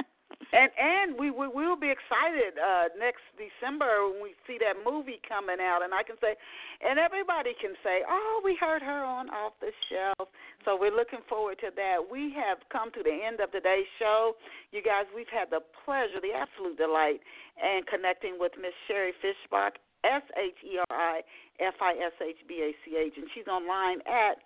And 0.53 0.69
and 0.77 1.07
we, 1.17 1.33
we 1.33 1.49
will 1.49 1.75
be 1.75 1.89
excited 1.89 2.61
uh 2.61 2.93
next 3.01 3.25
December 3.41 4.05
when 4.05 4.21
we 4.21 4.37
see 4.45 4.61
that 4.61 4.77
movie 4.85 5.17
coming 5.25 5.57
out 5.57 5.81
and 5.81 5.97
I 5.97 6.05
can 6.05 6.13
say 6.21 6.37
and 6.85 7.01
everybody 7.01 7.57
can 7.57 7.73
say, 7.81 8.05
"Oh, 8.05 8.41
we 8.45 8.53
heard 8.61 8.85
her 8.85 9.01
on 9.01 9.33
off 9.33 9.57
the 9.59 9.73
shelf." 9.89 10.29
So 10.61 10.77
we're 10.77 10.93
looking 10.93 11.25
forward 11.27 11.57
to 11.65 11.73
that. 11.75 11.97
We 12.05 12.31
have 12.37 12.61
come 12.69 12.93
to 12.93 13.01
the 13.01 13.17
end 13.25 13.41
of 13.41 13.49
today's 13.49 13.89
show. 13.97 14.37
You 14.69 14.85
guys, 14.85 15.09
we've 15.09 15.31
had 15.33 15.49
the 15.49 15.65
pleasure, 15.83 16.21
the 16.21 16.37
absolute 16.37 16.77
delight 16.77 17.19
and 17.57 17.85
connecting 17.87 18.37
with 18.37 18.53
Miss 18.57 18.73
Sheri 18.85 19.11
Fishbach, 19.21 19.81
S 20.05 20.23
H 20.37 20.57
E 20.61 20.77
R 20.77 20.93
I 20.93 21.21
F 21.59 21.75
I 21.81 21.93
S 21.97 22.13
H 22.21 22.37
B 22.47 22.61
A 22.61 22.69
C 22.85 22.97
H 22.97 23.13
and 23.17 23.27
she's 23.33 23.47
online 23.47 24.05
at 24.05 24.37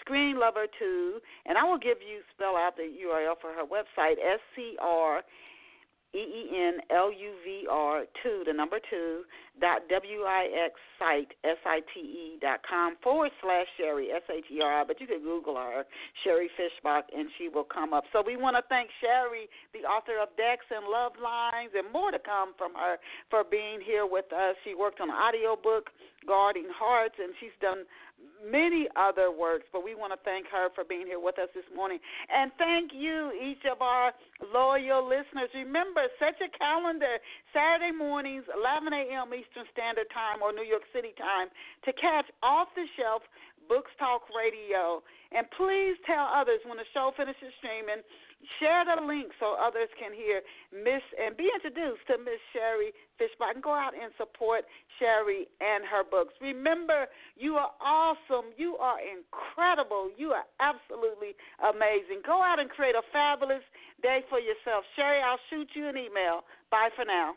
Screen 0.00 0.38
Lover 0.38 0.66
2 0.78 1.20
and 1.46 1.58
I 1.58 1.64
will 1.64 1.78
give 1.78 1.98
you 2.02 2.26
spell 2.34 2.56
out 2.56 2.76
the 2.76 2.88
URL 2.88 3.38
for 3.40 3.52
her 3.52 3.62
website 3.62 4.18
S 4.18 4.40
C 4.56 4.76
R 4.80 5.22
E 6.14 6.18
E 6.18 6.42
N 6.52 6.80
L 6.90 7.10
U 7.10 7.32
V 7.44 7.66
R 7.70 8.04
two, 8.22 8.42
the 8.46 8.52
number 8.52 8.78
two, 8.90 9.22
dot 9.60 9.82
W 9.88 10.22
I 10.22 10.48
X 10.66 10.74
site, 10.98 11.32
S 11.44 11.56
I 11.64 11.80
T 11.94 12.00
E 12.00 12.38
dot 12.40 12.60
com 12.68 12.96
forward 13.02 13.30
slash 13.40 13.66
Sheri 13.80 14.12
S 14.14 14.22
H 14.28 14.44
E 14.52 14.60
R 14.60 14.84
but 14.86 15.00
you 15.00 15.06
can 15.06 15.22
Google 15.22 15.56
her, 15.56 15.84
Sheri 16.24 16.46
Fishbach, 16.58 17.02
and 17.16 17.28
she 17.38 17.48
will 17.48 17.64
come 17.64 17.92
up. 17.92 18.04
So 18.12 18.22
we 18.24 18.36
want 18.36 18.56
to 18.56 18.62
thank 18.68 18.90
Sheri, 19.02 19.48
the 19.72 19.88
author 19.88 20.20
of 20.20 20.28
Dex 20.36 20.64
and 20.70 20.84
Love 20.86 21.12
Lines, 21.22 21.72
and 21.76 21.90
more 21.92 22.10
to 22.10 22.18
come 22.18 22.52
from 22.58 22.74
her 22.74 22.96
for 23.30 23.44
being 23.44 23.80
here 23.80 24.06
with 24.06 24.30
us. 24.32 24.56
She 24.64 24.74
worked 24.74 25.00
on 25.00 25.10
audio 25.10 25.56
book, 25.56 25.90
Guarding 26.26 26.68
Hearts, 26.68 27.14
and 27.18 27.32
she's 27.40 27.56
done 27.60 27.84
many 28.42 28.88
other 28.96 29.30
works, 29.30 29.64
but 29.72 29.84
we 29.84 29.94
want 29.94 30.12
to 30.12 30.20
thank 30.26 30.46
her 30.50 30.68
for 30.74 30.82
being 30.82 31.06
here 31.06 31.20
with 31.20 31.38
us 31.38 31.48
this 31.54 31.66
morning. 31.74 31.98
And 32.26 32.50
thank 32.58 32.90
you, 32.90 33.30
each 33.38 33.62
of 33.70 33.80
our 33.80 34.12
loyal 34.52 35.06
listeners. 35.06 35.50
Remember, 35.54 36.02
set 36.18 36.34
your 36.42 36.50
calendar 36.58 37.22
Saturday 37.54 37.94
mornings, 37.94 38.44
11 38.50 38.90
a.m. 38.92 39.30
Eastern 39.30 39.66
Standard 39.70 40.10
Time 40.10 40.42
or 40.42 40.50
New 40.50 40.66
York 40.66 40.82
City 40.90 41.14
time, 41.14 41.48
to 41.86 41.90
catch 41.94 42.26
off 42.42 42.68
the 42.74 42.86
shelf 42.98 43.22
Books 43.68 43.94
Talk 43.98 44.26
Radio. 44.34 45.02
And 45.30 45.46
please 45.56 45.96
tell 46.04 46.28
others 46.28 46.60
when 46.66 46.76
the 46.76 46.88
show 46.92 47.14
finishes 47.16 47.54
streaming 47.62 48.02
Share 48.58 48.82
the 48.84 48.98
link 49.06 49.30
so 49.38 49.54
others 49.54 49.88
can 49.98 50.10
hear 50.10 50.42
Miss 50.74 51.02
and 51.14 51.36
be 51.36 51.46
introduced 51.54 52.02
to 52.10 52.18
Miss 52.18 52.42
Sheri 52.50 52.90
Fishbach 53.14 53.54
and 53.54 53.62
go 53.62 53.70
out 53.70 53.94
and 53.94 54.10
support 54.18 54.66
Sheri 54.98 55.46
and 55.62 55.86
her 55.86 56.02
books. 56.02 56.34
Remember, 56.40 57.06
you 57.36 57.54
are 57.54 57.70
awesome. 57.78 58.50
You 58.58 58.76
are 58.82 58.98
incredible. 58.98 60.10
You 60.16 60.34
are 60.34 60.46
absolutely 60.58 61.38
amazing. 61.62 62.26
Go 62.26 62.42
out 62.42 62.58
and 62.58 62.68
create 62.68 62.94
a 62.98 63.06
fabulous 63.12 63.62
day 64.02 64.26
for 64.28 64.40
yourself. 64.40 64.82
Sheri, 64.98 65.22
I'll 65.22 65.42
shoot 65.50 65.70
you 65.74 65.88
an 65.88 65.96
email. 65.96 66.42
Bye 66.70 66.90
for 66.96 67.04
now. 67.04 67.34